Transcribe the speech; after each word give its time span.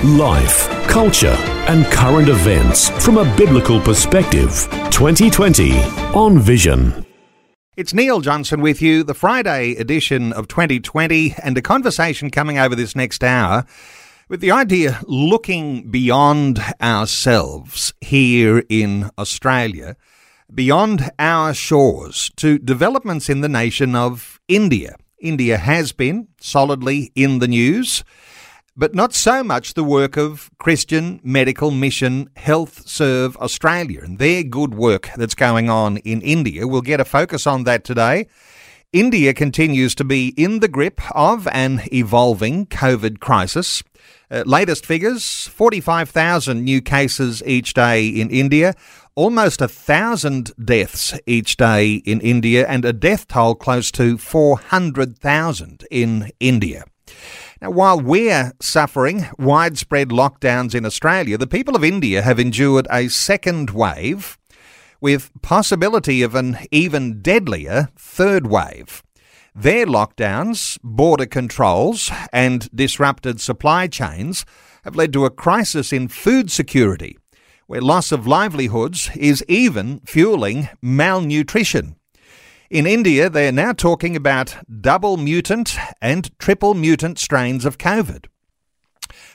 Life, 0.00 0.68
culture, 0.88 1.36
and 1.68 1.86
current 1.86 2.28
events 2.28 2.88
from 3.04 3.18
a 3.18 3.36
biblical 3.36 3.80
perspective. 3.80 4.66
2020 4.90 5.78
on 6.12 6.40
Vision. 6.40 7.06
It's 7.76 7.94
Neil 7.94 8.20
Johnson 8.20 8.60
with 8.62 8.82
you, 8.82 9.04
the 9.04 9.14
Friday 9.14 9.76
edition 9.76 10.32
of 10.32 10.48
2020, 10.48 11.36
and 11.40 11.56
a 11.56 11.62
conversation 11.62 12.30
coming 12.30 12.58
over 12.58 12.74
this 12.74 12.96
next 12.96 13.22
hour 13.22 13.64
with 14.28 14.40
the 14.40 14.50
idea 14.50 14.98
looking 15.06 15.88
beyond 15.88 16.60
ourselves 16.80 17.94
here 18.00 18.64
in 18.68 19.08
Australia, 19.16 19.94
beyond 20.52 21.12
our 21.20 21.54
shores, 21.54 22.32
to 22.38 22.58
developments 22.58 23.28
in 23.28 23.40
the 23.40 23.48
nation 23.48 23.94
of 23.94 24.40
India. 24.48 24.96
India 25.20 25.58
has 25.58 25.92
been 25.92 26.26
solidly 26.40 27.12
in 27.14 27.38
the 27.38 27.46
news 27.46 28.02
but 28.76 28.94
not 28.94 29.12
so 29.12 29.44
much 29.44 29.74
the 29.74 29.84
work 29.84 30.16
of 30.16 30.50
Christian 30.58 31.20
Medical 31.22 31.70
Mission 31.70 32.30
Health 32.36 32.88
Serve 32.88 33.36
Australia 33.36 34.00
and 34.02 34.18
their 34.18 34.42
good 34.42 34.74
work 34.74 35.10
that's 35.16 35.34
going 35.34 35.68
on 35.68 35.98
in 35.98 36.22
India. 36.22 36.66
We'll 36.66 36.80
get 36.80 37.00
a 37.00 37.04
focus 37.04 37.46
on 37.46 37.64
that 37.64 37.84
today. 37.84 38.26
India 38.92 39.32
continues 39.32 39.94
to 39.94 40.04
be 40.04 40.28
in 40.36 40.60
the 40.60 40.68
grip 40.68 41.00
of 41.16 41.46
an 41.48 41.82
evolving 41.92 42.66
COVID 42.66 43.20
crisis. 43.20 43.82
Uh, 44.30 44.42
latest 44.46 44.84
figures 44.84 45.46
45,000 45.48 46.62
new 46.62 46.80
cases 46.80 47.42
each 47.46 47.74
day 47.74 48.06
in 48.06 48.30
India, 48.30 48.74
almost 49.14 49.60
a 49.60 49.68
thousand 49.68 50.52
deaths 50.62 51.18
each 51.26 51.56
day 51.56 51.94
in 51.94 52.20
India, 52.20 52.66
and 52.66 52.84
a 52.84 52.92
death 52.92 53.28
toll 53.28 53.54
close 53.54 53.90
to 53.92 54.16
400,000 54.16 55.86
in 55.90 56.30
India. 56.40 56.84
Now, 57.62 57.70
while 57.70 58.00
we're 58.00 58.50
suffering 58.60 59.28
widespread 59.38 60.08
lockdowns 60.08 60.74
in 60.74 60.84
Australia, 60.84 61.38
the 61.38 61.46
people 61.46 61.76
of 61.76 61.84
India 61.84 62.20
have 62.22 62.40
endured 62.40 62.88
a 62.90 63.06
second 63.06 63.70
wave 63.70 64.36
with 65.00 65.30
possibility 65.42 66.22
of 66.22 66.34
an 66.34 66.58
even 66.72 67.22
deadlier 67.22 67.88
third 67.96 68.48
wave. 68.48 69.04
Their 69.54 69.86
lockdowns, 69.86 70.76
border 70.82 71.26
controls, 71.26 72.10
and 72.32 72.68
disrupted 72.74 73.40
supply 73.40 73.86
chains 73.86 74.44
have 74.82 74.96
led 74.96 75.12
to 75.12 75.24
a 75.24 75.30
crisis 75.30 75.92
in 75.92 76.08
food 76.08 76.50
security, 76.50 77.16
where 77.68 77.80
loss 77.80 78.10
of 78.10 78.26
livelihoods 78.26 79.08
is 79.14 79.44
even 79.46 80.00
fueling 80.00 80.68
malnutrition. 80.82 81.94
In 82.72 82.86
India, 82.86 83.28
they 83.28 83.48
are 83.48 83.52
now 83.52 83.74
talking 83.74 84.16
about 84.16 84.56
double 84.80 85.18
mutant 85.18 85.76
and 86.00 86.30
triple 86.38 86.72
mutant 86.72 87.18
strains 87.18 87.66
of 87.66 87.76
COVID. 87.76 88.28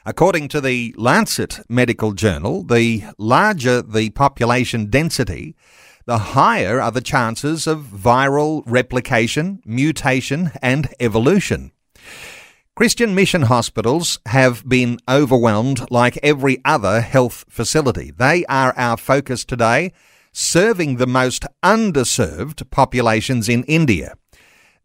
According 0.07 0.47
to 0.47 0.59
the 0.59 0.95
Lancet 0.97 1.59
Medical 1.69 2.13
Journal, 2.13 2.63
the 2.63 3.03
larger 3.19 3.83
the 3.83 4.09
population 4.09 4.89
density, 4.89 5.55
the 6.07 6.17
higher 6.17 6.81
are 6.81 6.91
the 6.91 6.99
chances 6.99 7.67
of 7.67 7.81
viral 7.81 8.63
replication, 8.65 9.61
mutation, 9.63 10.49
and 10.63 10.91
evolution. 10.99 11.73
Christian 12.73 13.13
mission 13.13 13.43
hospitals 13.43 14.17
have 14.25 14.67
been 14.67 14.97
overwhelmed 15.07 15.91
like 15.91 16.17
every 16.23 16.59
other 16.65 17.01
health 17.01 17.45
facility. 17.47 18.09
They 18.09 18.45
are 18.45 18.73
our 18.75 18.97
focus 18.97 19.45
today 19.45 19.93
serving 20.39 20.97
the 20.97 21.07
most 21.07 21.47
underserved 21.63 22.69
populations 22.69 23.49
in 23.49 23.63
India. 23.63 24.13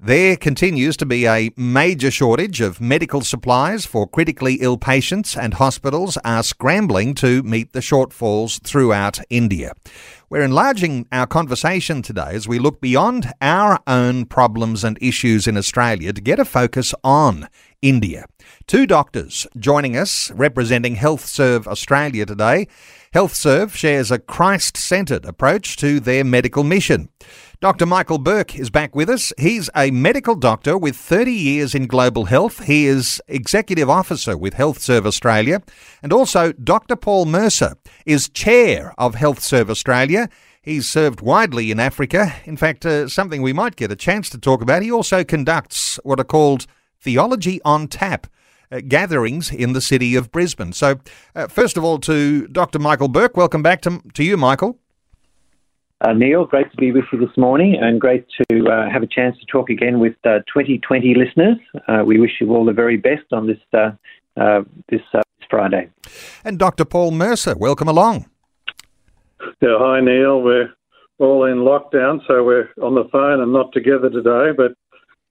There 0.00 0.34
continues 0.34 0.96
to 0.96 1.04
be 1.04 1.26
a 1.26 1.50
major 1.58 2.10
shortage 2.10 2.62
of 2.62 2.80
medical 2.80 3.20
supplies 3.20 3.84
for 3.84 4.08
critically 4.08 4.54
ill 4.62 4.78
patients, 4.78 5.36
and 5.36 5.52
hospitals 5.52 6.16
are 6.24 6.42
scrambling 6.42 7.12
to 7.16 7.42
meet 7.42 7.74
the 7.74 7.80
shortfalls 7.80 8.62
throughout 8.62 9.20
India. 9.28 9.74
We're 10.30 10.40
enlarging 10.40 11.06
our 11.12 11.26
conversation 11.26 12.00
today 12.00 12.30
as 12.30 12.48
we 12.48 12.58
look 12.58 12.80
beyond 12.80 13.30
our 13.42 13.78
own 13.86 14.24
problems 14.24 14.82
and 14.82 14.96
issues 15.02 15.46
in 15.46 15.58
Australia 15.58 16.14
to 16.14 16.20
get 16.22 16.38
a 16.38 16.46
focus 16.46 16.94
on 17.04 17.46
India. 17.82 18.24
Two 18.66 18.86
doctors 18.86 19.46
joining 19.58 19.98
us 19.98 20.30
representing 20.30 20.94
Health 20.94 21.26
Serve 21.26 21.68
Australia 21.68 22.24
today. 22.24 22.68
HealthServe 23.14 23.74
shares 23.74 24.10
a 24.10 24.18
Christ 24.18 24.74
centred 24.78 25.26
approach 25.26 25.76
to 25.76 26.00
their 26.00 26.24
medical 26.24 26.64
mission. 26.64 27.10
Dr. 27.60 27.84
Michael 27.84 28.16
Burke 28.16 28.58
is 28.58 28.70
back 28.70 28.96
with 28.96 29.10
us. 29.10 29.34
He's 29.38 29.68
a 29.76 29.90
medical 29.90 30.34
doctor 30.34 30.78
with 30.78 30.96
30 30.96 31.30
years 31.30 31.74
in 31.74 31.88
global 31.88 32.24
health. 32.24 32.64
He 32.64 32.86
is 32.86 33.20
executive 33.28 33.90
officer 33.90 34.34
with 34.38 34.54
HealthServe 34.54 35.04
Australia. 35.04 35.60
And 36.02 36.10
also, 36.10 36.52
Dr. 36.52 36.96
Paul 36.96 37.26
Mercer 37.26 37.76
is 38.06 38.30
chair 38.30 38.94
of 38.96 39.16
HealthServe 39.16 39.68
Australia. 39.68 40.30
He's 40.62 40.88
served 40.88 41.20
widely 41.20 41.70
in 41.70 41.78
Africa. 41.78 42.34
In 42.46 42.56
fact, 42.56 42.86
uh, 42.86 43.08
something 43.08 43.42
we 43.42 43.52
might 43.52 43.76
get 43.76 43.92
a 43.92 43.96
chance 43.96 44.30
to 44.30 44.38
talk 44.38 44.62
about. 44.62 44.80
He 44.80 44.90
also 44.90 45.22
conducts 45.22 46.00
what 46.02 46.18
are 46.18 46.24
called 46.24 46.66
Theology 46.98 47.60
on 47.62 47.88
Tap 47.88 48.26
uh, 48.72 48.80
gatherings 48.88 49.52
in 49.52 49.74
the 49.74 49.80
city 49.80 50.14
of 50.14 50.32
Brisbane. 50.32 50.72
So, 50.72 50.98
uh, 51.36 51.46
first 51.48 51.76
of 51.76 51.84
all, 51.84 51.98
to 51.98 52.46
Dr. 52.48 52.78
Michael 52.78 53.08
Burke, 53.08 53.36
welcome 53.36 53.62
back 53.62 53.82
to, 53.82 54.00
to 54.14 54.24
you, 54.24 54.36
Michael. 54.36 54.78
Uh, 56.00 56.12
Neil, 56.14 56.46
great 56.46 56.70
to 56.70 56.76
be 56.78 56.90
with 56.90 57.04
you 57.12 57.18
this 57.18 57.36
morning 57.36 57.76
and 57.80 58.00
great 58.00 58.26
to 58.50 58.66
uh, 58.66 58.90
have 58.90 59.02
a 59.02 59.06
chance 59.06 59.38
to 59.38 59.46
talk 59.46 59.70
again 59.70 60.00
with 60.00 60.14
2020 60.24 60.80
uh, 61.14 61.18
listeners. 61.18 61.58
Uh, 61.86 62.02
we 62.04 62.18
wish 62.18 62.32
you 62.40 62.50
all 62.52 62.64
the 62.64 62.72
very 62.72 62.96
best 62.96 63.32
on 63.32 63.46
this, 63.46 63.58
this 64.88 65.00
Friday. 65.48 65.90
And 66.42 66.58
Dr. 66.58 66.84
Paul 66.84 67.12
Mercer, 67.12 67.54
welcome 67.54 67.88
along. 67.88 68.26
Yeah, 69.60 69.76
hi, 69.78 70.00
Neil. 70.00 70.40
We're 70.40 70.72
all 71.18 71.44
in 71.44 71.58
lockdown, 71.58 72.20
so 72.26 72.42
we're 72.42 72.70
on 72.82 72.94
the 72.94 73.08
phone 73.12 73.40
and 73.40 73.52
not 73.52 73.72
together 73.72 74.10
today, 74.10 74.50
but 74.56 74.72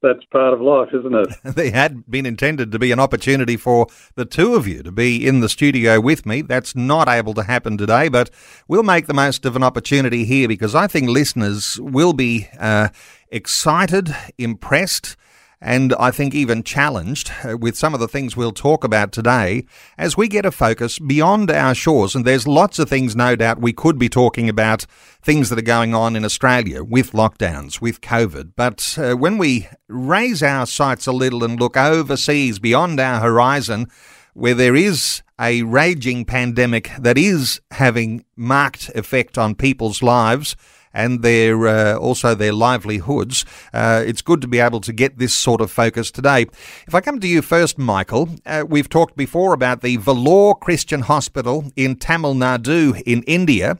that's 0.01 0.23
part 0.25 0.53
of 0.53 0.61
life, 0.61 0.89
isn't 0.93 1.13
it? 1.13 1.29
they 1.55 1.71
had 1.71 2.09
been 2.09 2.25
intended 2.25 2.71
to 2.71 2.79
be 2.79 2.91
an 2.91 2.99
opportunity 2.99 3.57
for 3.57 3.87
the 4.15 4.25
two 4.25 4.55
of 4.55 4.67
you 4.67 4.83
to 4.83 4.91
be 4.91 5.25
in 5.25 5.39
the 5.39 5.49
studio 5.49 5.99
with 5.99 6.25
me. 6.25 6.41
That's 6.41 6.75
not 6.75 7.07
able 7.07 7.33
to 7.35 7.43
happen 7.43 7.77
today, 7.77 8.09
but 8.09 8.29
we'll 8.67 8.83
make 8.83 9.07
the 9.07 9.13
most 9.13 9.45
of 9.45 9.55
an 9.55 9.63
opportunity 9.63 10.25
here 10.25 10.47
because 10.47 10.75
I 10.75 10.87
think 10.87 11.09
listeners 11.09 11.79
will 11.79 12.13
be 12.13 12.49
uh, 12.59 12.89
excited, 13.29 14.15
impressed, 14.37 15.15
and 15.61 15.93
I 15.99 16.09
think 16.09 16.33
even 16.33 16.63
challenged 16.63 17.31
uh, 17.47 17.55
with 17.55 17.77
some 17.77 17.93
of 17.93 17.99
the 17.99 18.07
things 18.07 18.35
we'll 18.35 18.51
talk 18.51 18.83
about 18.83 19.11
today 19.11 19.65
as 19.97 20.17
we 20.17 20.27
get 20.27 20.45
a 20.45 20.51
focus 20.51 20.97
beyond 20.97 21.51
our 21.51 21.75
shores. 21.75 22.15
And 22.15 22.25
there's 22.25 22.47
lots 22.47 22.79
of 22.79 22.89
things, 22.89 23.15
no 23.15 23.35
doubt, 23.35 23.61
we 23.61 23.71
could 23.71 23.99
be 23.99 24.09
talking 24.09 24.49
about 24.49 24.87
things 25.21 25.49
that 25.49 25.59
are 25.59 25.63
going 25.63 25.93
on 25.93 26.15
in 26.15 26.25
Australia 26.25 26.83
with 26.83 27.11
lockdowns, 27.11 27.79
with 27.79 28.01
COVID. 28.01 28.53
But 28.55 28.97
uh, 28.97 29.15
when 29.15 29.37
we 29.37 29.67
raise 29.87 30.41
our 30.41 30.65
sights 30.65 31.05
a 31.05 31.11
little 31.11 31.43
and 31.43 31.59
look 31.59 31.77
overseas 31.77 32.57
beyond 32.57 32.99
our 32.99 33.19
horizon, 33.19 33.87
where 34.33 34.55
there 34.55 34.75
is 34.75 35.21
a 35.39 35.61
raging 35.63 36.25
pandemic 36.25 36.91
that 36.97 37.17
is 37.17 37.61
having 37.71 38.25
marked 38.35 38.89
effect 38.89 39.37
on 39.37 39.53
people's 39.53 40.01
lives, 40.01 40.55
and 40.93 41.21
their 41.21 41.67
uh, 41.67 41.95
also 41.95 42.35
their 42.35 42.53
livelihoods. 42.53 43.45
Uh, 43.73 44.03
it's 44.05 44.21
good 44.21 44.41
to 44.41 44.47
be 44.47 44.59
able 44.59 44.81
to 44.81 44.93
get 44.93 45.17
this 45.17 45.33
sort 45.33 45.61
of 45.61 45.71
focus 45.71 46.11
today. 46.11 46.47
If 46.87 46.95
I 46.95 47.01
come 47.01 47.19
to 47.19 47.27
you 47.27 47.41
first, 47.41 47.77
Michael, 47.77 48.29
uh, 48.45 48.65
we've 48.67 48.89
talked 48.89 49.15
before 49.15 49.53
about 49.53 49.81
the 49.81 49.97
Vellore 49.97 50.59
Christian 50.59 51.01
Hospital 51.01 51.71
in 51.75 51.95
Tamil 51.95 52.35
Nadu 52.35 53.01
in 53.05 53.23
India 53.23 53.79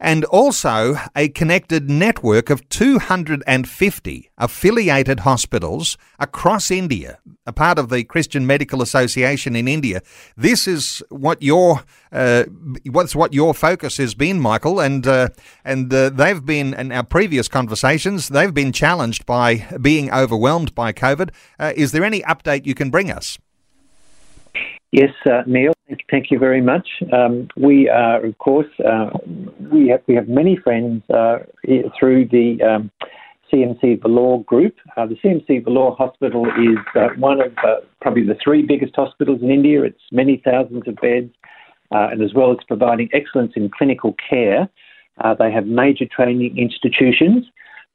and 0.00 0.24
also 0.26 0.96
a 1.14 1.28
connected 1.28 1.88
network 1.90 2.50
of 2.50 2.68
250 2.68 4.30
affiliated 4.38 5.20
hospitals 5.20 5.96
across 6.18 6.70
India, 6.70 7.18
a 7.46 7.52
part 7.52 7.78
of 7.78 7.88
the 7.88 8.04
Christian 8.04 8.46
Medical 8.46 8.82
Association 8.82 9.56
in 9.56 9.68
India. 9.68 10.02
This 10.36 10.66
is 10.66 11.02
what 11.08 11.42
your 11.42 11.82
uh, 12.12 12.44
what's 12.90 13.14
what 13.14 13.32
your 13.32 13.54
focus 13.54 13.96
has 13.98 14.14
been, 14.14 14.40
Michael, 14.40 14.80
and 14.80 15.06
uh, 15.06 15.28
and 15.64 15.92
uh, 15.92 16.10
they've 16.10 16.44
been 16.44 16.74
in 16.74 16.92
our 16.92 17.04
previous 17.04 17.48
conversations. 17.48 18.28
They've 18.28 18.54
been 18.54 18.72
challenged 18.72 19.26
by 19.26 19.66
being 19.80 20.12
overwhelmed 20.12 20.74
by 20.74 20.92
COVID. 20.92 21.30
Uh, 21.58 21.72
is 21.76 21.92
there 21.92 22.04
any 22.04 22.20
update 22.22 22.66
you 22.66 22.74
can 22.74 22.90
bring 22.90 23.10
us? 23.10 23.38
Yes, 24.92 25.10
uh, 25.28 25.42
Neil. 25.46 25.75
Thank 26.10 26.32
you 26.32 26.38
very 26.38 26.60
much. 26.60 26.88
Um, 27.12 27.48
we 27.56 27.88
are, 27.88 28.24
of 28.24 28.36
course, 28.38 28.66
uh, 28.84 29.10
we 29.70 29.88
have 29.88 30.02
we 30.08 30.16
have 30.16 30.28
many 30.28 30.56
friends 30.56 31.04
uh, 31.10 31.38
through 31.96 32.26
the 32.26 32.58
um, 32.60 32.90
CMC 33.52 34.00
Vellore 34.00 34.44
Group. 34.44 34.74
Uh, 34.96 35.06
the 35.06 35.14
CMC 35.14 35.64
Vellore 35.64 35.96
Hospital 35.96 36.44
is 36.46 36.78
uh, 36.96 37.10
one 37.18 37.40
of 37.40 37.52
uh, 37.58 37.76
probably 38.00 38.24
the 38.24 38.36
three 38.42 38.62
biggest 38.62 38.96
hospitals 38.96 39.42
in 39.42 39.50
India. 39.52 39.84
It's 39.84 40.00
many 40.10 40.42
thousands 40.44 40.88
of 40.88 40.96
beds, 40.96 41.32
uh, 41.92 42.08
and 42.10 42.20
as 42.20 42.34
well 42.34 42.50
as 42.50 42.58
providing 42.66 43.08
excellence 43.12 43.52
in 43.54 43.70
clinical 43.70 44.16
care, 44.28 44.68
they 45.38 45.52
have 45.52 45.66
major 45.66 46.04
training 46.04 46.58
institutions. 46.58 47.46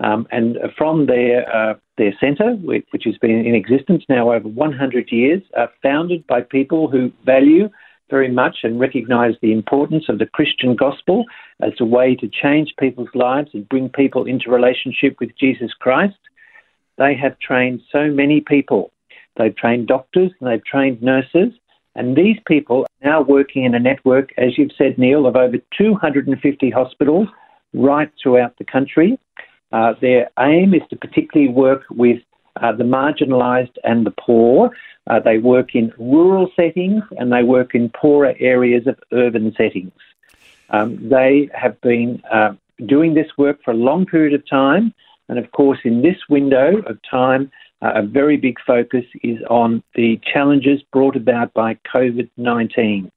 Um, 0.04 0.28
and 0.32 0.58
from 0.78 1.06
their 1.06 1.48
uh, 1.56 1.76
their 1.98 2.14
centre, 2.20 2.54
which, 2.56 2.86
which, 2.90 3.04
has 3.06 3.18
been 3.20 3.46
in 3.46 3.54
existence 3.54 4.04
now 4.10 4.32
over 4.32 4.48
100 4.48 5.12
years, 5.12 5.44
uh, 5.56 5.68
founded 5.84 6.26
by 6.26 6.42
people 6.42 6.90
who 6.90 7.12
value 7.24 7.70
very 8.10 8.32
much 8.32 8.58
and 8.64 8.80
recognise 8.80 9.36
the 9.42 9.52
importance 9.52 10.06
of 10.10 10.18
the 10.18 10.26
Christian 10.26 10.76
gospel 10.76 11.26
as 11.62 11.74
a 11.80 11.86
way 11.86 12.16
to 12.16 12.28
change 12.28 12.74
people's 12.80 13.14
lives 13.14 13.50
and 13.54 13.70
bring 13.70 13.90
people 13.90 14.26
into 14.26 14.50
relationship 14.50 15.18
with 15.20 15.30
Jesus 15.40 15.72
Christ. 15.80 16.18
They 16.98 17.16
have 17.16 17.40
trained 17.40 17.82
so 17.92 18.08
many 18.08 18.42
people. 18.42 18.92
They've 19.38 19.56
trained 19.56 19.88
doctors 19.88 20.32
and 20.40 20.50
they've 20.50 20.66
trained 20.66 21.02
nurses. 21.02 21.54
And 21.96 22.16
these 22.16 22.38
people 22.48 22.82
are 22.84 23.08
now 23.08 23.22
working 23.22 23.66
in 23.66 23.76
a 23.76 23.80
network, 23.80 24.32
as 24.38 24.58
you've 24.58 24.72
said, 24.78 24.98
Neil, 24.98 25.26
of 25.26 25.36
over 25.36 25.58
250 25.78 26.70
hospitals 26.70 27.28
right 27.74 28.12
throughout 28.22 28.58
the 28.58 28.66
country. 28.66 29.18
Uh, 29.72 29.94
their 30.02 30.30
aim 30.40 30.74
is 30.74 30.82
to 30.90 30.96
particularly 30.96 31.52
work 31.52 31.84
with 31.90 32.20
uh, 32.62 32.72
the 32.72 32.84
marginalised 32.84 33.76
and 33.84 34.06
the 34.06 34.14
poor. 34.20 34.72
Uh, 35.08 35.20
they 35.20 35.38
work 35.38 35.74
in 35.76 35.92
rural 35.98 36.52
settings 36.56 37.04
and 37.18 37.32
they 37.32 37.44
work 37.44 37.74
in 37.74 37.90
poorer 37.90 38.36
areas 38.40 38.86
of 38.88 39.00
urban 39.14 39.54
settings. 39.58 39.94
Um, 40.70 41.10
they 41.10 41.50
have 41.54 41.80
been 41.82 42.22
uh, 42.32 42.54
doing 42.86 43.14
this 43.14 43.28
work 43.38 43.64
for 43.64 43.72
a 43.72 43.76
long 43.76 44.06
period 44.06 44.34
of 44.34 44.48
time, 44.48 44.94
and 45.28 45.38
of 45.38 45.52
course, 45.52 45.80
in 45.84 46.02
this 46.02 46.18
window 46.30 46.78
of 46.88 46.98
time, 47.10 47.52
uh, 47.82 47.94
a 47.96 48.04
very 48.04 48.38
big 48.38 48.58
focus 48.66 49.06
is 49.24 49.40
on 49.50 49.84
the 49.96 50.20
challenges 50.34 50.82
brought 50.94 51.16
about 51.16 51.54
by 51.54 51.78
COVID 51.94 52.30
19. 52.38 53.12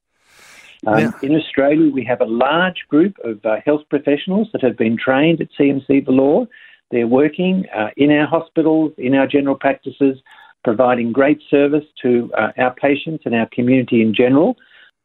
Um, 0.87 0.99
yeah. 0.99 1.11
In 1.23 1.35
Australia, 1.35 1.91
we 1.91 2.05
have 2.05 2.21
a 2.21 2.27
large 2.27 2.85
group 2.89 3.17
of 3.25 3.45
uh, 3.45 3.57
health 3.65 3.83
professionals 3.89 4.49
that 4.53 4.63
have 4.63 4.77
been 4.77 4.97
trained 4.97 5.41
at 5.41 5.49
CMC 5.59 6.07
Vellore. 6.07 6.47
They're 6.91 7.07
working 7.07 7.65
uh, 7.75 7.89
in 7.97 8.11
our 8.11 8.27
hospitals, 8.27 8.93
in 8.99 9.15
our 9.15 9.27
general 9.27 9.57
practices, 9.57 10.19
providing 10.63 11.13
great 11.13 11.41
service 11.51 11.85
to 12.03 12.31
uh, 12.37 12.53
our 12.59 12.75
patients 12.75 13.25
and 13.27 13.35
our 13.35 13.49
community 13.53 14.03
in 14.03 14.15
general. 14.15 14.57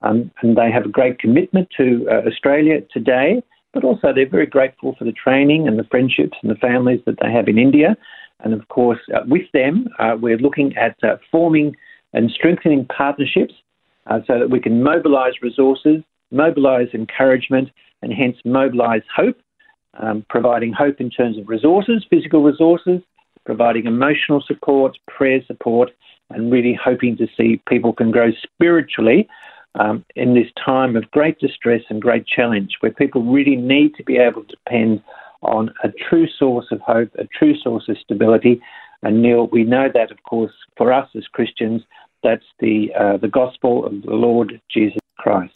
Um, 0.01 0.31
and 0.41 0.57
they 0.57 0.71
have 0.71 0.85
a 0.85 0.89
great 0.89 1.19
commitment 1.19 1.69
to 1.77 2.07
uh, 2.09 2.27
Australia 2.27 2.81
today, 2.91 3.43
but 3.73 3.83
also 3.83 4.13
they're 4.13 4.29
very 4.29 4.45
grateful 4.45 4.95
for 4.97 5.03
the 5.03 5.11
training 5.11 5.67
and 5.67 5.77
the 5.77 5.83
friendships 5.83 6.37
and 6.41 6.49
the 6.49 6.55
families 6.55 7.01
that 7.05 7.17
they 7.21 7.31
have 7.31 7.47
in 7.47 7.57
India. 7.57 7.97
And 8.41 8.53
of 8.53 8.67
course, 8.69 8.99
uh, 9.13 9.21
with 9.27 9.51
them, 9.53 9.87
uh, 9.99 10.15
we're 10.19 10.37
looking 10.37 10.75
at 10.77 10.97
forming 11.29 11.75
and 12.13 12.31
strengthening 12.31 12.85
partnerships 12.85 13.53
uh, 14.09 14.19
so 14.27 14.39
that 14.39 14.49
we 14.49 14.59
can 14.59 14.83
mobilise 14.83 15.33
resources, 15.41 16.03
mobilise 16.31 16.89
encouragement, 16.93 17.69
and 18.01 18.11
hence 18.13 18.37
mobilise 18.45 19.03
hope, 19.15 19.37
um, 19.99 20.25
providing 20.29 20.73
hope 20.73 20.99
in 20.99 21.09
terms 21.09 21.37
of 21.37 21.47
resources, 21.47 22.05
physical 22.09 22.43
resources, 22.43 23.01
providing 23.45 23.85
emotional 23.85 24.43
support, 24.45 24.97
prayer 25.07 25.41
support, 25.47 25.89
and 26.29 26.51
really 26.51 26.77
hoping 26.81 27.17
to 27.17 27.27
see 27.35 27.61
people 27.67 27.93
can 27.93 28.11
grow 28.11 28.29
spiritually 28.43 29.27
um, 29.79 30.03
in 30.15 30.33
this 30.33 30.47
time 30.63 30.95
of 30.95 31.09
great 31.11 31.39
distress 31.39 31.81
and 31.89 32.01
great 32.01 32.25
challenge, 32.25 32.77
where 32.79 32.91
people 32.91 33.23
really 33.23 33.55
need 33.55 33.95
to 33.95 34.03
be 34.03 34.17
able 34.17 34.43
to 34.43 34.55
depend 34.55 35.01
on 35.41 35.71
a 35.83 35.89
true 36.09 36.27
source 36.37 36.65
of 36.71 36.81
hope, 36.81 37.09
a 37.17 37.25
true 37.25 37.55
source 37.57 37.87
of 37.87 37.97
stability. 37.97 38.61
And 39.03 39.21
Neil, 39.21 39.47
we 39.47 39.63
know 39.63 39.87
that, 39.93 40.11
of 40.11 40.21
course, 40.23 40.51
for 40.77 40.91
us 40.91 41.09
as 41.15 41.25
Christians, 41.27 41.81
that's 42.23 42.45
the 42.59 42.91
uh, 42.99 43.17
the 43.17 43.27
gospel 43.27 43.85
of 43.85 44.01
the 44.01 44.11
Lord 44.11 44.59
Jesus 44.69 44.99
Christ. 45.17 45.53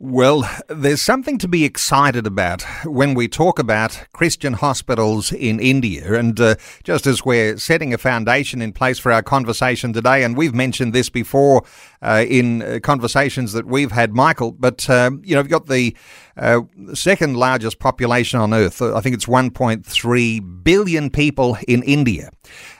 Well, 0.00 0.46
there's 0.68 1.00
something 1.00 1.38
to 1.38 1.46
be 1.46 1.64
excited 1.64 2.26
about 2.26 2.62
when 2.84 3.14
we 3.14 3.28
talk 3.28 3.60
about 3.60 4.06
Christian 4.12 4.54
hospitals 4.54 5.32
in 5.32 5.60
India. 5.60 6.14
And 6.14 6.38
uh, 6.40 6.56
just 6.82 7.06
as 7.06 7.24
we're 7.24 7.56
setting 7.58 7.94
a 7.94 7.98
foundation 7.98 8.60
in 8.60 8.72
place 8.72 8.98
for 8.98 9.12
our 9.12 9.22
conversation 9.22 9.92
today, 9.92 10.24
and 10.24 10.36
we've 10.36 10.54
mentioned 10.54 10.92
this 10.92 11.08
before 11.08 11.64
uh, 12.02 12.24
in 12.28 12.60
uh, 12.60 12.80
conversations 12.82 13.52
that 13.52 13.66
we've 13.66 13.92
had, 13.92 14.12
Michael, 14.12 14.50
but, 14.50 14.90
um, 14.90 15.22
you 15.24 15.36
know, 15.36 15.42
we've 15.42 15.50
got 15.50 15.68
the 15.68 15.96
uh, 16.36 16.62
second 16.92 17.36
largest 17.36 17.78
population 17.78 18.40
on 18.40 18.52
earth. 18.52 18.82
I 18.82 19.00
think 19.00 19.14
it's 19.14 19.26
1.3 19.26 20.64
billion 20.64 21.08
people 21.08 21.56
in 21.68 21.84
India. 21.84 22.30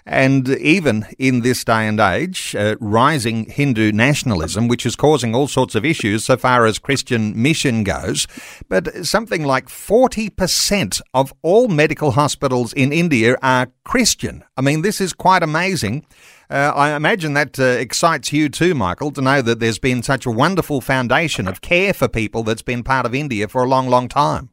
And 0.07 0.51
even 0.51 1.07
in 1.19 1.41
this 1.41 1.65
day 1.65 1.89
and 1.89 1.99
age, 1.99 2.55
uh, 2.55 2.77
rising 2.79 3.49
Hindu 3.49 3.91
nationalism, 3.91 4.69
which 4.69 4.85
is 4.85 4.97
causing 4.97 5.35
all 5.35 5.49
sorts 5.49 5.75
of 5.75 5.85
issues 5.85 6.25
so 6.25 6.37
far 6.37 6.67
as 6.67 6.79
Christian 6.79 7.41
mission 7.41 7.85
goes. 7.85 8.27
But 8.69 9.07
something 9.07 9.45
like 9.45 9.69
40% 9.69 11.01
of 11.15 11.33
all 11.41 11.69
medical 11.69 12.11
hospitals 12.11 12.75
in 12.75 12.93
India 12.93 13.37
are 13.43 13.73
Christian. 13.85 14.45
I 14.59 14.61
mean, 14.61 14.83
this 14.83 15.01
is 15.01 15.15
quite 15.15 15.43
amazing. 15.43 16.05
Uh, 16.51 16.73
I 16.75 16.95
imagine 16.95 17.33
that 17.35 17.59
uh, 17.59 17.63
excites 17.63 18.31
you 18.31 18.51
too, 18.51 18.75
Michael, 18.75 19.11
to 19.13 19.23
know 19.23 19.41
that 19.41 19.59
there's 19.59 19.79
been 19.79 20.03
such 20.03 20.27
a 20.27 20.31
wonderful 20.31 20.83
foundation 20.83 21.49
of 21.49 21.63
care 21.63 21.95
for 21.95 22.09
people 22.09 22.43
that's 22.43 22.63
been 22.63 22.83
part 22.83 23.07
of 23.07 23.15
India 23.15 23.49
for 23.49 23.63
a 23.63 23.69
long, 23.69 23.89
long 23.89 24.09
time. 24.09 24.51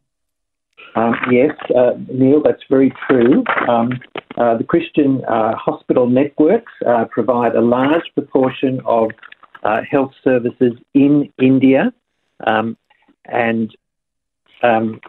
Um, 0.96 1.14
yes, 1.32 1.52
uh, 1.76 1.92
Neil, 2.10 2.42
that's 2.44 2.64
very 2.70 2.94
true. 3.08 3.44
Um, 3.70 3.92
uh, 4.42 4.58
the 4.58 4.64
Christian 4.64 5.24
uh, 5.26 5.56
hospital 5.56 6.08
networks 6.08 6.72
uh, 6.88 7.06
provide 7.12 7.54
a 7.56 7.62
large 7.62 8.06
proportion 8.16 8.82
of 8.86 9.12
uh, 9.62 9.82
health 9.88 10.14
services 10.24 10.74
in 10.96 11.32
India, 11.40 11.94
um, 12.48 12.76
and 13.26 13.70
um, 14.64 15.00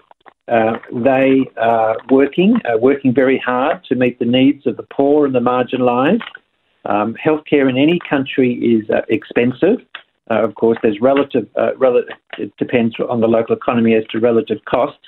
uh, 0.49 0.77
they 0.93 1.47
are 1.57 1.97
working 2.11 2.61
working 2.79 3.15
very 3.15 3.39
hard 3.39 3.83
to 3.85 3.95
meet 3.95 4.19
the 4.19 4.27
needs 4.27 4.67
of 4.67 4.77
the 4.77 4.87
poor 4.93 5.25
and 5.25 5.35
the 5.35 5.41
marginalised. 5.41 6.21
Um, 6.85 7.15
healthcare 7.15 7.71
in 7.71 7.79
any 7.79 7.99
country 8.11 8.53
is 8.55 8.85
expensive. 9.09 9.79
of 10.29 10.55
course, 10.57 10.77
there's 10.83 11.01
relative, 11.01 11.49
relative. 11.79 12.17
It 12.37 12.53
depends 12.59 12.95
on 13.09 13.23
the 13.23 13.29
local 13.29 13.57
economy 13.57 13.95
as 13.95 14.05
to 14.11 14.19
relative 14.19 14.59
costs 14.67 15.07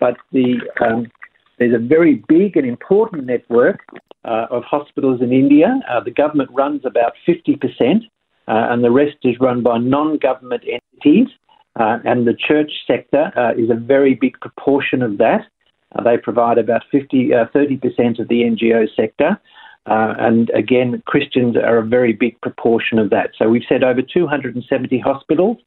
but 0.00 0.16
the, 0.32 0.60
um, 0.80 1.06
there's 1.60 1.74
a 1.74 1.78
very 1.78 2.24
big 2.26 2.56
and 2.56 2.66
important 2.66 3.26
network 3.26 3.84
uh, 4.24 4.46
of 4.50 4.64
hospitals 4.64 5.20
in 5.20 5.30
India. 5.30 5.78
Uh, 5.88 6.00
the 6.00 6.10
government 6.10 6.50
runs 6.52 6.80
about 6.86 7.12
50%, 7.28 7.60
uh, 7.60 8.00
and 8.48 8.82
the 8.82 8.90
rest 8.90 9.18
is 9.24 9.36
run 9.40 9.62
by 9.62 9.76
non 9.76 10.16
government 10.16 10.64
entities. 10.64 11.28
Uh, 11.78 11.98
and 12.04 12.26
the 12.26 12.34
church 12.34 12.72
sector 12.86 13.30
uh, 13.36 13.52
is 13.52 13.70
a 13.70 13.74
very 13.74 14.14
big 14.14 14.40
proportion 14.40 15.02
of 15.02 15.18
that. 15.18 15.42
Uh, 15.94 16.02
they 16.02 16.16
provide 16.16 16.58
about 16.58 16.82
50, 16.90 17.28
30% 17.28 18.18
of 18.18 18.28
the 18.28 18.42
NGO 18.42 18.88
sector. 18.96 19.38
and 19.86 20.50
again, 20.50 21.02
Christians 21.06 21.56
are 21.56 21.78
a 21.78 21.86
very 21.86 22.12
big 22.14 22.40
proportion 22.40 22.98
of 22.98 23.10
that. 23.10 23.30
So 23.38 23.48
we've 23.48 23.62
said 23.68 23.84
over 23.84 24.02
270 24.02 24.98
hospitals. 24.98 25.58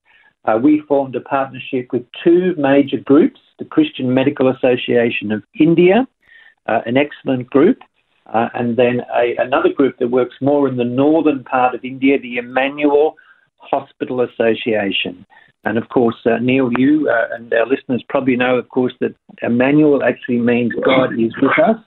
Uh, 0.46 0.60
we 0.62 0.82
formed 0.88 1.15
a 1.15 1.22
partnership 1.22 1.94
with 1.94 2.03
two 2.24 2.53
major 2.58 2.98
groups 2.98 3.39
the 3.60 3.65
Christian 3.65 4.13
Medical 4.13 4.50
Association 4.50 5.31
of 5.31 5.43
India, 5.60 6.07
uh, 6.67 6.81
an 6.86 6.98
excellent 6.98 7.50
group, 7.50 7.79
uh, 8.33 8.50
and 8.53 8.77
then 8.77 9.01
a, 9.15 9.36
another 9.38 9.69
group 9.69 9.98
that 10.00 10.10
works 10.10 10.36
more 10.41 10.67
in 10.67 10.77
the 10.77 10.83
northern 10.83 11.43
part 11.43 11.75
of 11.75 11.83
India, 11.83 12.19
the 12.19 12.38
Emmanuel 12.38 13.15
Hospital 13.57 14.22
Association. 14.22 15.25
And 15.65 15.77
of 15.77 15.89
course, 15.89 16.15
uh, 16.25 16.38
Neil, 16.41 16.69
you 16.77 17.10
uh, 17.10 17.36
and 17.36 17.53
our 17.53 17.65
listeners 17.65 18.03
probably 18.10 18.36
know, 18.36 18.57
of 18.57 18.67
course, 18.69 18.93
that 19.00 19.15
Emmanuel 19.41 20.03
actually 20.03 20.39
means 20.39 20.74
God 20.86 21.13
is 21.13 21.33
with 21.41 21.57
us. 21.60 21.77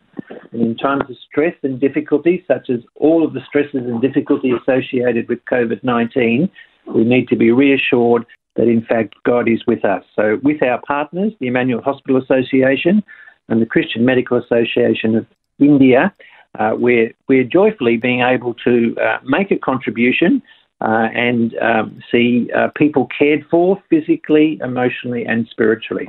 And 0.53 0.63
in 0.63 0.77
times 0.77 1.05
of 1.11 1.17
stress 1.31 1.55
and 1.63 1.79
difficulty, 1.79 2.43
such 2.49 2.71
as 2.71 2.81
all 2.95 3.25
of 3.25 3.35
the 3.35 3.41
stresses 3.47 3.87
and 3.87 4.01
difficulty 4.01 4.51
associated 4.51 5.29
with 5.29 5.45
COVID 5.45 5.85
19, 5.85 6.51
we 6.95 7.05
need 7.05 7.29
to 7.29 7.37
be 7.37 7.51
reassured 7.51 8.25
that 8.57 8.69
in 8.69 8.83
fact 8.83 9.15
God 9.25 9.49
is 9.49 9.67
with 9.67 9.85
us. 9.85 10.05
So, 10.15 10.39
with 10.43 10.63
our 10.63 10.81
partners, 10.87 11.33
the 11.41 11.47
Emmanuel 11.47 11.83
Hospital 11.83 12.21
Association 12.21 13.03
and 13.49 13.63
the 13.63 13.67
Christian 13.67 14.05
Medical 14.05 14.39
Association 14.39 15.17
of 15.17 15.27
India, 15.59 16.13
uh, 16.59 16.73
we're, 16.77 17.13
we're 17.29 17.45
joyfully 17.45 17.97
being 17.97 18.21
able 18.21 18.55
to 18.55 18.97
uh, 19.01 19.19
make 19.25 19.51
a 19.51 19.59
contribution 19.59 20.43
uh, 20.81 21.09
and 21.15 21.57
um, 21.59 22.03
see 22.11 22.51
uh, 22.55 22.69
people 22.77 23.09
cared 23.19 23.47
for 23.51 23.83
physically, 23.89 24.59
emotionally, 24.63 25.25
and 25.25 25.47
spiritually. 25.51 26.09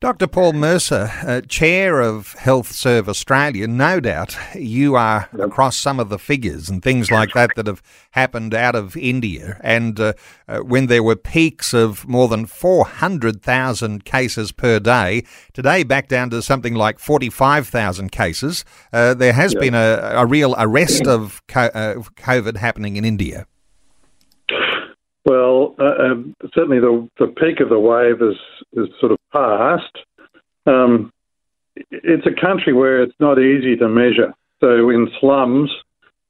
Dr. 0.00 0.26
Paul 0.26 0.54
Mercer, 0.54 1.12
uh, 1.24 1.42
Chair 1.42 2.00
of 2.00 2.32
Health 2.32 2.72
Serve 2.72 3.08
Australia, 3.08 3.68
no 3.68 4.00
doubt 4.00 4.36
you 4.54 4.96
are 4.96 5.28
across 5.38 5.76
some 5.76 6.00
of 6.00 6.08
the 6.08 6.18
figures 6.18 6.68
and 6.68 6.82
things 6.82 7.10
like 7.10 7.32
that 7.34 7.50
that 7.56 7.66
have 7.66 7.82
happened 8.12 8.54
out 8.54 8.74
of 8.74 8.96
India. 8.96 9.60
And 9.62 10.00
uh, 10.00 10.14
uh, 10.48 10.60
when 10.60 10.86
there 10.86 11.02
were 11.02 11.14
peaks 11.14 11.72
of 11.72 12.08
more 12.08 12.28
than 12.28 12.46
400,000 12.46 14.04
cases 14.04 14.52
per 14.52 14.80
day, 14.80 15.24
today 15.52 15.84
back 15.84 16.08
down 16.08 16.30
to 16.30 16.42
something 16.42 16.74
like 16.74 16.98
45,000 16.98 18.10
cases, 18.10 18.64
uh, 18.92 19.14
there 19.14 19.34
has 19.34 19.54
been 19.54 19.74
a, 19.74 20.14
a, 20.16 20.26
real 20.26 20.54
arrest 20.58 21.06
of 21.06 21.42
uh, 21.54 21.94
COVID 22.16 22.56
happening 22.56 22.96
in 22.96 23.04
India. 23.04 23.46
Well, 25.24 25.76
uh, 25.78 26.02
um, 26.02 26.34
certainly 26.54 26.80
the 26.80 27.08
the 27.18 27.28
peak 27.28 27.60
of 27.60 27.68
the 27.68 27.78
wave 27.78 28.20
is 28.22 28.36
is 28.72 28.88
sort 29.00 29.12
of 29.12 29.18
past. 29.32 29.96
Um, 30.66 31.12
it's 31.76 32.26
a 32.26 32.40
country 32.40 32.72
where 32.72 33.02
it's 33.02 33.18
not 33.20 33.38
easy 33.38 33.76
to 33.76 33.88
measure. 33.88 34.34
So 34.60 34.90
in 34.90 35.08
slums, 35.20 35.70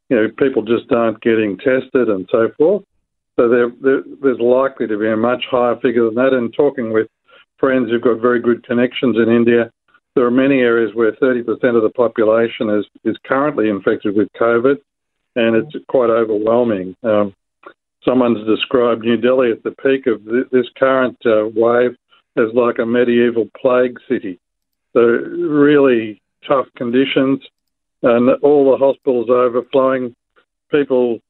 you 0.09 0.17
know, 0.17 0.29
people 0.39 0.63
just 0.63 0.91
aren't 0.93 1.21
getting 1.21 1.57
tested 1.57 2.09
and 2.09 2.29
so 2.31 2.51
forth. 2.57 2.85
So 3.37 3.49
there, 3.49 3.71
there, 3.81 4.03
there's 4.23 4.41
likely 4.41 4.87
to 4.87 4.99
be 4.99 5.09
a 5.09 5.17
much 5.17 5.45
higher 5.51 5.77
figure 5.81 6.05
than 6.05 6.15
that. 6.15 6.33
And 6.33 6.53
talking 6.55 6.93
with 6.93 7.09
friends 7.59 7.91
who've 7.91 8.03
got 8.03 8.21
very 8.21 8.41
good 8.41 8.65
connections 8.65 9.17
in 9.17 9.33
India, 9.33 9.71
there 10.15 10.27
are 10.27 10.31
many 10.31 10.61
areas 10.61 10.95
where 10.95 11.13
30% 11.13 11.47
of 11.49 11.83
the 11.83 11.93
population 11.95 12.69
is, 12.71 12.85
is 13.05 13.17
currently 13.25 13.69
infected 13.69 14.15
with 14.15 14.29
COVID, 14.39 14.77
and 15.37 15.57
it's 15.57 15.75
quite 15.89 16.11
overwhelming. 16.11 16.95
Um, 17.03 17.35
someone's 18.05 18.47
described 18.47 19.05
New 19.05 19.17
Delhi 19.17 19.51
at 19.53 19.63
the 19.63 19.71
peak 19.71 20.07
of 20.07 20.25
this 20.25 20.67
current 20.77 21.19
uh, 21.25 21.49
wave 21.55 21.97
as 22.37 22.55
like 22.55 22.79
a 22.79 22.87
medieval 22.87 23.49
plague 23.61 23.99
city. 24.09 24.39
So 24.93 25.01
really 25.01 26.21
tough 26.47 26.67
conditions, 26.77 27.41
and 28.03 28.31
all 28.43 28.71
the 28.71 28.85
hospitals 28.85 29.31
overflowing, 29.31 30.15
people 30.71 31.21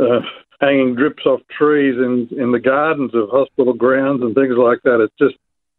uh, 0.00 0.20
hanging 0.60 0.94
drips 0.94 1.26
off 1.26 1.40
trees 1.56 1.96
in 1.98 2.28
in 2.38 2.52
the 2.52 2.60
gardens 2.60 3.14
of 3.14 3.28
hospital 3.30 3.74
grounds 3.74 4.22
and 4.22 4.34
things 4.34 4.54
like 4.56 4.80
that. 4.84 5.00
It's 5.00 5.14
just 5.18 5.36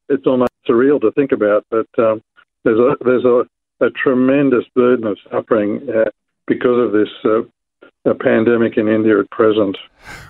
it's 0.09 0.27
almost 0.27 0.51
surreal 0.67 1.01
to 1.01 1.11
think 1.11 1.31
about, 1.31 1.65
but 1.69 1.87
um, 1.97 2.21
there's 2.63 2.79
a 2.79 2.95
there's 3.03 3.25
a, 3.25 3.43
a 3.83 3.89
tremendous 3.91 4.65
burden 4.75 5.07
of 5.07 5.17
suffering 5.31 5.87
uh, 5.89 6.09
because 6.47 6.79
of 6.79 6.91
this 6.91 7.09
uh, 7.25 7.41
a 8.05 8.13
pandemic 8.13 8.77
in 8.77 8.87
India 8.87 9.19
at 9.19 9.29
present. 9.29 9.77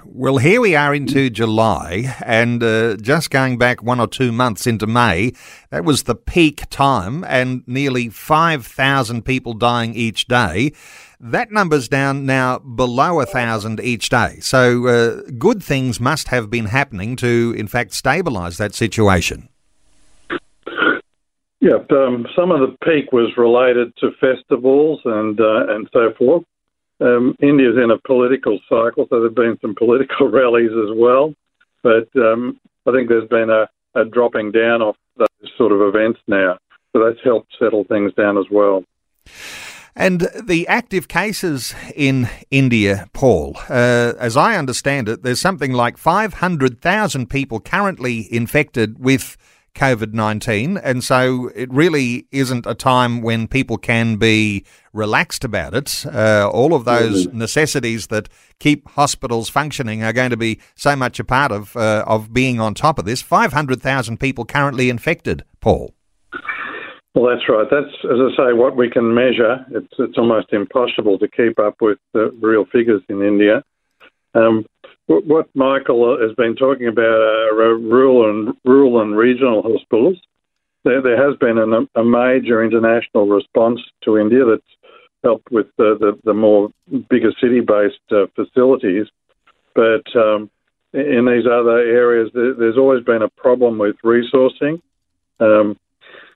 Well, 0.05 0.37
here 0.37 0.61
we 0.61 0.75
are 0.75 0.93
into 0.93 1.29
July, 1.31 2.15
and 2.23 2.61
uh, 2.61 2.97
just 2.97 3.31
going 3.31 3.57
back 3.57 3.81
one 3.81 3.99
or 3.99 4.07
two 4.07 4.31
months 4.31 4.67
into 4.67 4.85
May, 4.85 5.33
that 5.71 5.83
was 5.83 6.03
the 6.03 6.13
peak 6.13 6.69
time, 6.69 7.23
and 7.23 7.63
nearly 7.67 8.09
5,000 8.09 9.25
people 9.25 9.53
dying 9.53 9.95
each 9.95 10.27
day. 10.27 10.73
That 11.19 11.51
number's 11.51 11.87
down 11.87 12.27
now 12.27 12.59
below 12.59 13.19
a 13.21 13.25
thousand 13.25 13.79
each 13.79 14.09
day. 14.09 14.37
So, 14.41 14.87
uh, 14.87 15.21
good 15.39 15.63
things 15.63 15.99
must 15.99 16.27
have 16.27 16.49
been 16.51 16.65
happening 16.65 17.15
to, 17.17 17.55
in 17.57 17.67
fact, 17.67 17.91
stabilise 17.91 18.57
that 18.57 18.75
situation. 18.75 19.49
Yeah, 21.59 21.77
um, 21.91 22.27
some 22.35 22.51
of 22.51 22.59
the 22.59 22.75
peak 22.83 23.13
was 23.13 23.31
related 23.37 23.95
to 23.97 24.11
festivals 24.19 24.99
and 25.05 25.39
uh, 25.39 25.73
and 25.73 25.89
so 25.93 26.11
forth. 26.17 26.43
Um, 27.01 27.35
India's 27.41 27.75
in 27.81 27.91
a 27.91 27.97
political 27.99 28.59
cycle, 28.69 29.07
so 29.09 29.19
there 29.19 29.23
have 29.23 29.35
been 29.35 29.57
some 29.61 29.75
political 29.75 30.27
rallies 30.29 30.71
as 30.71 30.95
well. 30.95 31.33
But 31.81 32.07
um, 32.15 32.59
I 32.87 32.91
think 32.91 33.09
there's 33.09 33.27
been 33.27 33.49
a, 33.49 33.67
a 33.95 34.05
dropping 34.05 34.51
down 34.51 34.81
of 34.81 34.95
those 35.17 35.51
sort 35.57 35.71
of 35.71 35.81
events 35.81 36.19
now. 36.27 36.57
So 36.93 37.03
that's 37.03 37.23
helped 37.23 37.51
settle 37.59 37.83
things 37.85 38.13
down 38.13 38.37
as 38.37 38.45
well. 38.51 38.83
And 39.95 40.27
the 40.43 40.67
active 40.67 41.07
cases 41.07 41.75
in 41.95 42.27
India, 42.49 43.07
Paul, 43.13 43.57
uh, 43.69 44.13
as 44.17 44.35
I 44.35 44.57
understand 44.57 45.07
it, 45.07 45.21
there's 45.21 45.41
something 45.41 45.71
like 45.71 45.97
500,000 45.97 47.29
people 47.29 47.59
currently 47.59 48.27
infected 48.33 49.03
with 49.03 49.37
COVID 49.75 50.13
19. 50.13 50.77
And 50.77 51.03
so 51.03 51.49
it 51.55 51.71
really 51.71 52.27
isn't 52.31 52.65
a 52.65 52.75
time 52.75 53.21
when 53.21 53.47
people 53.47 53.77
can 53.77 54.17
be 54.17 54.65
relaxed 54.93 55.43
about 55.43 55.73
it. 55.73 56.05
Uh, 56.05 56.49
all 56.51 56.73
of 56.73 56.85
those 56.85 57.27
mm-hmm. 57.27 57.37
necessities 57.37 58.07
that 58.07 58.29
keep 58.59 58.87
hospitals 58.89 59.49
functioning 59.49 60.03
are 60.03 60.13
going 60.13 60.29
to 60.29 60.37
be 60.37 60.59
so 60.75 60.95
much 60.95 61.19
a 61.19 61.23
part 61.23 61.51
of, 61.51 61.75
uh, 61.75 62.03
of 62.07 62.33
being 62.33 62.59
on 62.59 62.73
top 62.73 62.99
of 62.99 63.05
this. 63.05 63.21
500,000 63.21 64.19
people 64.19 64.45
currently 64.45 64.89
infected, 64.89 65.43
Paul. 65.59 65.93
Well, 67.15 67.29
that's 67.29 67.47
right. 67.47 67.67
That's, 67.69 67.93
as 68.05 68.19
I 68.19 68.35
say, 68.35 68.53
what 68.53 68.75
we 68.75 68.89
can 68.89 69.13
measure. 69.13 69.65
It's, 69.71 69.93
it's 69.99 70.17
almost 70.17 70.51
impossible 70.51 71.19
to 71.19 71.27
keep 71.27 71.59
up 71.59 71.75
with 71.79 71.99
the 72.13 72.31
real 72.41 72.65
figures 72.65 73.03
in 73.07 73.21
India. 73.21 73.63
Um, 74.33 74.65
what 75.07 75.47
Michael 75.53 76.17
has 76.19 76.33
been 76.35 76.55
talking 76.55 76.87
about 76.87 77.03
are 77.03 77.77
rural 77.77 78.29
and 78.29 78.55
rural 78.63 79.01
and 79.01 79.15
regional 79.15 79.61
hospitals. 79.61 80.17
There, 80.83 81.01
there 81.01 81.29
has 81.29 81.37
been 81.37 81.57
an, 81.57 81.87
a 81.95 82.03
major 82.03 82.63
international 82.63 83.27
response 83.27 83.79
to 84.03 84.17
India 84.17 84.45
that's 84.45 84.61
helped 85.23 85.51
with 85.51 85.67
the, 85.77 85.97
the, 85.99 86.19
the 86.23 86.33
more 86.33 86.69
bigger 87.09 87.31
city-based 87.41 88.11
uh, 88.11 88.25
facilities, 88.35 89.07
but 89.73 90.03
um, 90.15 90.49
in 90.93 91.25
these 91.25 91.45
other 91.45 91.79
areas, 91.79 92.29
there, 92.33 92.53
there's 92.53 92.77
always 92.77 93.03
been 93.03 93.21
a 93.21 93.29
problem 93.29 93.77
with 93.77 93.95
resourcing. 94.03 94.81
Um, 95.39 95.77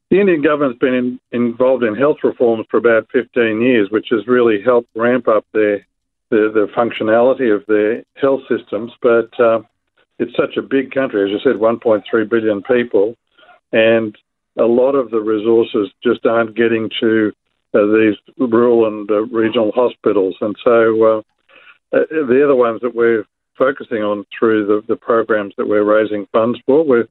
the 0.10 0.20
Indian 0.22 0.42
government's 0.42 0.80
been 0.80 0.94
in, 0.94 1.20
involved 1.32 1.84
in 1.84 1.96
health 1.96 2.18
reforms 2.24 2.66
for 2.72 2.78
about 2.78 3.08
15 3.12 3.62
years, 3.62 3.90
which 3.92 4.08
has 4.12 4.26
really 4.28 4.62
helped 4.64 4.90
ramp 4.96 5.28
up 5.28 5.46
their 5.54 5.86
the, 6.30 6.52
the 6.54 6.68
functionality 6.76 7.54
of 7.54 7.66
their 7.68 8.04
health 8.16 8.42
systems, 8.50 8.92
but 9.02 9.38
uh, 9.40 9.62
it's 10.20 10.36
such 10.36 10.58
a 10.58 10.62
big 10.62 10.92
country, 10.92 11.24
as 11.24 11.30
you 11.30 11.40
said, 11.44 11.60
1.3 11.60 12.30
billion 12.30 12.64
people, 12.64 13.16
and 13.72 14.18
a 14.58 14.66
lot 14.66 14.96
of 14.96 15.12
the 15.12 15.20
resources 15.20 15.90
just 16.04 16.26
aren't 16.26 16.56
getting 16.56 16.90
to 17.00 17.32
uh, 17.74 17.86
these 17.86 18.16
rural 18.38 18.88
and 18.88 19.10
uh, 19.12 19.22
regional 19.28 19.72
hospitals, 19.74 20.36
and 20.42 20.56
so 20.64 21.04
uh, 21.04 21.18
uh, 21.96 22.04
they're 22.28 22.48
the 22.48 22.56
ones 22.56 22.82
that 22.82 22.96
we're 22.96 23.26
focusing 23.58 24.04
on 24.04 24.26
through 24.38 24.66
the, 24.66 24.82
the 24.88 24.96
programs 24.96 25.54
that 25.58 25.68
we're 25.68 25.84
raising 25.84 26.28
funds 26.32 26.60
for. 26.66 26.84
We're 26.84 27.08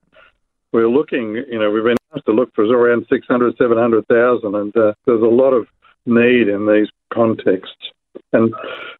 we're 0.73 0.89
looking, 0.89 1.43
you 1.49 1.59
know, 1.59 1.71
we've 1.71 1.85
been 1.85 1.97
asked 2.15 2.27
to 2.27 2.33
look 2.33 2.55
for 2.55 2.65
around 2.65 3.07
600, 3.09 3.57
700,000, 3.57 4.55
and 4.55 4.77
uh, 4.77 4.93
there's 5.07 5.23
a 5.23 5.25
lot 5.25 5.53
of 5.53 5.67
need 6.05 6.49
in 6.49 6.67
these 6.67 6.89
contexts. 7.13 7.93
And 8.33 8.53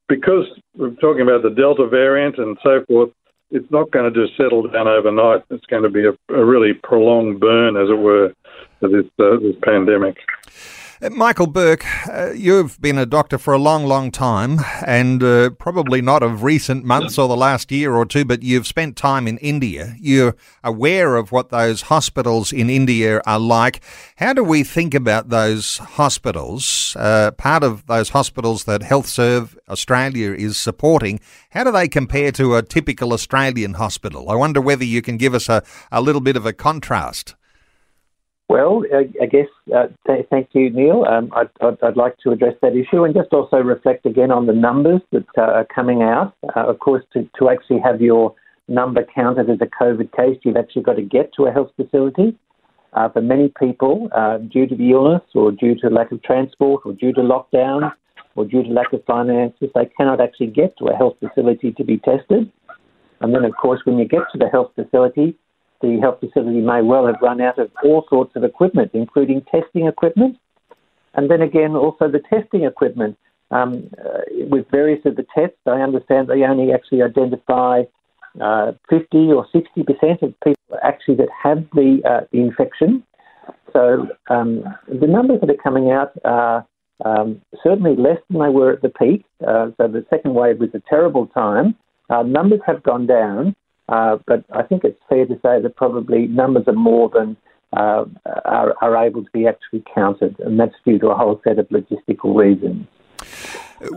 because 0.09 0.45
we're 0.77 0.95
talking 0.95 1.23
about 1.23 1.43
the 1.43 1.51
Delta 1.51 1.87
variant 1.87 2.39
and 2.39 2.57
so 2.63 2.85
forth, 2.87 3.11
it's 3.51 3.71
not 3.71 3.91
going 3.93 4.13
to 4.13 4.27
just 4.27 4.37
settle 4.37 4.67
down 4.69 4.89
overnight. 4.89 5.45
It's 5.51 5.67
going 5.67 5.85
to 5.85 5.89
be 5.89 6.05
a, 6.05 6.35
a 6.35 6.45
really 6.45 6.73
prolonged 6.75 7.41
burn, 7.41 7.77
as 7.77 7.89
it 7.89 7.99
were, 7.99 8.33
for 8.81 8.89
this, 8.89 9.07
uh, 9.21 9.39
this 9.41 9.55
pandemic. 9.63 10.17
Uh, 11.03 11.11
Michael 11.11 11.47
Burke, 11.47 11.85
uh, 12.09 12.31
you've 12.33 12.81
been 12.81 12.97
a 12.97 13.05
doctor 13.05 13.37
for 13.37 13.53
a 13.53 13.59
long, 13.59 13.85
long 13.85 14.11
time, 14.11 14.61
and 14.87 15.23
uh, 15.23 15.51
probably 15.51 16.01
not 16.01 16.23
of 16.23 16.43
recent 16.43 16.87
months 16.87 17.19
or 17.19 17.29
the 17.29 17.37
last 17.37 17.71
year 17.71 17.95
or 17.95 18.07
two, 18.07 18.25
but 18.25 18.43
you've 18.43 18.67
spent 18.67 18.97
time 18.97 19.29
in 19.29 19.37
India. 19.39 19.95
You're 20.01 20.35
aware 20.65 21.17
of 21.17 21.33
what 21.33 21.51
those 21.51 21.83
hospitals 21.83 22.51
in 22.51 22.71
India 22.71 23.21
are 23.27 23.39
like. 23.39 23.83
How 24.17 24.33
do 24.33 24.43
we 24.43 24.65
think 24.65 24.95
about 24.95 25.29
those 25.29 25.77
hospitals, 25.77 26.97
uh, 26.99 27.33
part 27.33 27.63
of 27.63 27.87
those 27.87 28.11
hospitals 28.11 28.65
that 28.65 28.81
HealthServe 28.81 29.55
Australia 29.69 30.33
is 30.33 30.59
supporting? 30.59 31.21
How 31.51 31.65
do 31.65 31.73
they 31.73 31.89
compare 31.89 32.33
to 32.33 32.57
a 32.57 32.63
typical 32.63 33.13
Australian 33.13 33.75
hospital? 33.75 34.31
I 34.31 34.35
wonder 34.35 34.63
whether 34.63 34.85
you 34.85 35.03
can 35.03 35.19
give 35.19 35.35
us 35.35 35.51
a, 35.51 35.63
a 35.93 36.01
little 36.01 36.23
bit 36.23 36.37
of 36.37 36.47
a 36.47 36.55
contrast. 36.55 37.35
Well, 38.49 38.85
I 38.95 39.27
guess 39.27 39.49
uh, 39.75 39.89
th- 40.07 40.27
thank 40.31 40.51
you, 40.53 40.71
Neil. 40.71 41.05
Um, 41.09 41.33
I'd, 41.35 41.51
I'd, 41.61 41.83
I'd, 41.83 41.97
like 41.97 42.17
to 42.19 42.31
address 42.31 42.55
that 42.63 42.77
issue 42.77 43.03
and 43.03 43.13
just 43.13 43.33
also 43.33 43.57
reflect 43.57 44.07
again 44.07 44.31
on 44.31 44.47
the 44.47 44.53
numbers 44.53 45.01
that 45.11 45.27
uh, 45.37 45.43
are 45.43 45.67
coming 45.75 46.03
out. 46.03 46.35
Uh, 46.55 46.69
of 46.69 46.79
course, 46.79 47.03
to, 47.15 47.29
to 47.41 47.51
actually 47.51 47.81
have 47.81 48.01
your 48.01 48.37
number 48.69 49.05
counted 49.15 49.51
as 49.51 49.59
a 49.61 49.67
COVID 49.67 50.13
case, 50.13 50.39
you've 50.45 50.57
actually 50.57 50.83
got 50.83 50.95
to 50.95 51.03
get 51.03 51.33
to 51.35 51.47
a 51.47 51.53
health 51.53 51.71
facility. 51.77 52.37
Uh, 52.93 53.09
for 53.11 53.21
many 53.21 53.53
people, 53.59 54.09
uh, 54.17 54.39
due 54.39 54.67
to 54.67 54.77
the 54.77 54.91
illness 54.93 55.23
or 55.35 55.51
due 55.51 55.75
to 55.75 55.89
lack 55.89 56.13
of 56.13 56.23
transport 56.23 56.83
or 56.85 56.93
due 56.93 57.13
to 57.13 57.21
lockdown 57.21 57.93
or 58.37 58.45
due 58.45 58.63
to 58.63 58.71
lack 58.71 58.93
of 58.93 59.05
finances, 59.05 59.69
they 59.75 59.87
cannot 59.97 60.21
actually 60.21 60.47
get 60.47 60.77
to 60.79 60.87
a 60.87 60.97
health 60.97 61.17
facility 61.21 61.73
to 61.73 61.85
be 61.85 61.99
tested. 61.99 62.51
And 63.21 63.35
then, 63.35 63.45
of 63.45 63.53
course, 63.61 63.81
when 63.85 63.99
you 63.99 64.07
get 64.07 64.23
to 64.33 64.39
the 64.39 64.49
health 64.49 64.73
facility, 64.75 65.37
the 65.81 65.99
health 66.01 66.21
facility 66.21 66.61
may 66.61 66.83
well 66.83 67.07
have 67.07 67.17
run 67.23 67.41
out 67.41 67.59
of 67.59 67.71
all 67.85 68.07
sorts 68.09 68.35
of 68.37 68.45
equipment, 68.45 68.91
including 68.95 69.43
testing 69.43 69.87
equipment. 69.87 70.37
And 71.15 71.31
then 71.31 71.43
again, 71.43 71.75
also 71.75 72.09
the 72.09 72.21
testing 72.31 72.65
equipment 72.65 73.17
um, 73.51 73.89
uh, 73.99 74.21
with 74.51 74.67
various 74.71 75.05
of 75.05 75.17
the 75.17 75.27
tests, 75.35 75.59
I 75.67 75.81
understand 75.81 76.29
they 76.29 76.43
only 76.43 76.73
actually 76.73 77.03
identify 77.03 77.83
uh, 78.41 78.73
50 78.91 79.33
or 79.33 79.47
60 79.53 79.83
percent 79.83 80.23
of 80.23 80.35
people 80.45 80.79
actually 80.83 81.17
that 81.17 81.29
have 81.43 81.65
the, 81.73 82.01
uh, 82.05 82.27
the 82.33 82.41
infection. 82.41 83.03
So 83.73 84.09
um, 84.29 84.65
the 84.89 85.07
numbers 85.07 85.41
that 85.41 85.51
are 85.51 85.63
coming 85.63 85.91
out 85.91 86.13
are 86.25 86.67
um, 87.05 87.41
certainly 87.63 87.95
less 87.97 88.19
than 88.31 88.41
they 88.41 88.49
were 88.49 88.73
at 88.73 88.83
the 88.83 88.89
peak. 88.89 89.25
Uh, 89.47 89.71
so 89.77 89.89
the 89.89 90.05
second 90.11 90.35
wave 90.35 90.59
was 90.59 90.71
a 90.75 90.83
terrible 90.89 91.27
time. 91.29 91.77
Uh, 92.09 92.23
numbers 92.23 92.61
have 92.67 92.83
gone 92.83 93.07
down, 93.07 93.55
uh, 93.89 94.19
but 94.27 94.45
I 94.53 94.63
think 94.63 94.85
it's 94.85 95.01
fair 95.09 95.27
to 95.27 95.35
say 95.37 95.61
that 95.61 95.77
probably 95.77 96.27
numbers 96.27 96.65
are 96.67 96.73
more 96.73 97.09
than 97.09 97.37
uh, 97.73 98.05
are, 98.45 98.75
are, 98.81 99.07
able 99.07 99.25
to 99.25 99.31
be 99.33 99.47
actually 99.47 99.85
counted, 99.95 100.39
and 100.41 100.59
that's 100.59 100.75
due 100.85 100.99
to 100.99 101.09
a 101.09 101.15
whole 101.15 101.41
set 101.45 101.59
of 101.59 101.69
logistical 101.69 102.35
reasons. 102.35 102.87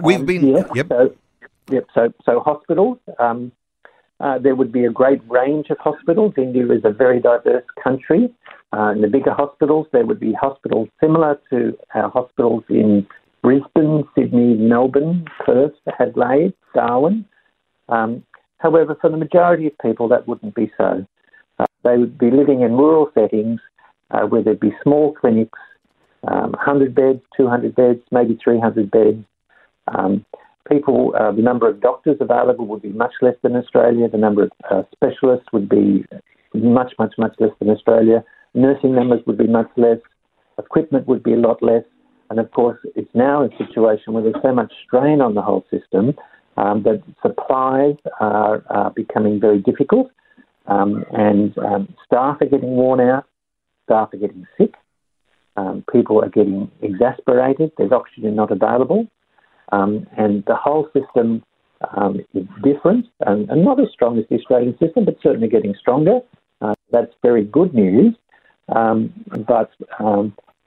We've 0.02 0.20
um, 0.20 0.26
been 0.26 0.48
yep. 0.48 0.88
So, 0.90 1.16
yep. 1.72 1.88
So 1.94 2.14
so 2.26 2.40
hospitals. 2.40 2.98
Um, 3.20 3.52
uh, 4.22 4.38
there 4.38 4.54
would 4.54 4.72
be 4.72 4.84
a 4.84 4.90
great 4.90 5.22
range 5.30 5.68
of 5.70 5.78
hospitals. 5.78 6.34
India 6.38 6.66
is 6.72 6.82
a 6.84 6.92
very 6.92 7.22
diverse 7.22 7.64
country. 7.82 8.30
Uh, 8.74 8.92
in 8.92 9.02
the 9.02 9.08
bigger 9.08 9.34
hospitals, 9.34 9.88
there 9.94 10.06
would 10.06 10.20
be 10.20 10.34
hospitals 10.34 10.90
similar 11.00 11.40
to 11.50 11.78
our 11.96 12.10
hospitals 12.10 12.64
in 12.70 13.08
Brisbane, 13.42 14.04
Sydney, 14.16 14.56
Melbourne, 14.56 15.26
Perth, 15.46 15.74
Adelaide, 16.00 16.54
Darwin. 16.76 17.26
Um, 17.88 18.24
however, 18.60 18.96
for 19.00 19.10
the 19.10 19.18
majority 19.18 19.68
of 19.68 19.78
people, 19.80 20.08
that 20.10 20.28
wouldn't 20.28 20.56
be 20.56 20.72
so. 20.78 21.06
Uh, 21.60 21.66
they 21.84 21.98
would 21.98 22.18
be 22.18 22.32
living 22.32 22.62
in 22.62 22.74
rural 22.74 23.10
settings 23.14 23.60
uh, 24.12 24.22
where 24.22 24.44
there'd 24.44 24.60
be 24.60 24.74
small 24.84 25.14
clinics, 25.14 25.60
um, 26.28 26.52
100 26.52 26.94
beds, 26.94 27.22
200 27.36 27.76
beds, 27.76 28.00
maybe 28.12 28.38
300 28.44 28.92
beds. 28.92 29.24
Um, 29.88 30.26
people, 30.70 31.14
uh, 31.20 31.32
the 31.32 31.42
number 31.42 31.68
of 31.68 31.82
doctors 31.82 32.18
available 32.20 32.68
would 32.68 32.82
be 32.82 32.90
much 32.90 33.14
less 33.22 33.36
than 33.42 33.56
Australia. 33.56 34.08
The 34.10 34.18
number 34.18 34.44
of 34.44 34.52
uh, 34.70 34.84
specialists 34.92 35.48
would 35.52 35.68
be 35.68 36.06
much, 36.54 36.94
much, 37.00 37.14
much 37.18 37.36
less 37.40 37.52
than 37.60 37.70
Australia. 37.70 38.24
Nursing 38.54 38.96
numbers 38.96 39.22
would 39.26 39.38
be 39.38 39.48
much 39.48 39.70
less. 39.78 39.98
Equipment 40.58 41.08
would 41.08 41.24
be 41.24 41.34
a 41.34 41.38
lot 41.38 41.62
less. 41.62 41.84
And 42.30 42.40
of 42.40 42.52
course, 42.52 42.78
it's 42.96 43.10
now 43.14 43.44
a 43.44 43.50
situation 43.58 44.14
where 44.14 44.24
there's 44.24 44.36
so 44.44 44.54
much 44.54 44.72
strain 44.86 45.22
on 45.22 45.34
the 45.34 45.42
whole 45.42 45.66
system 45.72 46.14
um, 46.60 46.84
that 46.84 47.02
supplies 47.22 47.96
are, 48.20 48.64
are, 48.70 48.92
becoming 48.92 49.40
very 49.40 49.60
difficult. 49.60 50.12
Um, 50.68 51.06
and 51.12 51.58
um, 51.60 51.96
staff 52.06 52.38
are 52.42 52.48
getting 52.48 52.72
worn 52.72 53.00
out. 53.00 53.26
Staff 53.86 54.10
are 54.14 54.18
getting 54.18 54.46
sick. 54.58 54.74
Um, 55.56 55.84
people 55.92 56.24
are 56.24 56.30
getting 56.30 56.70
exasperated. 56.82 57.72
There's 57.78 57.92
oxygen 57.92 58.36
not 58.36 58.52
available. 58.52 59.08
Um, 59.72 60.06
and 60.18 60.44
the 60.46 60.56
whole 60.56 60.90
system 60.94 61.44
um, 61.96 62.20
is 62.34 62.46
different 62.64 63.06
and, 63.26 63.50
and, 63.50 63.64
not 63.64 63.80
as 63.80 63.88
strong 63.94 64.18
as 64.20 64.26
the 64.30 64.36
Australian 64.36 64.78
system, 64.80 65.06
but 65.06 65.16
certainly 65.24 65.48
getting 65.48 65.74
stronger. 65.80 66.20
Uh, 66.62 66.74
that's 66.92 67.14
very 67.22 67.46
good 67.46 67.74
news. 67.74 68.16
But 68.68 69.72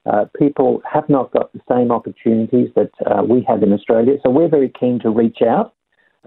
uh, 0.05 0.25
people 0.37 0.81
have 0.91 1.07
not 1.07 1.31
got 1.31 1.53
the 1.53 1.61
same 1.69 1.91
opportunities 1.91 2.69
that 2.75 2.91
uh, 3.05 3.23
we 3.23 3.45
have 3.47 3.63
in 3.63 3.71
Australia. 3.71 4.13
So 4.23 4.29
we're 4.29 4.49
very 4.49 4.71
keen 4.77 4.99
to 4.99 5.09
reach 5.09 5.39
out. 5.41 5.73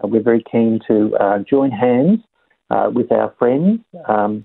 Uh, 0.02 0.08
we're 0.08 0.22
very 0.22 0.44
keen 0.50 0.80
to 0.86 1.14
uh, 1.16 1.38
join 1.38 1.70
hands 1.70 2.20
uh, 2.70 2.90
with 2.92 3.10
our 3.12 3.34
friends 3.38 3.80
um, 4.08 4.44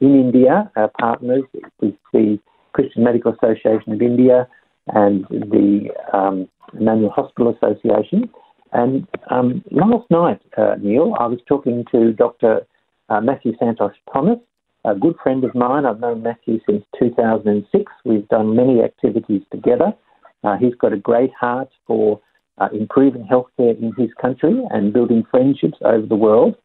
in 0.00 0.14
India, 0.20 0.70
our 0.76 0.90
partners 1.00 1.42
with 1.80 1.94
the 2.12 2.38
Christian 2.72 3.04
Medical 3.04 3.32
Association 3.32 3.92
of 3.92 4.02
India 4.02 4.48
and 4.88 5.24
the 5.30 5.88
um, 6.12 6.48
Emmanuel 6.78 7.10
Hospital 7.10 7.56
Association. 7.56 8.28
And 8.72 9.06
um, 9.30 9.62
last 9.70 10.10
night, 10.10 10.40
uh, 10.58 10.74
Neil, 10.80 11.14
I 11.18 11.26
was 11.26 11.38
talking 11.48 11.84
to 11.92 12.12
Dr. 12.12 12.66
Uh, 13.08 13.20
Matthew 13.20 13.52
Santos 13.58 13.92
Thomas, 14.12 14.38
a 14.84 14.94
good 14.94 15.14
friend 15.22 15.44
of 15.44 15.54
mine. 15.54 15.86
I've 15.86 16.00
known 16.00 16.22
Matthew 16.22 16.58
since 16.68 16.84
2006. 16.98 17.92
We've 18.04 18.28
done 18.28 18.56
many 18.56 18.82
activities 18.82 19.42
together. 19.52 19.94
Uh, 20.42 20.56
he's 20.56 20.74
got 20.74 20.92
a 20.92 20.98
great 20.98 21.30
heart 21.38 21.68
for 21.86 22.20
uh, 22.58 22.68
improving 22.72 23.26
healthcare 23.30 23.76
in 23.80 23.92
his 23.96 24.10
country 24.20 24.62
and 24.70 24.92
building 24.92 25.24
friendships 25.30 25.78
over 25.84 26.06
the 26.06 26.16
world. 26.16 26.56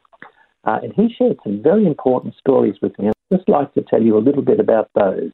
Uh, 0.66 0.80
and 0.84 0.94
he 0.94 1.14
shared 1.18 1.38
some 1.44 1.62
very 1.64 1.86
important 1.86 2.36
stories 2.38 2.76
with 2.82 2.98
me. 3.00 3.08
I'd 3.08 3.38
just 3.38 3.50
like 3.50 3.74
to 3.74 3.82
tell 3.82 4.02
you 4.02 4.18
a 4.18 4.20
little 4.20 4.42
bit 4.42 4.60
about 4.60 4.90
those. 4.94 5.32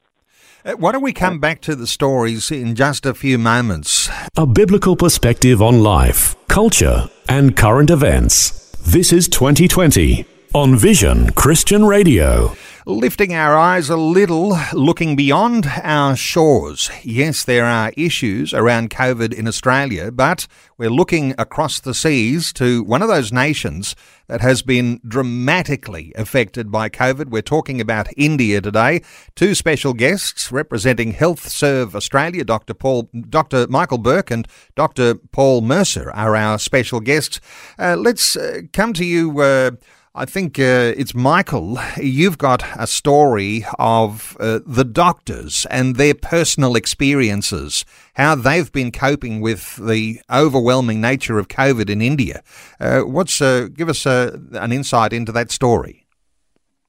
Uh, 0.64 0.74
why 0.74 0.92
don't 0.92 1.04
we 1.04 1.14
come 1.14 1.40
back 1.40 1.62
to 1.62 1.76
the 1.76 1.88
stories 1.88 2.52
in 2.52 2.76
just 2.76 3.06
a 3.06 3.14
few 3.14 3.38
moments? 3.38 4.10
A 4.36 4.46
biblical 4.46 4.96
perspective 4.96 5.62
on 5.62 5.82
life, 5.82 6.36
culture, 6.48 7.10
and 7.28 7.56
current 7.56 7.90
events. 7.90 8.72
This 8.86 9.12
is 9.12 9.28
2020 9.28 10.26
on 10.54 10.76
Vision 10.76 11.32
Christian 11.34 11.86
Radio 11.86 12.56
lifting 12.86 13.34
our 13.34 13.56
eyes 13.56 13.90
a 13.90 13.98
little, 13.98 14.56
looking 14.72 15.16
beyond 15.16 15.66
our 15.82 16.16
shores. 16.16 16.92
Yes, 17.04 17.44
there 17.44 17.66
are 17.66 17.92
issues 17.98 18.54
around 18.54 18.92
COVID 18.92 19.34
in 19.34 19.48
Australia, 19.48 20.12
but 20.12 20.46
we're 20.78 20.92
looking 20.92 21.34
across 21.40 21.80
the 21.80 21.96
seas 21.96 22.54
to 22.54 22.84
one 22.84 23.02
of 23.02 23.08
those 23.08 23.32
nations 23.32 23.96
that 24.28 24.42
has 24.42 24.62
been 24.62 25.02
dramatically 25.08 26.14
affected 26.16 26.72
by 26.72 26.88
COVID. 26.90 27.30
We're 27.30 27.42
talking 27.42 27.82
about 27.82 28.08
India 28.18 28.62
today. 28.62 29.02
Two 29.36 29.56
special 29.56 29.94
guests 29.94 30.52
representing 30.52 31.14
Health 31.14 31.50
Serve 31.50 31.96
Australia, 31.96 32.44
Dr. 32.44 32.76
Paul, 32.76 33.10
Dr. 33.30 33.66
Michael 33.68 33.98
Burke 33.98 34.30
and 34.30 34.48
Dr. 34.76 35.16
Paul 35.16 35.62
Mercer 35.62 36.12
are 36.12 36.36
our 36.36 36.60
special 36.60 37.00
guests. 37.00 37.42
Uh, 37.80 37.96
let's 37.98 38.36
uh, 38.36 38.62
come 38.74 38.94
to 38.94 39.06
you. 39.06 39.40
Uh, 39.42 39.72
I 40.18 40.24
think 40.24 40.58
uh, 40.58 40.94
it's 40.96 41.14
Michael. 41.14 41.78
You've 41.98 42.38
got 42.38 42.64
a 42.80 42.88
story 42.88 43.66
of 43.78 44.38
uh, 44.40 44.62
the 44.66 44.86
doctors 44.86 45.68
and 45.70 45.98
their 45.98 46.14
personal 46.14 46.78
experiences, 46.78 47.84
how 48.14 48.36
they've 48.36 48.72
been 48.72 48.94
coping 48.94 49.42
with 49.42 49.76
the 49.76 50.22
overwhelming 50.32 51.02
nature 51.02 51.38
of 51.38 51.50
COVID 51.50 51.90
in 51.90 52.02
India. 52.02 52.44
Uh, 52.80 53.02
what's 53.02 53.42
uh, 53.42 53.68
give 53.74 53.90
us 53.90 54.06
uh, 54.06 54.38
an 54.54 54.72
insight 54.72 55.12
into 55.12 55.34
that 55.34 55.52
story? 55.52 56.06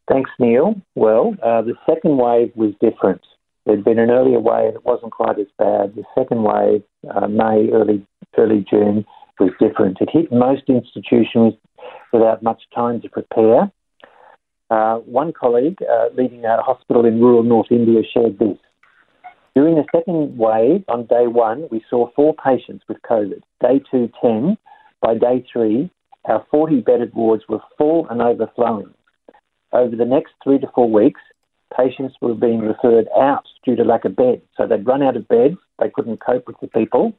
Thanks, 0.09 0.31
Neil. 0.39 0.81
Well, 0.95 1.35
uh, 1.43 1.63
the 1.63 1.75
second 1.85 2.19
wave 2.19 2.53
was 2.55 2.75
different. 2.81 3.23
There'd 3.65 3.83
been 3.83 3.99
an 3.99 4.13
earlier 4.13 4.39
wave 4.39 4.75
that 4.75 4.85
wasn't 4.85 5.11
quite 5.11 5.41
as 5.41 5.49
bad. 5.59 5.97
The 5.97 6.05
second 6.17 6.45
wave, 6.45 6.85
May, 7.29 7.71
early 7.73 8.07
early 8.39 8.65
June, 8.71 9.05
was 9.41 9.51
different. 9.59 9.99
It 10.01 10.11
hit 10.13 10.31
most 10.31 10.63
institutions 10.69 11.55
without 12.19 12.43
much 12.43 12.63
time 12.75 13.01
to 13.03 13.09
prepare. 13.09 13.71
Uh, 14.71 14.97
one 14.99 15.33
colleague 15.33 15.79
uh, 15.83 16.09
leading 16.17 16.45
a 16.45 16.61
hospital 16.63 17.05
in 17.05 17.21
rural 17.21 17.43
North 17.43 17.71
India 17.71 18.03
shared 18.13 18.39
this. 18.39 18.59
During 19.55 19.77
the 19.77 19.85
second 19.95 20.37
wave, 20.37 20.85
on 20.89 21.07
day 21.07 21.27
one, 21.27 21.69
we 21.71 21.83
saw 21.89 22.11
four 22.15 22.35
patients 22.35 22.85
with 22.89 22.99
COVID. 23.09 23.41
Day 23.61 23.81
two, 23.91 24.11
10. 24.21 24.59
By 25.01 25.15
day 25.15 25.45
three, 25.51 25.91
our 26.25 26.45
40 26.51 26.81
bedded 26.81 27.15
wards 27.15 27.45
were 27.49 27.61
full 27.79 28.07
and 28.11 28.21
overflowing. 28.21 28.93
Over 29.73 29.95
the 29.95 30.05
next 30.05 30.33
three 30.43 30.59
to 30.59 30.67
four 30.75 30.91
weeks, 30.91 31.21
patients 31.77 32.17
were 32.21 32.35
being 32.35 32.61
referred 32.61 33.07
out 33.17 33.45
due 33.65 33.77
to 33.77 33.85
lack 33.85 34.05
of 34.05 34.17
beds. 34.17 34.43
So 34.57 34.67
they'd 34.67 34.87
run 34.87 35.03
out 35.03 35.17
of 35.17 35.29
beds, 35.29 35.57
they 35.79 35.91
couldn't 35.91 36.21
cope 36.25 36.47
with 36.47 36.57
the 36.61 36.69
people. 36.69 37.13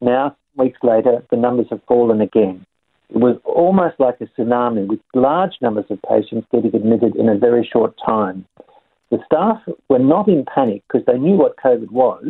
Now, 0.00 0.36
weeks 0.56 0.78
later, 0.82 1.24
the 1.30 1.36
numbers 1.36 1.66
have 1.70 1.80
fallen 1.86 2.20
again. 2.20 2.66
It 3.10 3.18
was 3.18 3.38
almost 3.44 4.00
like 4.00 4.20
a 4.20 4.26
tsunami 4.26 4.86
with 4.86 5.00
large 5.14 5.52
numbers 5.60 5.86
of 5.90 6.00
patients 6.02 6.46
getting 6.52 6.74
admitted 6.74 7.16
in 7.16 7.28
a 7.28 7.38
very 7.38 7.68
short 7.72 7.94
time. 8.04 8.46
The 9.10 9.18
staff 9.26 9.62
were 9.88 10.00
not 10.00 10.28
in 10.28 10.44
panic 10.44 10.82
because 10.86 11.06
they 11.06 11.18
knew 11.18 11.36
what 11.36 11.56
COVID 11.56 11.90
was. 11.90 12.26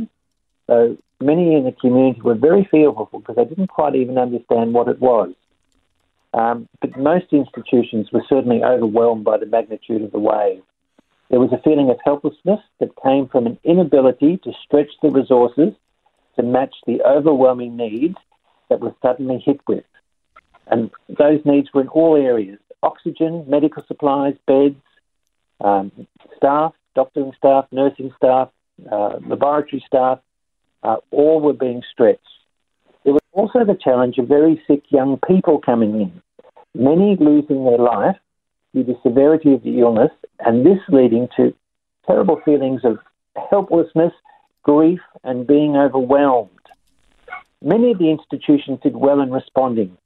So 0.66 0.96
many 1.20 1.54
in 1.54 1.64
the 1.64 1.72
community 1.72 2.20
were 2.20 2.34
very 2.34 2.68
fearful 2.70 3.08
because 3.12 3.36
they 3.36 3.44
didn't 3.44 3.68
quite 3.68 3.94
even 3.94 4.18
understand 4.18 4.74
what 4.74 4.88
it 4.88 5.00
was. 5.00 5.32
Um, 6.34 6.68
but 6.82 6.98
most 6.98 7.32
institutions 7.32 8.12
were 8.12 8.22
certainly 8.28 8.62
overwhelmed 8.62 9.24
by 9.24 9.38
the 9.38 9.46
magnitude 9.46 10.02
of 10.02 10.12
the 10.12 10.18
wave. 10.18 10.62
There 11.30 11.40
was 11.40 11.52
a 11.52 11.62
feeling 11.62 11.88
of 11.90 11.96
helplessness 12.04 12.60
that 12.78 12.90
came 13.02 13.26
from 13.28 13.46
an 13.46 13.58
inability 13.64 14.36
to 14.44 14.52
stretch 14.64 14.90
the 15.02 15.08
resources 15.08 15.72
to 16.36 16.42
match 16.42 16.74
the 16.86 17.02
overwhelming 17.02 17.76
needs 17.76 18.16
that 18.68 18.80
we're 18.80 18.94
suddenly 19.00 19.42
hit 19.44 19.60
with. 19.66 19.84
And 20.66 20.90
those 21.08 21.40
needs 21.44 21.68
were 21.72 21.82
in 21.82 21.88
all 21.88 22.16
areas 22.16 22.58
oxygen, 22.82 23.44
medical 23.48 23.82
supplies, 23.88 24.34
beds, 24.46 24.76
um, 25.60 25.90
staff, 26.36 26.72
doctoring 26.94 27.32
staff, 27.36 27.66
nursing 27.72 28.12
staff, 28.16 28.48
uh, 28.90 29.18
laboratory 29.26 29.82
staff, 29.86 30.20
uh, 30.82 30.96
all 31.10 31.40
were 31.40 31.52
being 31.52 31.82
stretched. 31.90 32.20
There 33.04 33.14
was 33.14 33.22
also 33.32 33.64
the 33.64 33.78
challenge 33.82 34.18
of 34.18 34.28
very 34.28 34.62
sick 34.66 34.82
young 34.90 35.18
people 35.26 35.58
coming 35.58 36.00
in, 36.00 36.22
many 36.74 37.16
losing 37.18 37.64
their 37.64 37.78
life 37.78 38.16
due 38.74 38.84
to 38.84 38.94
severity 39.02 39.54
of 39.54 39.62
the 39.62 39.80
illness, 39.80 40.10
and 40.40 40.64
this 40.64 40.80
leading 40.88 41.28
to 41.36 41.54
terrible 42.06 42.40
feelings 42.44 42.82
of 42.84 42.98
helplessness, 43.50 44.12
grief, 44.62 45.00
and 45.24 45.46
being 45.46 45.76
overwhelmed. 45.76 46.50
Many 47.62 47.92
of 47.92 47.98
the 47.98 48.10
institutions 48.10 48.80
did 48.82 48.96
well 48.96 49.20
in 49.20 49.30
responding. 49.30 49.96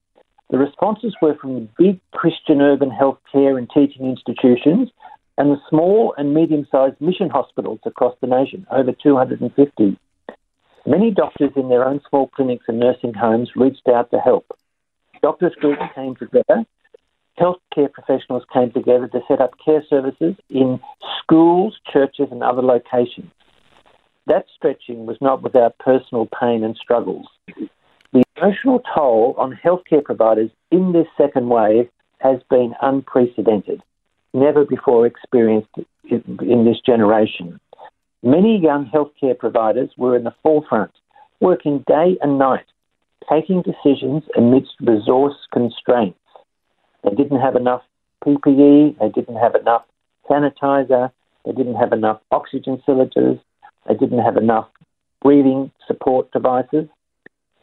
The 0.50 0.58
responses 0.58 1.14
were 1.22 1.36
from 1.36 1.54
the 1.54 1.68
big 1.78 2.00
Christian 2.12 2.60
urban 2.60 2.90
healthcare 2.90 3.56
and 3.56 3.70
teaching 3.70 4.06
institutions 4.06 4.90
and 5.38 5.52
the 5.52 5.60
small 5.68 6.12
and 6.18 6.34
medium 6.34 6.66
sized 6.70 7.00
mission 7.00 7.30
hospitals 7.30 7.78
across 7.86 8.16
the 8.20 8.26
nation, 8.26 8.66
over 8.70 8.92
250. 8.92 9.96
Many 10.86 11.10
doctors 11.12 11.52
in 11.54 11.68
their 11.68 11.84
own 11.84 12.00
small 12.08 12.28
clinics 12.28 12.64
and 12.66 12.80
nursing 12.80 13.14
homes 13.14 13.50
reached 13.54 13.86
out 13.88 14.10
to 14.10 14.18
help. 14.18 14.46
Doctors' 15.22 15.54
groups 15.54 15.82
came 15.94 16.16
together, 16.16 16.64
healthcare 17.38 17.92
professionals 17.92 18.42
came 18.52 18.72
together 18.72 19.06
to 19.08 19.20
set 19.28 19.40
up 19.40 19.52
care 19.64 19.84
services 19.88 20.34
in 20.48 20.80
schools, 21.22 21.78
churches, 21.92 22.28
and 22.30 22.42
other 22.42 22.62
locations. 22.62 23.30
That 24.26 24.46
stretching 24.56 25.06
was 25.06 25.16
not 25.20 25.42
without 25.42 25.78
personal 25.78 26.26
pain 26.40 26.64
and 26.64 26.76
struggles. 26.76 27.26
The 28.12 28.22
emotional 28.36 28.82
toll 28.94 29.34
on 29.38 29.58
healthcare 29.64 30.02
providers 30.02 30.50
in 30.70 30.92
this 30.92 31.06
second 31.16 31.48
wave 31.48 31.88
has 32.18 32.40
been 32.50 32.74
unprecedented, 32.82 33.82
never 34.34 34.64
before 34.64 35.06
experienced 35.06 35.70
in 36.10 36.64
this 36.64 36.80
generation. 36.84 37.60
Many 38.22 38.58
young 38.58 38.90
healthcare 38.92 39.38
providers 39.38 39.90
were 39.96 40.16
in 40.16 40.24
the 40.24 40.34
forefront, 40.42 40.90
working 41.40 41.84
day 41.86 42.18
and 42.20 42.38
night, 42.38 42.66
taking 43.30 43.62
decisions 43.62 44.24
amidst 44.36 44.72
resource 44.80 45.36
constraints. 45.52 46.18
They 47.04 47.14
didn't 47.14 47.40
have 47.40 47.56
enough 47.56 47.82
PPE, 48.26 48.98
they 48.98 49.08
didn't 49.08 49.36
have 49.36 49.54
enough 49.54 49.84
sanitizer, 50.28 51.10
they 51.46 51.52
didn't 51.52 51.76
have 51.76 51.92
enough 51.92 52.20
oxygen 52.30 52.82
cylinders, 52.84 53.38
they 53.88 53.94
didn't 53.94 54.18
have 54.18 54.36
enough 54.36 54.68
breathing 55.22 55.70
support 55.86 56.30
devices. 56.32 56.86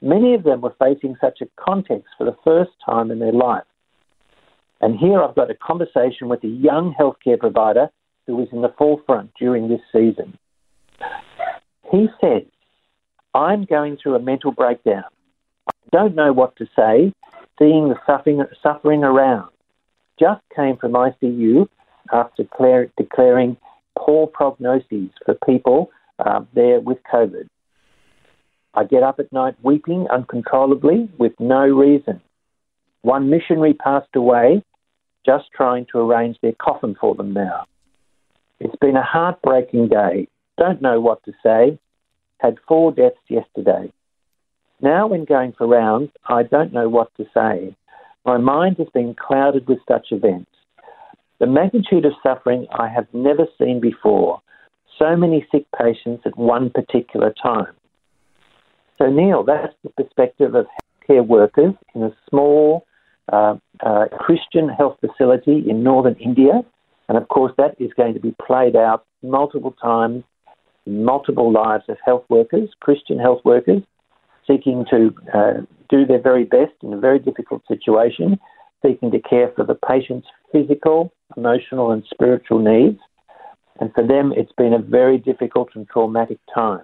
Many 0.02 0.36
of 0.36 0.44
them 0.44 0.62
were 0.62 0.76
facing 0.80 1.16
such 1.20 1.42
a 1.42 1.48
context 1.60 2.08
for 2.18 2.26
the 2.26 2.38
first 2.44 2.72
time 2.86 3.12
in 3.12 3.20
their 3.20 3.34
life. 3.34 3.64
And 4.80 4.98
here 4.98 5.22
I've 5.22 5.36
got 5.36 5.50
a 5.50 5.56
conversation 5.56 6.30
with 6.30 6.44
a 6.44 6.48
young 6.48 6.94
healthcare 7.00 7.40
provider 7.40 7.90
who 8.28 8.36
was 8.36 8.48
in 8.52 8.62
the 8.62 8.74
forefront 8.78 9.32
during 9.40 9.70
this 9.70 9.82
season. 9.92 10.38
He 11.92 12.08
said, 12.22 12.46
I'm 13.34 13.66
going 13.66 13.98
through 14.02 14.16
a 14.16 14.20
mental 14.20 14.52
breakdown. 14.52 15.06
I 15.68 15.72
don't 15.92 16.16
know 16.16 16.34
what 16.34 16.56
to 16.58 16.66
say, 16.76 17.14
seeing 17.58 17.90
the 17.90 17.96
suffering, 18.06 18.44
suffering 18.62 19.04
around. 19.04 19.50
Just 20.20 20.42
came 20.56 20.78
from 20.78 20.94
ICU 20.94 21.68
after 22.12 22.44
declaring 22.98 23.58
poor 23.98 24.28
prognoses 24.28 25.12
for 25.26 25.36
people 25.46 25.90
uh, 26.20 26.42
there 26.54 26.80
with 26.80 26.98
COVID. 27.12 27.48
I 28.78 28.84
get 28.84 29.02
up 29.02 29.20
at 29.20 29.34
night 29.34 29.56
weeping 29.64 30.06
uncontrollably 30.14 31.10
with 31.18 31.32
no 31.40 31.62
reason. 31.66 32.22
One 33.02 33.28
missionary 33.28 33.74
passed 33.74 34.16
away, 34.16 34.62
just 35.26 35.46
trying 35.52 35.88
to 35.92 35.98
arrange 35.98 36.38
their 36.44 36.54
coffin 36.62 36.96
for 37.02 37.16
them 37.16 37.34
now. 37.34 37.66
It's 38.60 38.76
been 38.80 38.96
a 38.96 39.04
heartbreaking 39.04 39.88
day. 39.88 40.28
Don't 40.60 40.80
know 40.80 41.02
what 41.02 41.24
to 41.24 41.34
say. 41.42 41.80
Had 42.40 42.58
four 42.68 42.92
deaths 42.92 43.18
yesterday. 43.30 43.92
Now, 44.80 45.08
when 45.08 45.26
going 45.26 45.54
for 45.58 45.66
rounds, 45.66 46.12
I 46.30 46.44
don't 46.44 46.72
know 46.72 46.88
what 46.88 47.10
to 47.18 47.26
say. 47.34 47.76
My 48.26 48.38
mind 48.38 48.78
has 48.78 48.90
been 48.94 49.16
clouded 49.16 49.68
with 49.68 49.80
such 49.88 50.12
events. 50.12 50.52
The 51.40 51.48
magnitude 51.48 52.06
of 52.06 52.14
suffering 52.22 52.68
I 52.70 52.90
have 52.90 53.08
never 53.12 53.48
seen 53.58 53.80
before. 53.80 54.40
So 55.00 55.16
many 55.16 55.48
sick 55.52 55.66
patients 55.76 56.22
at 56.28 56.38
one 56.38 56.70
particular 56.70 57.34
time. 57.42 57.74
So, 58.98 59.10
Neil, 59.10 59.44
that's 59.44 59.74
the 59.84 59.90
perspective 59.92 60.56
of 60.56 60.66
healthcare 61.08 61.26
workers 61.26 61.74
in 61.94 62.04
a 62.04 62.16
small 62.30 62.86
uh, 63.32 63.56
uh, 63.82 64.06
Christian 64.20 64.70
health 64.70 64.98
facility 65.00 65.64
in 65.70 65.84
northern 65.84 66.16
India. 66.16 66.62
And 67.10 67.18
of 67.18 67.28
course, 67.28 67.54
that 67.58 67.76
is 67.80 67.92
going 67.96 68.14
to 68.16 68.20
be 68.20 68.36
played 68.46 68.76
out 68.76 69.06
multiple 69.22 69.76
times 69.82 70.24
multiple 70.88 71.52
lives 71.52 71.84
of 71.90 71.98
health 72.04 72.24
workers, 72.30 72.70
Christian 72.80 73.20
health 73.20 73.42
workers, 73.44 73.82
seeking 74.48 74.86
to 74.90 75.14
uh, 75.34 75.54
do 75.90 76.06
their 76.06 76.22
very 76.22 76.46
best 76.46 76.74
in 76.82 76.94
a 76.94 76.98
very 76.98 77.20
difficult 77.20 77.62
situation, 77.68 78.40
seeking 78.86 79.12
to 79.12 79.20
care 79.20 79.52
for 79.56 79.66
the 79.66 79.76
patient's 79.76 80.28
physical, 80.52 81.12
emotional, 81.36 81.92
and 81.92 82.04
spiritual 82.10 82.60
needs. 82.60 83.00
And 83.80 83.94
for 83.94 84.06
them, 84.06 84.34
it's 84.36 84.52
been 84.54 84.74
a 84.74 84.80
very 84.80 85.18
difficult 85.18 85.70
and 85.76 85.88
traumatic 85.88 86.40
time. 86.54 86.84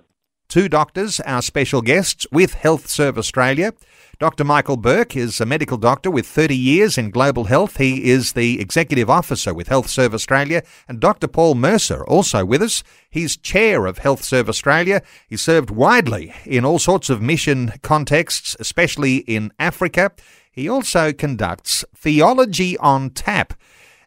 Two 0.54 0.70
doctors, 0.70 1.20
our 1.22 1.42
special 1.42 1.82
guests 1.82 2.28
with 2.32 2.54
Health 2.54 2.88
Serve 2.88 3.18
Australia. 3.18 3.74
Dr. 4.20 4.44
Michael 4.44 4.78
Burke 4.78 5.16
is 5.16 5.42
a 5.42 5.48
medical 5.48 5.78
doctor 5.78 6.12
with 6.12 6.28
30 6.28 6.56
years 6.56 6.96
in 6.96 7.10
global 7.10 7.46
health. 7.46 7.78
He 7.78 8.12
is 8.12 8.34
the 8.34 8.62
executive 8.62 9.10
officer 9.10 9.52
with 9.52 9.68
Health 9.68 9.90
Serve 9.90 10.14
Australia. 10.14 10.62
And 10.88 11.00
Dr. 11.00 11.28
Paul 11.28 11.56
Mercer, 11.56 12.06
also 12.06 12.46
with 12.46 12.62
us. 12.62 12.84
He's 13.10 13.36
chair 13.36 13.88
of 13.88 13.98
Health 13.98 14.24
Serve 14.24 14.48
Australia. 14.48 15.02
He 15.28 15.38
served 15.38 15.72
widely 15.72 16.36
in 16.46 16.66
all 16.66 16.78
sorts 16.78 17.10
of 17.10 17.20
mission 17.20 17.74
contexts, 17.82 18.56
especially 18.60 19.22
in 19.22 19.52
Africa. 19.58 20.12
He 20.52 20.70
also 20.70 21.14
conducts 21.14 21.84
Theology 21.96 22.78
on 22.78 23.10
Tap, 23.10 23.56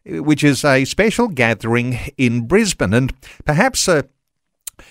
which 0.05 0.45
is 0.45 0.63
a 0.63 0.85
special 0.85 1.27
gathering 1.27 1.99
in 2.17 2.47
Brisbane. 2.47 2.93
And 2.93 3.13
perhaps 3.43 3.89
uh, 3.89 4.03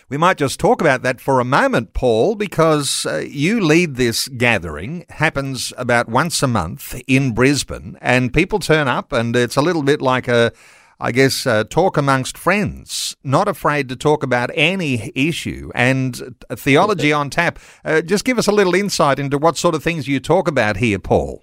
we 0.08 0.16
might 0.16 0.36
just 0.36 0.60
talk 0.60 0.80
about 0.80 1.02
that 1.02 1.20
for 1.20 1.40
a 1.40 1.44
moment, 1.44 1.92
Paul, 1.92 2.36
because 2.36 3.06
uh, 3.06 3.24
you 3.28 3.60
lead 3.60 3.96
this 3.96 4.28
gathering, 4.28 5.04
happens 5.08 5.72
about 5.76 6.08
once 6.08 6.42
a 6.42 6.46
month 6.46 7.00
in 7.08 7.32
Brisbane, 7.32 7.98
and 8.00 8.32
people 8.32 8.60
turn 8.60 8.86
up, 8.86 9.12
and 9.12 9.34
it's 9.34 9.56
a 9.56 9.62
little 9.62 9.82
bit 9.82 10.00
like 10.00 10.28
a, 10.28 10.52
I 11.00 11.10
guess, 11.10 11.42
talk 11.70 11.96
amongst 11.96 12.38
friends, 12.38 13.16
not 13.24 13.48
afraid 13.48 13.88
to 13.88 13.96
talk 13.96 14.22
about 14.22 14.50
any 14.54 15.10
issue, 15.16 15.72
and 15.74 16.36
theology 16.54 17.12
on 17.12 17.28
tap. 17.28 17.58
Uh, 17.84 18.00
just 18.00 18.24
give 18.24 18.38
us 18.38 18.46
a 18.46 18.52
little 18.52 18.76
insight 18.76 19.18
into 19.18 19.38
what 19.38 19.56
sort 19.56 19.74
of 19.74 19.82
things 19.82 20.06
you 20.06 20.20
talk 20.20 20.46
about 20.46 20.76
here, 20.76 21.00
Paul. 21.00 21.42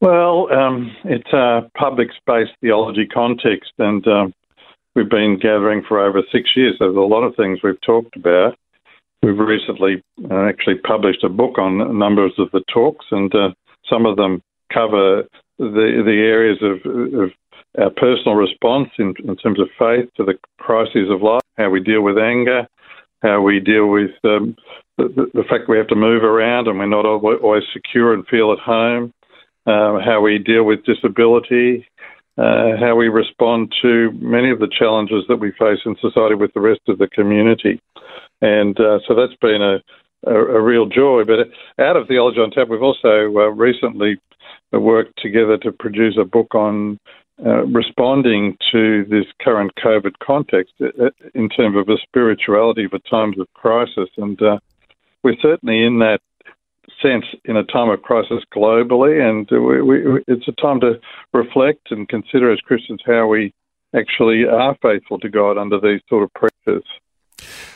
Well, 0.00 0.52
um, 0.52 0.94
it's 1.04 1.32
a 1.32 1.70
public 1.78 2.08
space 2.12 2.48
theology 2.60 3.06
context, 3.06 3.72
and 3.78 4.06
um, 4.06 4.34
We've 4.94 5.08
been 5.08 5.38
gathering 5.38 5.82
for 5.86 5.98
over 5.98 6.22
six 6.30 6.50
years. 6.54 6.76
There's 6.78 6.96
a 6.96 7.00
lot 7.00 7.24
of 7.24 7.34
things 7.36 7.58
we've 7.62 7.80
talked 7.80 8.16
about. 8.16 8.56
We've 9.22 9.38
recently 9.38 10.02
uh, 10.30 10.48
actually 10.48 10.76
published 10.76 11.24
a 11.24 11.28
book 11.28 11.58
on 11.58 11.98
numbers 11.98 12.32
of 12.38 12.50
the 12.52 12.62
talks, 12.72 13.06
and 13.10 13.34
uh, 13.34 13.50
some 13.88 14.06
of 14.06 14.16
them 14.16 14.42
cover 14.72 15.24
the 15.58 16.02
the 16.04 16.20
areas 16.24 16.58
of, 16.62 16.84
of 17.20 17.30
our 17.78 17.90
personal 17.90 18.34
response 18.34 18.90
in, 18.98 19.14
in, 19.24 19.36
terms 19.36 19.58
of 19.58 19.68
faith 19.78 20.08
to 20.16 20.24
the 20.24 20.34
crises 20.58 21.10
of 21.10 21.22
life, 21.22 21.42
how 21.56 21.70
we 21.70 21.80
deal 21.80 22.02
with 22.02 22.18
anger, 22.18 22.66
how 23.22 23.40
we 23.40 23.58
deal 23.58 23.88
with 23.88 24.12
um, 24.24 24.54
the, 24.96 25.28
the, 25.34 25.44
fact 25.48 25.68
we 25.68 25.76
have 25.76 25.88
to 25.88 25.96
move 25.96 26.22
around 26.22 26.68
and 26.68 26.78
we're 26.78 26.86
not 26.86 27.04
always 27.04 27.64
secure 27.72 28.14
and 28.14 28.26
feel 28.28 28.52
at 28.52 28.60
home, 28.60 29.12
uh, 29.66 29.98
how 30.04 30.20
we 30.20 30.38
deal 30.38 30.62
with 30.62 30.84
disability, 30.84 31.84
uh, 32.36 32.76
how 32.80 32.96
we 32.96 33.08
respond 33.08 33.72
to 33.82 34.10
many 34.12 34.50
of 34.50 34.58
the 34.58 34.70
challenges 34.78 35.24
that 35.28 35.36
we 35.36 35.52
face 35.52 35.78
in 35.86 35.96
society 36.00 36.34
with 36.34 36.52
the 36.54 36.60
rest 36.60 36.80
of 36.88 36.98
the 36.98 37.06
community. 37.06 37.80
And 38.40 38.78
uh, 38.80 38.98
so 39.06 39.14
that's 39.14 39.38
been 39.40 39.62
a, 39.62 39.78
a, 40.26 40.34
a, 40.34 40.60
real 40.60 40.86
joy. 40.86 41.22
But 41.24 41.48
out 41.82 41.96
of 41.96 42.08
Theology 42.08 42.40
on 42.40 42.50
Tap, 42.50 42.68
we've 42.68 42.82
also 42.82 43.26
uh, 43.36 43.50
recently 43.50 44.18
worked 44.72 45.20
together 45.22 45.56
to 45.58 45.70
produce 45.72 46.16
a 46.20 46.24
book 46.24 46.54
on 46.54 46.98
uh, 47.44 47.64
responding 47.66 48.56
to 48.70 49.04
this 49.06 49.26
current 49.40 49.72
COVID 49.76 50.12
context 50.22 50.72
uh, 50.80 51.10
in 51.34 51.48
terms 51.48 51.76
of 51.76 51.88
a 51.88 51.98
spirituality 52.02 52.86
for 52.88 52.98
times 53.00 53.38
of 53.38 53.52
crisis. 53.54 54.08
And 54.16 54.40
uh, 54.40 54.58
we're 55.22 55.36
certainly 55.40 55.84
in 55.84 55.98
that 56.00 56.20
sense 57.04 57.24
in 57.44 57.56
a 57.56 57.64
time 57.64 57.90
of 57.90 58.02
crisis 58.02 58.42
globally, 58.54 59.20
and 59.20 59.48
we, 59.50 59.82
we, 59.82 60.24
it's 60.26 60.48
a 60.48 60.52
time 60.52 60.80
to 60.80 60.94
reflect 61.32 61.90
and 61.90 62.08
consider 62.08 62.52
as 62.52 62.60
Christians 62.60 63.00
how 63.04 63.26
we 63.26 63.52
actually 63.94 64.44
are 64.44 64.76
faithful 64.82 65.18
to 65.20 65.28
God 65.28 65.58
under 65.58 65.78
these 65.78 66.00
sort 66.08 66.24
of 66.24 66.30
pressures. 66.34 66.84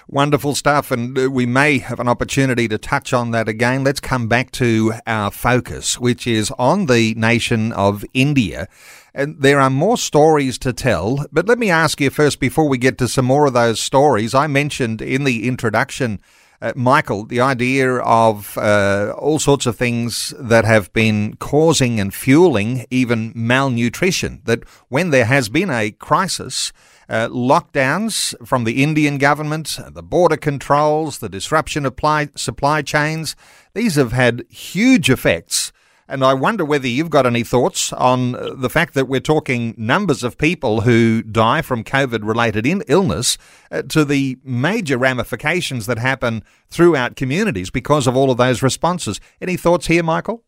Wonderful 0.09 0.55
stuff, 0.55 0.91
and 0.91 1.19
uh, 1.19 1.31
we 1.31 1.45
may 1.45 1.79
have 1.79 2.01
an 2.01 2.09
opportunity 2.09 2.67
to 2.69 2.79
touch 2.79 3.13
on 3.13 3.31
that 3.33 3.49
again. 3.49 3.85
Let's 3.85 4.01
come 4.01 4.27
back 4.27 4.51
to 4.53 4.95
our 5.07 5.31
focus, 5.31 5.99
which 6.01 6.27
is 6.27 6.51
on 6.59 6.87
the 6.87 7.15
nation 7.15 7.73
of 7.73 8.05
India. 8.15 8.69
And 9.13 9.43
there 9.43 9.61
are 9.61 9.69
more 9.69 9.99
stories 9.99 10.59
to 10.61 10.73
tell, 10.73 11.27
but 11.31 11.47
let 11.47 11.59
me 11.59 11.71
ask 11.71 12.01
you 12.01 12.09
first, 12.09 12.41
before 12.41 12.69
we 12.69 12.79
get 12.79 12.97
to 12.99 13.09
some 13.09 13.27
more 13.27 13.47
of 13.47 13.53
those 13.53 13.81
stories, 13.81 14.35
I 14.35 14.47
mentioned 14.47 15.03
in 15.03 15.25
the 15.25 15.47
introduction 15.47 16.21
uh, 16.61 16.73
Michael, 16.75 17.25
the 17.25 17.41
idea 17.41 17.97
of 17.99 18.57
uh, 18.59 19.13
all 19.17 19.39
sorts 19.39 19.67
of 19.67 19.77
things 19.77 20.35
that 20.39 20.65
have 20.65 20.93
been 20.93 21.37
causing 21.37 22.01
and 22.01 22.13
fueling 22.13 22.87
even 22.91 23.33
malnutrition, 23.35 24.41
that 24.45 24.61
when 24.89 25.11
there 25.11 25.27
has 25.27 25.49
been 25.49 25.71
a 25.71 25.91
crisis, 25.91 26.73
Uh, 27.11 27.27
lockdowns 27.33 28.35
from 28.45 28.65
the 28.65 28.83
Indian 28.83 29.19
government, 29.19 29.79
the 29.95 30.03
border 30.03 30.37
controls, 30.37 31.19
the 31.19 31.29
disruption 31.29 31.87
of 31.87 31.95
supply 32.37 32.83
chains, 32.83 33.35
these 33.73 34.01
have 34.01 34.13
had 34.13 34.45
huge 34.51 35.09
effects 35.09 35.73
and 36.09 36.25
I 36.25 36.35
wonder 36.35 36.65
whether 36.65 36.89
you've 36.89 37.11
got 37.11 37.27
any 37.27 37.45
thoughts 37.45 37.93
on 37.93 38.35
uh, 38.35 38.55
the 38.55 38.71
fact 38.71 38.95
that 38.95 39.09
we're 39.09 39.21
talking 39.21 39.75
numbers 39.77 40.25
of 40.25 40.39
people 40.39 40.83
who 40.83 41.23
die 41.23 41.63
from 41.63 41.85
COVID 41.85 42.21
related 42.27 42.67
illness 42.89 43.37
uh, 43.71 43.83
to 43.83 44.05
the 44.05 44.39
major 44.43 44.97
ramifications 44.97 45.87
that 45.87 45.99
happen 45.99 46.43
throughout 46.69 47.17
communities 47.17 47.71
because 47.71 48.07
of 48.07 48.17
all 48.17 48.31
of 48.31 48.39
those 48.39 48.63
responses. 48.63 49.21
Any 49.41 49.57
thoughts 49.57 49.87
here, 49.87 50.03
Michael? 50.03 50.43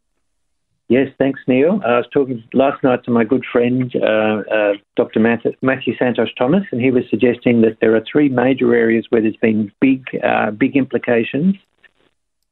Yes, 0.88 1.06
thanks, 1.18 1.38
Neil. 1.46 1.80
I 1.86 1.98
was 1.98 2.06
talking 2.12 2.42
last 2.52 2.82
night 2.82 3.04
to 3.04 3.12
my 3.12 3.22
good 3.22 3.44
friend, 3.52 3.94
uh, 3.94 4.42
uh, 4.52 4.72
Dr. 4.96 5.20
Matthew 5.20 5.96
Santos 5.96 6.30
Thomas, 6.36 6.64
and 6.72 6.80
he 6.80 6.90
was 6.90 7.04
suggesting 7.08 7.60
that 7.60 7.76
there 7.80 7.94
are 7.94 8.02
three 8.10 8.28
major 8.28 8.74
areas 8.74 9.06
where 9.10 9.22
there's 9.22 9.36
been 9.36 9.70
big, 9.80 10.04
uh, 10.24 10.50
big 10.50 10.76
implications 10.76 11.54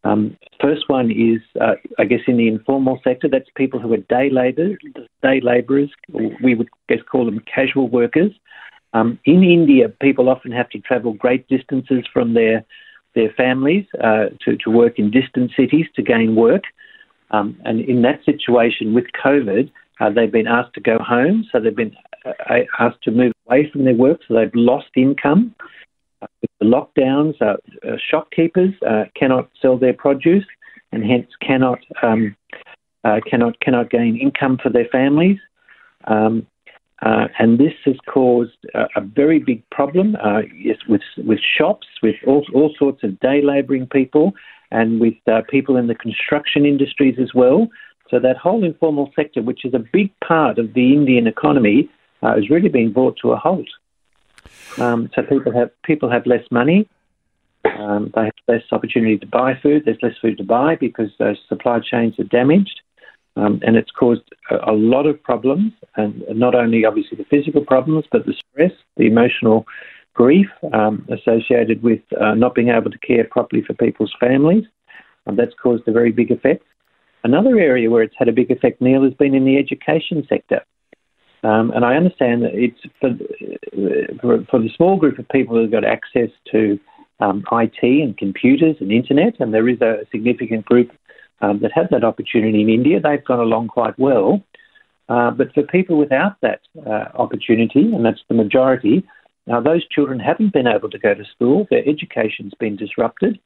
um, 0.08 0.36
first 0.60 0.88
one 0.88 1.10
is, 1.10 1.40
uh, 1.60 1.74
I 1.98 2.04
guess, 2.04 2.20
in 2.26 2.38
the 2.38 2.48
informal 2.48 2.98
sector. 3.04 3.28
That's 3.28 3.48
people 3.56 3.78
who 3.78 3.92
are 3.92 3.98
day 3.98 4.30
labourers. 4.30 4.78
Day 5.22 5.40
labourers, 5.42 5.90
we 6.42 6.54
would 6.54 6.68
guess 6.88 7.00
call 7.10 7.26
them 7.26 7.40
casual 7.52 7.88
workers. 7.88 8.32
Um, 8.94 9.18
in 9.26 9.42
India, 9.42 9.90
people 10.00 10.30
often 10.30 10.50
have 10.52 10.70
to 10.70 10.78
travel 10.78 11.12
great 11.12 11.46
distances 11.48 12.04
from 12.12 12.34
their 12.34 12.64
their 13.14 13.30
families 13.36 13.84
uh, 14.02 14.26
to 14.44 14.56
to 14.64 14.70
work 14.70 14.98
in 14.98 15.10
distant 15.10 15.50
cities 15.54 15.86
to 15.96 16.02
gain 16.02 16.34
work. 16.34 16.64
Um, 17.30 17.60
and 17.66 17.80
in 17.80 18.00
that 18.02 18.24
situation, 18.24 18.94
with 18.94 19.04
COVID, 19.22 19.70
uh, 20.00 20.10
they've 20.10 20.32
been 20.32 20.46
asked 20.46 20.74
to 20.74 20.80
go 20.80 20.98
home, 20.98 21.44
so 21.52 21.60
they've 21.60 21.76
been 21.76 21.94
uh, 22.24 22.60
asked 22.78 23.02
to 23.02 23.10
move 23.10 23.32
away 23.46 23.68
from 23.70 23.84
their 23.84 23.94
work, 23.94 24.20
so 24.26 24.34
they've 24.34 24.54
lost 24.54 24.88
income 24.96 25.54
the 26.60 26.66
lockdowns, 26.66 27.40
uh, 27.40 27.56
uh, 27.86 27.96
shopkeepers 28.10 28.74
uh, 28.86 29.04
cannot 29.14 29.48
sell 29.60 29.78
their 29.78 29.92
produce 29.92 30.46
and 30.92 31.04
hence 31.04 31.28
cannot 31.40 31.78
um, 32.02 32.36
uh, 33.04 33.20
cannot 33.28 33.60
cannot 33.60 33.90
gain 33.90 34.16
income 34.16 34.58
for 34.62 34.70
their 34.70 34.86
families. 34.90 35.38
Um, 36.06 36.46
uh, 37.00 37.28
and 37.38 37.58
this 37.58 37.74
has 37.84 37.94
caused 38.12 38.56
a, 38.74 38.86
a 38.96 39.00
very 39.00 39.38
big 39.38 39.62
problem 39.70 40.16
uh, 40.16 40.40
yes, 40.56 40.78
with 40.88 41.02
with 41.18 41.38
shops, 41.38 41.86
with 42.02 42.16
all, 42.26 42.44
all 42.54 42.74
sorts 42.76 43.04
of 43.04 43.20
day 43.20 43.40
labouring 43.40 43.86
people, 43.86 44.32
and 44.72 45.00
with 45.00 45.14
people 45.48 45.76
in 45.76 45.86
the 45.86 45.94
construction 45.94 46.66
industries 46.66 47.16
as 47.20 47.32
well. 47.34 47.68
So 48.10 48.18
that 48.18 48.36
whole 48.36 48.64
informal 48.64 49.12
sector, 49.14 49.42
which 49.42 49.64
is 49.64 49.74
a 49.74 49.84
big 49.92 50.10
part 50.26 50.58
of 50.58 50.72
the 50.74 50.92
Indian 50.92 51.26
economy, 51.26 51.88
is 52.36 52.50
really 52.50 52.70
being 52.70 52.90
brought 52.90 53.16
to 53.22 53.32
a 53.32 53.36
halt. 53.36 53.68
Um, 54.76 55.10
so 55.14 55.22
people 55.22 55.52
have 55.52 55.70
people 55.82 56.10
have 56.10 56.26
less 56.26 56.44
money. 56.50 56.88
Um, 57.64 58.10
they 58.14 58.24
have 58.24 58.32
less 58.46 58.62
opportunity 58.72 59.18
to 59.18 59.26
buy 59.26 59.54
food. 59.62 59.82
There's 59.84 59.98
less 60.02 60.16
food 60.20 60.38
to 60.38 60.44
buy 60.44 60.76
because 60.76 61.10
those 61.18 61.36
supply 61.48 61.80
chains 61.80 62.18
are 62.18 62.24
damaged, 62.24 62.80
um, 63.36 63.60
and 63.62 63.76
it's 63.76 63.90
caused 63.90 64.22
a, 64.50 64.70
a, 64.70 64.74
lot 64.74 65.06
of 65.06 65.22
problems. 65.22 65.72
And 65.96 66.24
not 66.30 66.54
only 66.54 66.84
obviously 66.84 67.18
the 67.18 67.24
physical 67.24 67.64
problems, 67.64 68.04
but 68.10 68.26
the 68.26 68.34
stress, 68.34 68.72
the 68.96 69.06
emotional 69.06 69.66
grief 70.14 70.48
um, 70.72 71.06
associated 71.10 71.82
with 71.82 72.00
uh, 72.20 72.34
not 72.34 72.54
being 72.54 72.68
able 72.68 72.90
to 72.90 72.98
care 72.98 73.24
properly 73.24 73.62
for 73.62 73.74
people's 73.74 74.14
families. 74.18 74.64
And 75.26 75.38
that's 75.38 75.54
caused 75.62 75.86
a 75.86 75.92
very 75.92 76.10
big 76.10 76.30
effect. 76.30 76.64
Another 77.24 77.58
area 77.58 77.90
where 77.90 78.02
it's 78.02 78.14
had 78.16 78.28
a 78.28 78.32
big 78.32 78.50
effect, 78.50 78.80
Neil, 78.80 79.02
has 79.04 79.14
been 79.14 79.34
in 79.34 79.44
the 79.44 79.58
education 79.58 80.24
sector. 80.28 80.62
Um, 81.44 81.70
and 81.70 81.84
I 81.84 81.94
understand 81.94 82.42
that 82.42 82.54
it's 82.54 82.80
for, 83.00 83.10
for, 84.20 84.44
for, 84.50 84.58
the 84.58 84.70
small 84.76 84.96
group 84.96 85.18
of 85.18 85.28
people 85.28 85.56
who've 85.56 85.70
got 85.70 85.84
access 85.84 86.30
to 86.50 86.78
um, 87.20 87.44
IT 87.52 87.82
and 87.82 88.16
computers 88.16 88.76
and 88.80 88.90
internet, 88.90 89.34
and 89.38 89.54
there 89.54 89.68
is 89.68 89.80
a 89.80 90.04
significant 90.10 90.64
group 90.64 90.90
um, 91.40 91.60
that 91.60 91.70
have 91.72 91.86
that 91.90 92.02
opportunity 92.02 92.60
in 92.60 92.68
India. 92.68 93.00
They've 93.00 93.24
gone 93.24 93.38
along 93.38 93.68
quite 93.68 93.96
well. 93.98 94.42
Uh, 95.08 95.30
but 95.30 95.52
for 95.54 95.62
people 95.62 95.96
without 95.96 96.36
that 96.42 96.60
uh, 96.86 97.06
opportunity, 97.14 97.92
and 97.92 98.04
that's 98.04 98.20
the 98.28 98.34
majority, 98.34 99.06
now 99.46 99.60
those 99.60 99.86
children 99.88 100.20
haven't 100.20 100.52
been 100.52 100.66
able 100.66 100.90
to 100.90 100.98
go 100.98 101.14
to 101.14 101.24
school. 101.24 101.66
Their 101.70 101.88
education's 101.88 102.52
been 102.58 102.76
disrupted. 102.76 103.38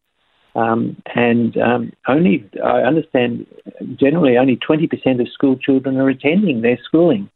Um, 0.54 1.00
and 1.14 1.56
um, 1.56 1.92
only, 2.08 2.48
I 2.62 2.80
understand, 2.80 3.46
generally 3.96 4.36
only 4.36 4.56
20% 4.56 5.20
of 5.20 5.28
school 5.32 5.56
children 5.56 5.96
are 5.96 6.08
attending 6.08 6.60
their 6.60 6.78
schooling. 6.84 7.30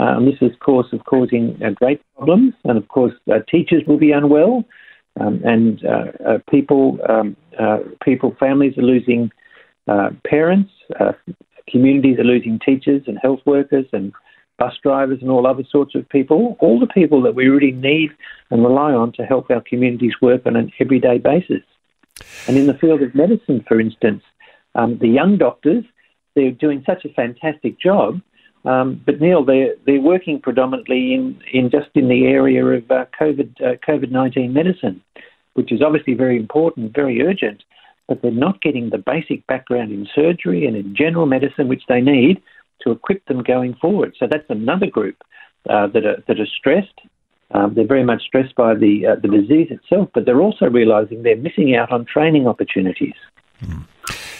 Um, 0.00 0.24
this 0.24 0.36
is, 0.40 0.52
of 0.52 0.60
course, 0.60 0.86
of 0.94 1.04
causing 1.04 1.60
uh, 1.62 1.70
great 1.70 2.00
problems, 2.16 2.54
and 2.64 2.78
of 2.78 2.88
course, 2.88 3.12
uh, 3.30 3.40
teachers 3.50 3.82
will 3.86 3.98
be 3.98 4.12
unwell, 4.12 4.64
um, 5.20 5.42
and 5.44 5.84
uh, 5.84 6.04
uh 6.26 6.38
people, 6.50 6.98
um, 7.06 7.36
uh, 7.58 7.80
people, 8.02 8.34
families 8.40 8.78
are 8.78 8.82
losing 8.82 9.30
parents, 10.24 10.72
communities 11.68 12.18
are 12.18 12.24
losing 12.24 12.60
teachers 12.60 13.02
and 13.08 13.18
health 13.20 13.40
workers 13.44 13.86
and 13.92 14.12
bus 14.56 14.72
drivers 14.82 15.18
and 15.20 15.30
all 15.30 15.46
other 15.46 15.64
sorts 15.68 15.94
of 15.96 16.08
people, 16.08 16.56
all 16.60 16.78
the 16.78 16.86
people 16.86 17.20
that 17.22 17.34
we 17.34 17.48
really 17.48 17.72
need 17.72 18.10
and 18.50 18.62
rely 18.62 18.92
on 18.92 19.10
to 19.12 19.24
help 19.26 19.50
our 19.50 19.60
communities 19.60 20.12
work 20.22 20.42
on 20.46 20.54
an 20.54 20.70
everyday 20.78 21.18
basis. 21.18 21.62
And 22.46 22.56
in 22.56 22.66
the 22.68 22.74
field 22.74 23.02
of 23.02 23.14
medicine, 23.14 23.64
for 23.66 23.80
instance, 23.80 24.22
um, 24.76 24.98
the 24.98 25.08
young 25.08 25.38
doctors, 25.38 25.84
they're 26.34 26.52
doing 26.52 26.84
such 26.86 27.04
a 27.04 27.12
fantastic 27.12 27.80
job 27.80 28.20
um, 28.64 29.00
but 29.06 29.20
Neil, 29.20 29.44
they're 29.44 29.74
they're 29.86 30.00
working 30.00 30.40
predominantly 30.40 31.14
in, 31.14 31.40
in 31.52 31.70
just 31.70 31.88
in 31.94 32.08
the 32.08 32.26
area 32.26 32.64
of 32.64 32.90
uh, 32.90 33.06
COVID 33.18 33.60
uh, 33.62 33.76
COVID 33.86 34.10
nineteen 34.10 34.52
medicine, 34.52 35.00
which 35.54 35.72
is 35.72 35.80
obviously 35.82 36.14
very 36.14 36.36
important, 36.36 36.94
very 36.94 37.22
urgent. 37.22 37.62
But 38.06 38.22
they're 38.22 38.32
not 38.32 38.60
getting 38.60 38.90
the 38.90 38.98
basic 38.98 39.46
background 39.46 39.92
in 39.92 40.06
surgery 40.14 40.66
and 40.66 40.76
in 40.76 40.96
general 40.96 41.26
medicine 41.26 41.68
which 41.68 41.84
they 41.88 42.00
need 42.00 42.42
to 42.82 42.90
equip 42.90 43.24
them 43.26 43.42
going 43.42 43.74
forward. 43.74 44.16
So 44.18 44.26
that's 44.26 44.48
another 44.50 44.86
group 44.86 45.16
uh, 45.68 45.86
that 45.88 46.04
are 46.04 46.22
that 46.26 46.40
are 46.40 46.46
stressed. 46.46 47.00
Um, 47.52 47.74
they're 47.74 47.86
very 47.86 48.04
much 48.04 48.22
stressed 48.22 48.54
by 48.54 48.74
the 48.74 49.06
uh, 49.06 49.14
the 49.16 49.28
disease 49.28 49.68
itself, 49.70 50.10
but 50.12 50.24
they're 50.24 50.40
also 50.40 50.66
realising 50.66 51.22
they're 51.22 51.36
missing 51.36 51.74
out 51.74 51.90
on 51.90 52.04
training 52.04 52.46
opportunities. 52.46 53.14
Mm. 53.64 53.84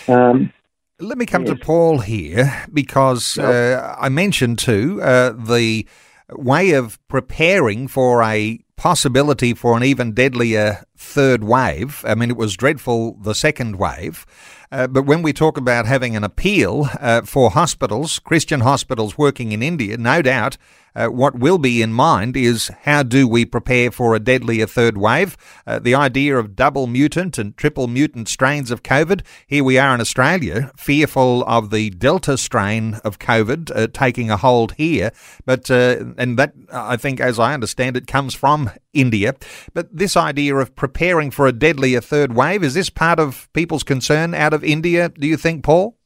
Um, 0.09 0.53
let 1.01 1.19
me 1.19 1.27
come 1.27 1.47
yes. 1.47 1.59
to 1.59 1.65
Paul 1.65 1.99
here 2.01 2.65
because 2.73 3.39
uh, 3.39 3.97
I 3.99 4.09
mentioned 4.09 4.59
too 4.59 5.01
uh, 5.03 5.31
the 5.31 5.87
way 6.31 6.73
of 6.73 6.99
preparing 7.09 7.89
for 7.89 8.23
a 8.23 8.61
possibility 8.77 9.53
for 9.53 9.77
an 9.77 9.83
even 9.83 10.13
deadlier 10.13 10.85
third 10.97 11.45
wave. 11.45 12.05
I 12.07 12.15
mean, 12.15 12.31
it 12.31 12.37
was 12.37 12.57
dreadful 12.57 13.17
the 13.21 13.35
second 13.35 13.77
wave. 13.77 14.25
Uh, 14.73 14.87
but 14.87 15.03
when 15.03 15.23
we 15.23 15.33
talk 15.33 15.57
about 15.57 15.87
having 15.87 16.15
an 16.15 16.25
appeal 16.25 16.89
uh, 17.01 17.23
for 17.23 17.51
hospitals, 17.51 18.19
Christian 18.21 18.61
hospitals 18.61 19.19
working 19.19 19.53
in 19.53 19.63
India, 19.63 19.97
no 19.97 20.23
doubt 20.23 20.57
uh, 20.95 21.09
what 21.09 21.39
will 21.39 21.59
be 21.59 21.83
in 21.83 21.93
mind 21.93 22.37
is 22.37 22.71
how 22.83 23.03
do 23.03 23.29
we 23.29 23.45
prepare 23.45 23.91
for 23.91 24.15
a 24.15 24.21
deadlier 24.21 24.67
third 24.67 24.99
wave? 24.99 25.37
Uh, 25.67 25.79
the 25.79 25.95
idea 25.95 26.37
of 26.37 26.57
double 26.57 26.87
mutant 26.87 27.39
and 27.39 27.57
triple 27.57 27.87
mutant 27.87 28.29
strains 28.29 28.71
of 28.71 28.83
COVID. 28.83 29.23
Here 29.47 29.65
we 29.65 29.79
are 29.79 29.95
in 29.95 30.01
Australia, 30.01 30.73
fearful 30.77 31.45
of 31.45 31.71
the 31.71 31.91
Delta 31.91 32.37
strain 32.37 32.95
of 33.05 33.19
COVID 33.19 33.71
uh, 33.75 33.89
taking 33.93 34.31
a 34.31 34.37
hold 34.37 34.73
here. 34.73 35.13
But, 35.45 35.71
uh, 35.71 36.05
and 36.19 36.39
that, 36.39 36.55
I 36.73 36.97
think, 36.97 37.21
as 37.21 37.39
I 37.39 37.55
understand 37.55 37.97
it, 37.97 38.07
comes 38.07 38.35
from 38.35 38.71
India. 38.93 39.35
But 39.75 39.95
this 39.97 40.17
idea 40.17 40.57
of 40.57 40.75
preparing 40.75 41.31
for 41.31 41.47
a 41.47 41.53
deadlier 41.53 42.01
third 42.01 42.35
wave, 42.35 42.65
is 42.65 42.75
this 42.75 42.91
part 42.91 43.19
of 43.19 43.49
people's 43.53 43.85
concern 43.85 44.35
out 44.35 44.53
of 44.53 44.65
India, 44.65 45.09
do 45.11 45.27
you 45.27 45.37
think, 45.37 45.65
Paul? 45.65 46.00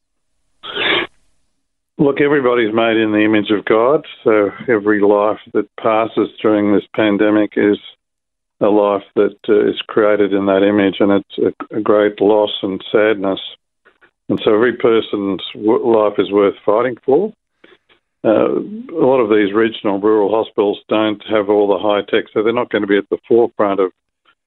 Look, 1.97 2.21
everybody's 2.21 2.75
made 2.75 2.97
in 2.97 3.13
the 3.13 3.25
image 3.25 3.51
of 3.51 3.65
God, 3.67 4.05
so 4.25 4.51
every 4.69 5.01
life 5.01 5.39
that 5.53 5.69
passes 5.77 6.29
during 6.43 6.75
this 6.75 6.87
pandemic 6.95 7.53
is 7.57 7.79
a 8.61 8.67
life 8.67 9.05
that 9.15 9.37
uh, 9.49 9.69
is 9.69 9.81
created 9.87 10.33
in 10.33 10.47
that 10.47 10.63
image, 10.63 10.97
and 10.99 11.13
it's 11.13 11.39
a, 11.71 11.77
a, 11.77 11.81
great 11.81 12.21
loss 12.21 12.51
and 12.63 12.83
sadness. 12.91 13.41
And 14.29 14.41
so 14.45 14.55
every 14.55 14.77
person's 14.77 15.43
life 15.55 16.15
is 16.19 16.33
worth 16.33 16.55
fighting 16.65 16.97
for. 17.05 17.33
Uh, 18.25 18.59
a 18.59 19.05
lot 19.05 19.21
of 19.21 19.29
these 19.29 19.53
regional 19.53 20.01
rural 20.01 20.31
hospitals 20.31 20.81
don't 20.89 21.23
have 21.29 21.49
all 21.49 21.69
the 21.69 21.79
high 21.79 22.03
tech, 22.11 22.25
so 22.33 22.43
they're 22.43 22.53
not 22.53 22.71
going 22.71 22.83
to 22.83 22.89
be 22.89 22.99
at 22.99 23.09
the 23.11 23.19
forefront 23.29 23.81
of, 23.81 23.93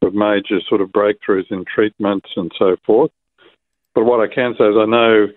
of 0.02 0.14
major 0.14 0.60
sort 0.68 0.82
of 0.82 0.90
breakthroughs 0.90 1.50
in 1.52 1.64
treatments 1.64 2.28
and 2.36 2.52
so 2.58 2.76
forth. 2.86 3.12
But 3.94 4.06
what 4.06 4.20
I 4.20 4.34
can 4.34 4.56
say 4.58 4.66
is 4.66 4.76
I 4.78 4.86
know 4.86 5.28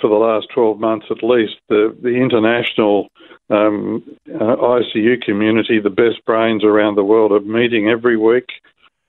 for 0.00 0.08
the 0.08 0.14
last 0.14 0.48
12 0.54 0.80
months 0.80 1.06
at 1.10 1.22
least, 1.22 1.54
the, 1.68 1.96
the 2.02 2.16
international 2.16 3.08
um, 3.50 4.02
uh, 4.28 4.56
ICU 4.56 5.20
community, 5.22 5.80
the 5.80 5.90
best 5.90 6.24
brains 6.24 6.64
around 6.64 6.96
the 6.96 7.04
world, 7.04 7.32
are 7.32 7.40
meeting 7.40 7.88
every 7.88 8.16
week 8.16 8.48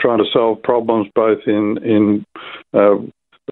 trying 0.01 0.17
to 0.17 0.29
solve 0.31 0.61
problems 0.61 1.07
both 1.15 1.39
in, 1.47 1.77
in 1.83 2.25
uh, 2.73 2.95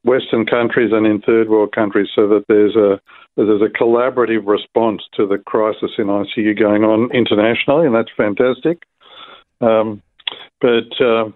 Western 0.03 0.45
countries 0.45 0.91
and 0.91 1.05
in 1.05 1.21
third 1.21 1.49
world 1.49 1.71
countries 1.73 2.09
so 2.13 2.27
that 2.27 2.43
there's 2.47 2.75
a 2.75 2.99
there's 3.35 3.61
a 3.61 3.83
collaborative 3.83 4.45
response 4.45 5.01
to 5.15 5.25
the 5.25 5.37
crisis 5.37 5.91
in 5.97 6.05
ICU 6.05 6.57
going 6.59 6.83
on 6.83 7.09
internationally, 7.11 7.87
and 7.87 7.95
that's 7.95 8.11
fantastic. 8.15 8.83
Um, 9.59 10.03
but 10.61 11.01
uh, 11.01 11.29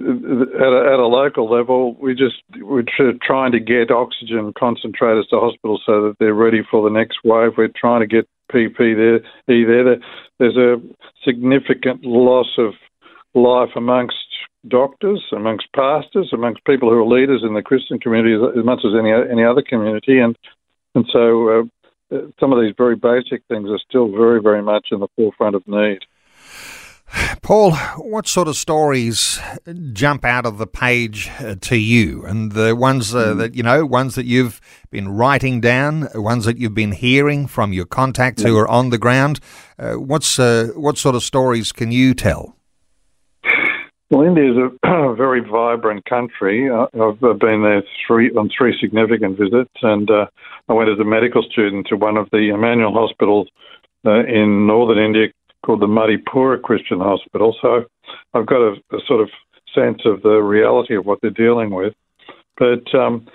at, 0.00 0.72
a, 0.72 0.92
at 0.92 0.98
a 0.98 1.06
local 1.06 1.50
level, 1.50 1.94
we 1.94 2.14
just 2.14 2.42
we're 2.60 2.84
trying 3.22 3.52
to 3.52 3.60
get 3.60 3.90
oxygen 3.90 4.52
concentrators 4.52 5.28
to 5.30 5.40
hospitals 5.40 5.82
so 5.84 6.02
that 6.02 6.16
they're 6.18 6.34
ready 6.34 6.62
for 6.70 6.88
the 6.88 6.94
next 6.94 7.18
wave. 7.24 7.52
We're 7.56 7.68
trying 7.68 8.00
to 8.00 8.06
get 8.06 8.28
PPE 8.52 9.20
there, 9.46 9.84
there. 9.84 9.96
There's 10.38 10.56
a 10.56 10.76
significant 11.24 12.04
loss 12.04 12.48
of 12.58 12.74
life 13.34 13.70
amongst 13.76 14.16
doctors, 14.66 15.22
amongst 15.32 15.72
pastors, 15.74 16.30
amongst 16.32 16.64
people 16.64 16.90
who 16.90 16.98
are 16.98 17.06
leaders 17.06 17.42
in 17.44 17.54
the 17.54 17.62
Christian 17.62 17.98
community 17.98 18.34
as 18.34 18.64
much 18.64 18.80
as 18.84 18.92
any 18.98 19.12
any 19.12 19.44
other 19.44 19.62
community, 19.62 20.18
and 20.18 20.36
and 20.94 21.06
so 21.12 21.68
uh, 22.12 22.16
some 22.40 22.52
of 22.52 22.60
these 22.60 22.74
very 22.76 22.96
basic 22.96 23.42
things 23.48 23.68
are 23.70 23.80
still 23.88 24.10
very 24.10 24.40
very 24.40 24.62
much 24.62 24.88
in 24.90 25.00
the 25.00 25.08
forefront 25.16 25.56
of 25.56 25.66
need. 25.66 26.00
Paul, 27.42 27.72
what 27.96 28.26
sort 28.26 28.48
of 28.48 28.56
stories 28.56 29.40
jump 29.92 30.24
out 30.24 30.44
of 30.44 30.58
the 30.58 30.66
page 30.66 31.30
uh, 31.40 31.54
to 31.62 31.76
you? 31.76 32.24
And 32.24 32.52
the 32.52 32.76
ones 32.76 33.14
uh, 33.14 33.32
hmm. 33.32 33.38
that, 33.38 33.54
you 33.54 33.62
know, 33.62 33.86
ones 33.86 34.14
that 34.16 34.26
you've 34.26 34.60
been 34.90 35.08
writing 35.08 35.60
down, 35.60 36.08
ones 36.14 36.44
that 36.44 36.58
you've 36.58 36.74
been 36.74 36.92
hearing 36.92 37.46
from 37.46 37.72
your 37.72 37.86
contacts 37.86 38.42
who 38.42 38.56
are 38.56 38.68
on 38.68 38.90
the 38.90 38.98
ground. 38.98 39.40
Uh, 39.78 39.94
what's, 39.94 40.38
uh, 40.38 40.68
what 40.74 40.98
sort 40.98 41.14
of 41.14 41.22
stories 41.22 41.72
can 41.72 41.92
you 41.92 42.14
tell? 42.14 42.56
Well, 44.10 44.26
India 44.26 44.50
is 44.50 44.56
a 44.56 45.14
very 45.14 45.40
vibrant 45.40 46.04
country. 46.06 46.68
Uh, 46.70 46.86
I've 46.94 47.20
been 47.20 47.62
there 47.62 47.82
three 48.06 48.30
on 48.30 48.50
three 48.56 48.76
significant 48.80 49.38
visits, 49.38 49.72
and 49.82 50.10
uh, 50.10 50.26
I 50.68 50.72
went 50.72 50.88
as 50.88 50.98
a 50.98 51.04
medical 51.04 51.42
student 51.42 51.86
to 51.88 51.96
one 51.96 52.16
of 52.16 52.28
the 52.30 52.50
Emmanuel 52.54 52.92
hospitals 52.92 53.48
in 54.04 54.66
northern 54.66 54.98
India 54.98 55.28
called 55.64 55.80
the 55.80 55.86
Madhepura 55.86 56.62
Christian 56.62 57.00
Hospital. 57.00 57.56
So 57.60 57.84
I've 58.34 58.46
got 58.46 58.60
a, 58.60 58.74
a, 58.92 58.98
sort 59.06 59.20
of 59.20 59.30
sense 59.74 60.02
of 60.04 60.22
the 60.22 60.38
reality 60.38 60.96
of 60.96 61.06
what 61.06 61.18
they're 61.20 61.30
dealing 61.30 61.70
with. 61.70 61.94
But 62.56 62.94
um, 62.94 63.26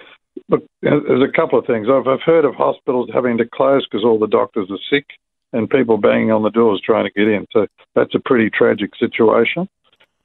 look, 0.49 0.63
there's 0.81 1.27
a 1.27 1.31
couple 1.31 1.59
of 1.59 1.65
things. 1.65 1.88
I've, 1.89 2.07
I've 2.07 2.21
heard 2.25 2.45
of 2.45 2.55
hospitals 2.55 3.09
having 3.13 3.38
to 3.38 3.45
close 3.45 3.86
because 3.89 4.05
all 4.05 4.19
the 4.19 4.27
doctors 4.27 4.69
are 4.71 4.79
sick 4.89 5.05
and 5.51 5.69
people 5.69 5.97
banging 5.97 6.31
on 6.31 6.43
the 6.43 6.49
doors 6.49 6.81
trying 6.83 7.05
to 7.05 7.12
get 7.12 7.27
in. 7.27 7.45
So 7.51 7.67
that's 7.95 8.15
a 8.15 8.19
pretty 8.19 8.49
tragic 8.49 8.91
situation. 8.99 9.69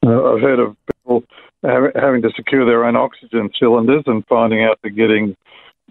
Uh, 0.04 0.32
I've 0.32 0.40
heard 0.40 0.60
of 0.60 0.76
people 0.86 1.24
having 1.62 2.22
to 2.22 2.30
secure 2.34 2.64
their 2.64 2.84
own 2.84 2.96
oxygen 2.96 3.50
cylinders 3.58 4.04
and 4.06 4.24
finding 4.26 4.62
out 4.62 4.78
they're 4.82 4.90
getting 4.90 5.36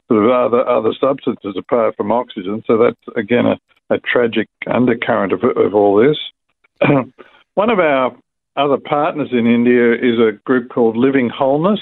sort 0.08 0.24
of 0.24 0.32
other 0.32 0.68
other 0.68 0.94
substances 1.00 1.56
apart 1.58 1.96
from 1.96 2.12
oxygen. 2.12 2.64
So 2.68 2.78
that's 2.78 3.18
again 3.18 3.46
a, 3.46 3.60
a 3.90 4.00
tragic 4.00 4.48
undercurrent 4.66 5.34
of, 5.34 5.44
of 5.44 5.74
all 5.74 5.96
this. 5.96 6.18
One 7.56 7.70
of 7.70 7.80
our 7.80 8.16
other 8.56 8.78
partners 8.78 9.30
in 9.32 9.48
India 9.48 9.94
is 9.94 10.20
a 10.20 10.38
group 10.46 10.70
called 10.70 10.98
Living 10.98 11.30
Wholeness. 11.30 11.80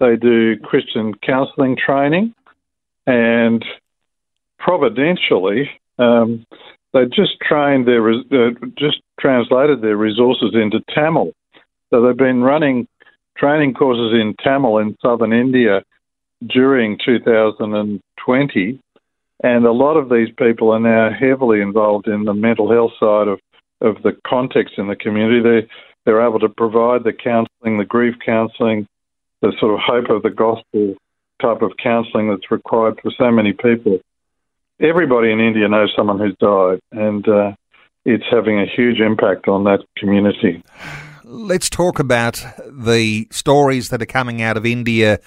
They 0.00 0.16
do 0.16 0.58
Christian 0.58 1.14
counselling 1.14 1.76
training, 1.76 2.34
and 3.06 3.64
providentially, 4.58 5.70
um, 5.98 6.44
they 6.92 7.04
just 7.06 7.38
trained 7.40 7.86
their 7.86 8.08
uh, 8.10 8.50
just 8.76 9.00
translated 9.20 9.82
their 9.82 9.96
resources 9.96 10.54
into 10.54 10.80
Tamil. 10.94 11.32
So 11.90 12.02
they've 12.02 12.16
been 12.16 12.42
running 12.42 12.88
training 13.36 13.74
courses 13.74 14.18
in 14.18 14.34
Tamil 14.42 14.78
in 14.78 14.96
southern 15.02 15.32
India 15.32 15.82
during 16.46 16.98
2020, 17.04 18.80
and 19.42 19.66
a 19.66 19.72
lot 19.72 19.96
of 19.96 20.08
these 20.08 20.28
people 20.38 20.70
are 20.70 20.80
now 20.80 21.10
heavily 21.12 21.60
involved 21.60 22.06
in 22.06 22.24
the 22.24 22.34
mental 22.34 22.70
health 22.70 22.92
side 22.98 23.28
of, 23.28 23.40
of 23.80 24.02
the 24.02 24.16
context 24.26 24.74
in 24.78 24.88
the 24.88 24.96
community. 24.96 25.40
They, 25.40 25.68
they're 26.04 26.26
able 26.26 26.40
to 26.40 26.48
provide 26.48 27.04
the 27.04 27.12
counselling, 27.12 27.78
the 27.78 27.84
grief 27.84 28.14
counselling, 28.24 28.86
the 29.42 29.52
sort 29.58 29.74
of 29.74 29.80
hope 29.80 30.10
of 30.10 30.22
the 30.22 30.30
gospel 30.30 30.94
type 31.42 31.62
of 31.62 31.72
counselling 31.82 32.30
that's 32.30 32.50
required 32.50 32.98
for 33.02 33.10
so 33.18 33.30
many 33.30 33.52
people. 33.52 34.00
Everybody 34.80 35.30
in 35.30 35.40
India 35.40 35.68
knows 35.68 35.92
someone 35.96 36.18
who's 36.18 36.36
died, 36.40 36.80
and 36.92 37.26
uh, 37.28 37.52
it's 38.04 38.24
having 38.30 38.60
a 38.60 38.66
huge 38.66 39.00
impact 39.00 39.48
on 39.48 39.64
that 39.64 39.80
community. 39.96 40.62
Let's 41.24 41.70
talk 41.70 41.98
about 41.98 42.44
the 42.70 43.28
stories 43.30 43.88
that 43.88 44.02
are 44.02 44.06
coming 44.06 44.42
out 44.42 44.56
of 44.56 44.66
India 44.66 45.20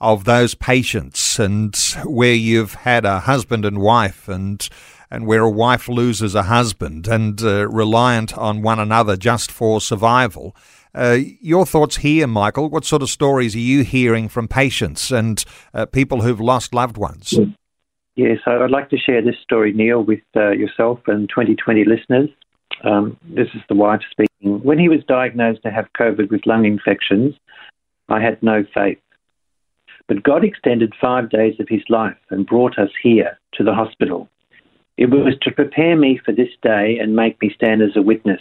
of 0.00 0.24
those 0.24 0.54
patients 0.54 1.38
and 1.38 1.76
where 2.04 2.34
you've 2.34 2.74
had 2.74 3.04
a 3.04 3.20
husband 3.20 3.64
and 3.64 3.78
wife 3.78 4.28
and 4.28 4.68
and 5.10 5.26
where 5.26 5.42
a 5.42 5.50
wife 5.50 5.88
loses 5.88 6.34
a 6.34 6.44
husband 6.44 7.06
and 7.06 7.40
uh, 7.42 7.68
reliant 7.68 8.36
on 8.36 8.60
one 8.60 8.80
another 8.80 9.16
just 9.16 9.52
for 9.52 9.80
survival. 9.80 10.54
Uh, 10.94 11.18
your 11.40 11.64
thoughts 11.66 11.98
here, 11.98 12.26
Michael? 12.26 12.68
What 12.68 12.84
sort 12.84 13.02
of 13.02 13.10
stories 13.10 13.54
are 13.54 13.60
you 13.60 13.84
hearing 13.84 14.28
from 14.28 14.48
patients 14.48 15.12
and 15.12 15.44
uh, 15.74 15.86
people 15.86 16.22
who've 16.22 16.40
lost 16.40 16.74
loved 16.74 16.96
ones? 16.96 17.38
Yes, 18.16 18.38
I'd 18.46 18.70
like 18.70 18.88
to 18.90 18.98
share 18.98 19.22
this 19.22 19.36
story, 19.42 19.74
Neil, 19.74 20.02
with 20.02 20.22
uh, 20.34 20.50
yourself 20.50 21.00
and 21.06 21.28
2020 21.28 21.84
listeners. 21.84 22.30
Um, 22.82 23.18
this 23.28 23.48
is 23.54 23.60
the 23.68 23.74
wife 23.74 24.00
speaking. 24.10 24.62
When 24.64 24.78
he 24.78 24.88
was 24.88 25.00
diagnosed 25.06 25.62
to 25.64 25.70
have 25.70 25.86
COVID 25.98 26.30
with 26.30 26.46
lung 26.46 26.64
infections, 26.64 27.34
I 28.08 28.20
had 28.20 28.42
no 28.42 28.64
faith. 28.74 28.98
But 30.08 30.22
God 30.22 30.44
extended 30.44 30.94
five 31.00 31.30
days 31.30 31.58
of 31.58 31.68
his 31.68 31.82
life 31.88 32.16
and 32.30 32.46
brought 32.46 32.78
us 32.78 32.90
here 33.02 33.38
to 33.54 33.64
the 33.64 33.74
hospital. 33.74 34.28
It 34.96 35.10
was 35.10 35.34
to 35.42 35.50
prepare 35.50 35.96
me 35.96 36.18
for 36.24 36.32
this 36.32 36.48
day 36.62 36.98
and 36.98 37.14
make 37.14 37.40
me 37.42 37.52
stand 37.54 37.82
as 37.82 37.96
a 37.96 38.02
witness. 38.02 38.40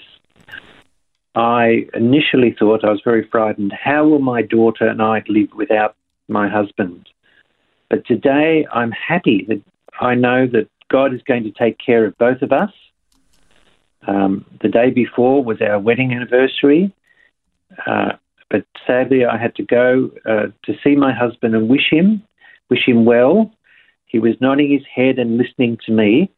I 1.35 1.87
initially 1.93 2.55
thought 2.57 2.85
I 2.85 2.91
was 2.91 3.01
very 3.03 3.27
frightened. 3.27 3.73
How 3.73 4.07
will 4.07 4.19
my 4.19 4.41
daughter 4.41 4.87
and 4.87 5.01
I 5.01 5.21
live 5.27 5.49
without 5.53 5.95
my 6.29 6.47
husband? 6.47 7.09
But 7.89 8.05
today 8.05 8.65
I'm 8.71 8.91
happy 8.91 9.45
that 9.49 9.61
I 9.99 10.15
know 10.15 10.47
that 10.47 10.69
God 10.89 11.13
is 11.13 11.21
going 11.23 11.43
to 11.43 11.51
take 11.51 11.77
care 11.77 12.05
of 12.05 12.17
both 12.17 12.41
of 12.41 12.53
us. 12.53 12.71
Um, 14.07 14.45
the 14.61 14.69
day 14.69 14.91
before 14.91 15.43
was 15.43 15.61
our 15.61 15.79
wedding 15.79 16.13
anniversary. 16.13 16.93
Uh, 17.85 18.13
but 18.49 18.65
sadly, 18.85 19.25
I 19.25 19.37
had 19.37 19.55
to 19.55 19.63
go 19.63 20.11
uh, 20.25 20.47
to 20.63 20.73
see 20.83 20.95
my 20.95 21.13
husband 21.13 21.55
and 21.55 21.67
wish 21.67 21.89
him, 21.89 22.23
wish 22.69 22.87
him 22.87 23.05
well. 23.05 23.51
He 24.05 24.19
was 24.19 24.35
nodding 24.39 24.71
his 24.71 24.85
head 24.93 25.17
and 25.17 25.37
listening 25.37 25.77
to 25.85 25.91
me. 25.91 26.31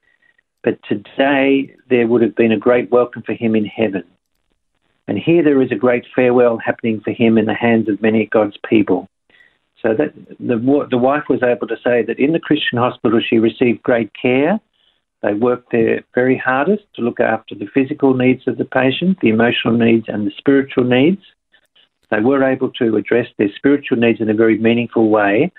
But 0.63 0.79
today, 0.87 1.75
there 1.89 2.07
would 2.07 2.21
have 2.21 2.35
been 2.35 2.51
a 2.51 2.57
great 2.57 2.91
welcome 2.91 3.23
for 3.23 3.33
him 3.33 3.55
in 3.55 3.65
heaven. 3.65 4.03
And 5.07 5.17
here 5.17 5.43
there 5.43 5.61
is 5.61 5.71
a 5.71 5.75
great 5.75 6.05
farewell 6.13 6.57
happening 6.57 7.01
for 7.01 7.11
him 7.11 7.37
in 7.37 7.45
the 7.45 7.53
hands 7.53 7.87
of 7.87 8.01
many 8.01 8.25
God's 8.25 8.57
people. 8.67 9.07
So 9.81 9.93
that 9.93 10.13
the, 10.39 10.87
the 10.89 10.97
wife 10.97 11.25
was 11.29 11.43
able 11.43 11.67
to 11.67 11.77
say 11.83 12.03
that 12.03 12.19
in 12.19 12.33
the 12.33 12.39
Christian 12.39 12.77
hospital 12.79 13.21
she 13.21 13.37
received 13.37 13.83
great 13.83 14.11
care. 14.19 14.59
They 15.21 15.33
worked 15.33 15.71
their 15.71 16.03
very 16.13 16.37
hardest 16.37 16.83
to 16.95 17.01
look 17.01 17.19
after 17.19 17.55
the 17.55 17.67
physical 17.73 18.13
needs 18.13 18.47
of 18.47 18.57
the 18.57 18.65
patient, 18.65 19.19
the 19.21 19.29
emotional 19.29 19.77
needs, 19.77 20.05
and 20.07 20.27
the 20.27 20.31
spiritual 20.37 20.83
needs. 20.83 21.21
They 22.09 22.19
were 22.19 22.43
able 22.43 22.71
to 22.73 22.95
address 22.95 23.27
their 23.37 23.51
spiritual 23.55 23.97
needs 23.97 24.21
in 24.21 24.29
a 24.29 24.33
very 24.33 24.57
meaningful 24.57 25.09
way, 25.09 25.51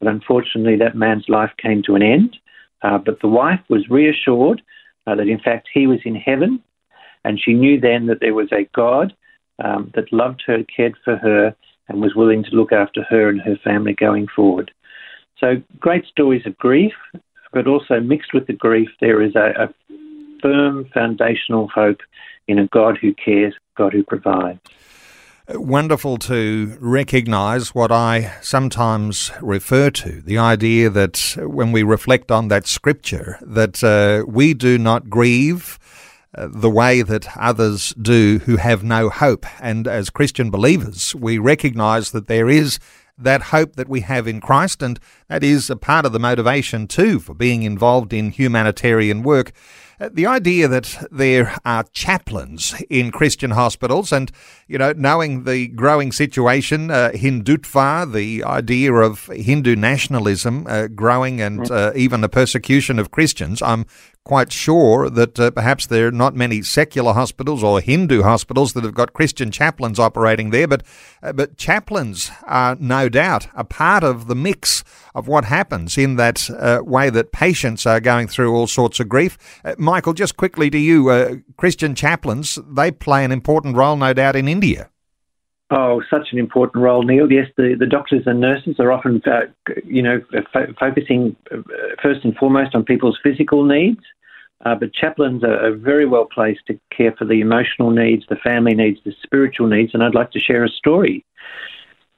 but 0.00 0.08
unfortunately, 0.08 0.76
that 0.76 0.96
man's 0.96 1.28
life 1.28 1.52
came 1.58 1.82
to 1.84 1.94
an 1.94 2.02
end. 2.02 2.36
Uh, 2.82 2.98
but 2.98 3.20
the 3.20 3.28
wife 3.28 3.60
was 3.68 3.88
reassured 3.88 4.60
uh, 5.06 5.14
that, 5.14 5.28
in 5.28 5.38
fact, 5.38 5.68
he 5.72 5.86
was 5.86 6.00
in 6.04 6.16
heaven, 6.16 6.60
and 7.24 7.40
she 7.40 7.54
knew 7.54 7.78
then 7.78 8.06
that 8.06 8.18
there 8.20 8.34
was 8.34 8.50
a 8.50 8.68
God 8.74 9.14
um, 9.62 9.92
that 9.94 10.12
loved 10.12 10.42
her, 10.46 10.64
cared 10.64 10.96
for 11.04 11.16
her, 11.16 11.54
and 11.88 12.00
was 12.00 12.16
willing 12.16 12.42
to 12.42 12.50
look 12.50 12.72
after 12.72 13.04
her 13.04 13.28
and 13.28 13.40
her 13.40 13.56
family 13.62 13.92
going 13.92 14.26
forward. 14.26 14.72
So, 15.38 15.62
great 15.78 16.06
stories 16.06 16.46
of 16.46 16.58
grief, 16.58 16.94
but 17.52 17.68
also 17.68 18.00
mixed 18.00 18.32
with 18.34 18.46
the 18.46 18.52
grief, 18.52 18.88
there 19.00 19.22
is 19.22 19.36
a, 19.36 19.68
a 19.68 19.94
firm 20.40 20.86
foundational 20.92 21.68
hope 21.68 22.00
in 22.48 22.58
a 22.58 22.66
God 22.68 22.98
who 23.00 23.14
cares, 23.14 23.54
God 23.76 23.92
who 23.92 24.02
provides 24.02 24.60
wonderful 25.48 26.18
to 26.18 26.76
recognize 26.80 27.74
what 27.74 27.90
I 27.90 28.34
sometimes 28.40 29.30
refer 29.40 29.90
to 29.90 30.20
the 30.22 30.38
idea 30.38 30.88
that 30.90 31.36
when 31.38 31.72
we 31.72 31.82
reflect 31.82 32.30
on 32.30 32.48
that 32.48 32.66
scripture, 32.66 33.38
that 33.42 33.82
uh, 33.82 34.24
we 34.26 34.54
do 34.54 34.78
not 34.78 35.10
grieve. 35.10 35.78
Uh, 36.34 36.48
the 36.50 36.70
way 36.70 37.02
that 37.02 37.36
others 37.36 37.92
do 38.00 38.38
who 38.46 38.56
have 38.56 38.82
no 38.82 39.10
hope. 39.10 39.44
And 39.60 39.86
as 39.86 40.08
Christian 40.08 40.50
believers, 40.50 41.14
we 41.14 41.36
recognize 41.36 42.12
that 42.12 42.26
there 42.26 42.48
is 42.48 42.78
that 43.18 43.42
hope 43.42 43.76
that 43.76 43.88
we 43.88 44.00
have 44.00 44.26
in 44.26 44.40
Christ, 44.40 44.82
and 44.82 44.98
that 45.28 45.44
is 45.44 45.68
a 45.68 45.76
part 45.76 46.06
of 46.06 46.12
the 46.12 46.18
motivation 46.18 46.86
too 46.86 47.18
for 47.18 47.34
being 47.34 47.64
involved 47.64 48.14
in 48.14 48.30
humanitarian 48.30 49.22
work. 49.22 49.52
Uh, 50.00 50.08
the 50.12 50.26
idea 50.26 50.68
that 50.68 51.06
there 51.10 51.56
are 51.64 51.84
chaplains 51.92 52.74
in 52.88 53.10
Christian 53.10 53.52
hospitals, 53.52 54.12
and 54.12 54.30
you 54.66 54.78
know, 54.78 54.92
knowing 54.96 55.44
the 55.44 55.68
growing 55.68 56.12
situation, 56.12 56.90
uh, 56.90 57.10
Hindutva, 57.14 58.12
the 58.12 58.44
idea 58.44 58.92
of 58.92 59.26
Hindu 59.26 59.76
nationalism 59.76 60.66
uh, 60.66 60.88
growing, 60.88 61.40
and 61.40 61.70
uh, 61.70 61.92
even 61.94 62.20
the 62.20 62.28
persecution 62.28 62.98
of 62.98 63.10
Christians, 63.10 63.62
I'm 63.62 63.86
quite 64.24 64.52
sure 64.52 65.10
that 65.10 65.38
uh, 65.38 65.50
perhaps 65.50 65.86
there 65.86 66.06
are 66.06 66.12
not 66.12 66.34
many 66.34 66.62
secular 66.62 67.12
hospitals 67.12 67.62
or 67.62 67.80
Hindu 67.80 68.22
hospitals 68.22 68.72
that 68.72 68.84
have 68.84 68.94
got 68.94 69.12
Christian 69.12 69.50
chaplains 69.50 69.98
operating 69.98 70.50
there, 70.50 70.68
but 70.68 70.82
uh, 71.22 71.32
but 71.32 71.56
chaplains 71.56 72.30
are 72.44 72.76
no 72.78 73.08
doubt 73.08 73.48
a 73.54 73.64
part 73.64 74.04
of 74.04 74.28
the 74.28 74.34
mix 74.34 74.84
of 75.14 75.26
what 75.26 75.44
happens 75.44 75.98
in 75.98 76.16
that 76.16 76.48
uh, 76.50 76.80
way 76.84 77.10
that 77.10 77.32
patients 77.32 77.84
are 77.84 78.00
going 78.00 78.28
through 78.28 78.54
all 78.54 78.66
sorts 78.66 79.00
of 79.00 79.08
grief. 79.08 79.36
Uh, 79.64 79.74
Michael, 79.78 80.12
just 80.12 80.36
quickly 80.36 80.70
to 80.70 80.78
you, 80.78 81.10
uh, 81.10 81.36
Christian 81.56 81.94
chaplains 81.94 82.58
they 82.68 82.90
play 82.90 83.24
an 83.24 83.32
important 83.32 83.76
role, 83.76 83.96
no 83.96 84.12
doubt, 84.12 84.36
in 84.36 84.48
India. 84.48 84.88
Oh, 85.74 86.02
such 86.10 86.28
an 86.32 86.38
important 86.38 86.82
role, 86.82 87.02
Neil. 87.02 87.32
Yes, 87.32 87.46
the, 87.56 87.74
the 87.78 87.86
doctors 87.86 88.24
and 88.26 88.40
nurses 88.40 88.76
are 88.78 88.92
often, 88.92 89.22
uh, 89.24 89.46
you 89.86 90.02
know, 90.02 90.20
fo- 90.52 90.74
focusing 90.78 91.34
uh, 91.50 91.62
first 92.02 92.24
and 92.24 92.36
foremost 92.36 92.74
on 92.74 92.84
people's 92.84 93.18
physical 93.22 93.64
needs, 93.64 94.02
uh, 94.66 94.74
but 94.74 94.92
chaplains 94.92 95.42
are, 95.42 95.68
are, 95.68 95.74
very 95.74 96.04
well 96.04 96.26
placed 96.26 96.66
to 96.66 96.78
care 96.94 97.14
for 97.16 97.24
the 97.24 97.40
emotional 97.40 97.90
needs, 97.90 98.22
the 98.28 98.36
family 98.36 98.74
needs, 98.74 99.00
the 99.06 99.14
spiritual 99.22 99.66
needs. 99.66 99.94
And 99.94 100.02
I'd 100.02 100.14
like 100.14 100.30
to 100.32 100.40
share 100.40 100.62
a 100.62 100.68
story. 100.68 101.24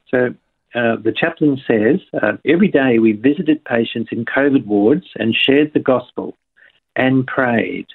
So, 0.09 0.35
uh, 0.75 0.97
the 0.97 1.15
chaplain 1.17 1.57
says 1.65 2.01
uh, 2.21 2.33
every 2.45 2.67
day 2.67 2.99
we 2.99 3.13
visited 3.13 3.65
patients 3.65 4.09
in 4.11 4.25
COVID 4.25 4.67
wards 4.67 5.07
and 5.15 5.33
shared 5.33 5.73
the 5.75 5.79
gospel 5.79 6.37
and 6.97 7.25
prayed. 7.25 7.87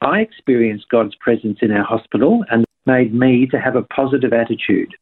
I 0.00 0.20
experienced 0.20 0.88
God's 0.90 1.14
presence 1.16 1.58
in 1.60 1.72
our 1.72 1.84
hospital 1.84 2.44
and 2.50 2.64
made 2.86 3.12
me 3.12 3.46
to 3.50 3.58
have 3.58 3.76
a 3.76 3.82
positive 3.82 4.32
attitude. 4.32 4.94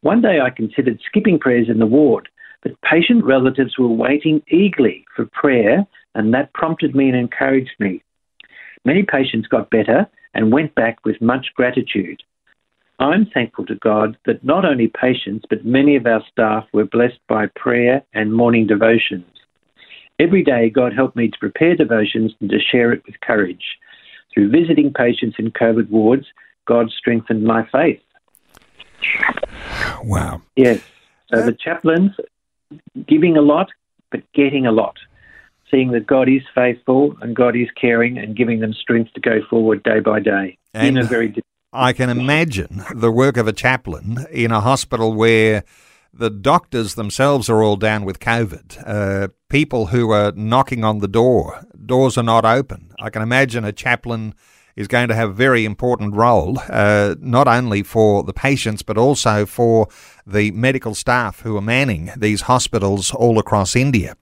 One 0.00 0.20
day 0.20 0.40
I 0.40 0.50
considered 0.50 1.00
skipping 1.06 1.38
prayers 1.38 1.68
in 1.68 1.78
the 1.78 1.86
ward, 1.86 2.28
but 2.62 2.80
patient 2.82 3.24
relatives 3.24 3.78
were 3.78 3.88
waiting 3.88 4.42
eagerly 4.50 5.04
for 5.14 5.26
prayer, 5.26 5.86
and 6.14 6.34
that 6.34 6.52
prompted 6.52 6.94
me 6.94 7.08
and 7.08 7.16
encouraged 7.16 7.70
me. 7.78 8.02
Many 8.84 9.04
patients 9.04 9.48
got 9.48 9.70
better 9.70 10.08
and 10.34 10.52
went 10.52 10.74
back 10.74 10.98
with 11.04 11.20
much 11.20 11.48
gratitude. 11.54 12.22
I'm 12.98 13.26
thankful 13.26 13.66
to 13.66 13.76
God 13.76 14.16
that 14.26 14.42
not 14.42 14.64
only 14.64 14.88
patients, 14.88 15.46
but 15.48 15.64
many 15.64 15.94
of 15.94 16.06
our 16.06 16.22
staff 16.30 16.64
were 16.72 16.84
blessed 16.84 17.20
by 17.28 17.46
prayer 17.54 18.02
and 18.12 18.34
morning 18.34 18.66
devotions. 18.66 19.26
Every 20.18 20.42
day, 20.42 20.68
God 20.68 20.92
helped 20.92 21.14
me 21.14 21.28
to 21.28 21.38
prepare 21.38 21.76
devotions 21.76 22.34
and 22.40 22.50
to 22.50 22.58
share 22.58 22.92
it 22.92 23.02
with 23.06 23.20
courage. 23.20 23.62
Through 24.32 24.50
visiting 24.50 24.92
patients 24.92 25.36
in 25.38 25.50
COVID 25.50 25.88
wards, 25.90 26.26
God 26.66 26.90
strengthened 26.90 27.44
my 27.44 27.66
faith. 27.70 28.00
Wow. 30.04 30.42
Yes. 30.56 30.80
So 31.32 31.42
the 31.42 31.52
chaplains 31.52 32.12
giving 33.06 33.36
a 33.36 33.42
lot, 33.42 33.68
but 34.10 34.22
getting 34.32 34.66
a 34.66 34.72
lot. 34.72 34.96
Seeing 35.70 35.90
that 35.92 36.06
God 36.06 36.28
is 36.28 36.42
faithful 36.54 37.14
and 37.20 37.36
God 37.36 37.54
is 37.54 37.68
caring 37.78 38.16
and 38.18 38.34
giving 38.34 38.60
them 38.60 38.72
strength 38.72 39.12
to 39.14 39.20
go 39.20 39.40
forward 39.50 39.82
day 39.82 40.00
by 40.00 40.20
day 40.20 40.56
in 40.74 40.96
a 40.96 41.04
very 41.04 41.34
I 41.72 41.92
can 41.92 42.08
imagine 42.08 42.82
the 42.94 43.10
work 43.10 43.36
of 43.36 43.46
a 43.46 43.52
chaplain 43.52 44.26
in 44.30 44.50
a 44.50 44.60
hospital 44.60 45.12
where 45.12 45.64
the 46.12 46.30
doctors 46.30 46.94
themselves 46.94 47.48
are 47.48 47.62
all 47.62 47.76
down 47.76 48.04
with 48.04 48.18
COVID. 48.18 48.82
Uh, 48.86 49.28
people 49.48 49.86
who 49.86 50.10
are 50.10 50.32
knocking 50.32 50.84
on 50.84 50.98
the 50.98 51.08
door, 51.08 51.64
doors 51.86 52.18
are 52.18 52.24
not 52.24 52.44
open. 52.44 52.92
I 52.98 53.10
can 53.10 53.22
imagine 53.22 53.64
a 53.64 53.72
chaplain 53.72 54.34
is 54.78 54.86
going 54.86 55.08
to 55.08 55.14
have 55.14 55.30
a 55.30 55.32
very 55.32 55.64
important 55.64 56.14
role, 56.14 56.56
uh, 56.68 57.16
not 57.18 57.48
only 57.48 57.82
for 57.82 58.22
the 58.22 58.32
patients, 58.32 58.80
but 58.80 58.96
also 58.96 59.44
for 59.44 59.88
the 60.24 60.52
medical 60.52 60.94
staff 60.94 61.40
who 61.40 61.56
are 61.56 61.60
manning 61.60 62.12
these 62.16 62.42
hospitals 62.42 63.12
all 63.12 63.40
across 63.40 63.74
India. 63.74 64.16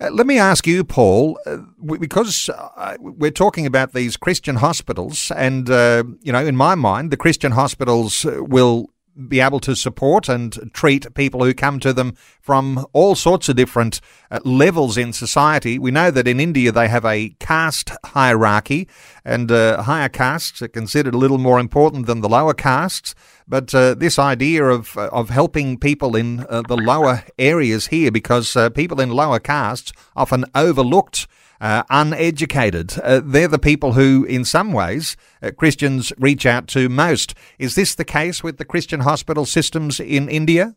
Uh, 0.00 0.10
let 0.12 0.24
me 0.24 0.38
ask 0.38 0.64
you, 0.64 0.84
Paul, 0.84 1.40
uh, 1.44 1.56
because 1.98 2.48
uh, 2.48 2.96
we're 3.00 3.32
talking 3.32 3.66
about 3.66 3.94
these 3.94 4.16
Christian 4.16 4.56
hospitals, 4.56 5.32
and, 5.32 5.68
uh, 5.68 6.04
you 6.22 6.32
know, 6.32 6.46
in 6.46 6.54
my 6.54 6.76
mind, 6.76 7.10
the 7.10 7.16
Christian 7.16 7.50
hospitals 7.52 8.24
will 8.24 8.90
be 9.28 9.40
able 9.40 9.60
to 9.60 9.74
support 9.74 10.28
and 10.28 10.70
treat 10.72 11.14
people 11.14 11.44
who 11.44 11.54
come 11.54 11.80
to 11.80 11.92
them 11.92 12.14
from 12.40 12.86
all 12.92 13.14
sorts 13.14 13.48
of 13.48 13.56
different 13.56 14.00
uh, 14.30 14.38
levels 14.44 14.96
in 14.96 15.12
society. 15.12 15.78
We 15.78 15.90
know 15.90 16.10
that 16.10 16.28
in 16.28 16.40
India 16.40 16.70
they 16.70 16.88
have 16.88 17.04
a 17.04 17.30
caste 17.40 17.90
hierarchy, 18.04 18.88
and 19.24 19.50
uh, 19.50 19.82
higher 19.82 20.08
castes 20.08 20.62
are 20.62 20.68
considered 20.68 21.14
a 21.14 21.18
little 21.18 21.38
more 21.38 21.58
important 21.58 22.06
than 22.06 22.20
the 22.20 22.28
lower 22.28 22.54
castes. 22.54 23.14
But 23.48 23.74
uh, 23.74 23.94
this 23.94 24.18
idea 24.18 24.64
of 24.64 24.96
uh, 24.96 25.08
of 25.12 25.30
helping 25.30 25.78
people 25.78 26.16
in 26.16 26.46
uh, 26.48 26.62
the 26.62 26.76
lower 26.76 27.24
areas 27.38 27.88
here, 27.88 28.10
because 28.10 28.56
uh, 28.56 28.70
people 28.70 29.00
in 29.00 29.10
lower 29.10 29.38
castes 29.38 29.92
often 30.14 30.44
overlooked 30.54 31.26
uh, 31.60 31.82
uneducated. 31.90 32.98
Uh, 33.02 33.20
they're 33.24 33.48
the 33.48 33.58
people 33.58 33.92
who, 33.92 34.24
in 34.24 34.44
some 34.44 34.72
ways, 34.72 35.16
uh, 35.42 35.50
Christians 35.50 36.12
reach 36.18 36.46
out 36.46 36.66
to 36.68 36.88
most. 36.88 37.34
Is 37.58 37.74
this 37.74 37.94
the 37.94 38.04
case 38.04 38.42
with 38.42 38.58
the 38.58 38.64
Christian 38.64 39.00
hospital 39.00 39.44
systems 39.44 40.00
in 40.00 40.28
India? 40.28 40.74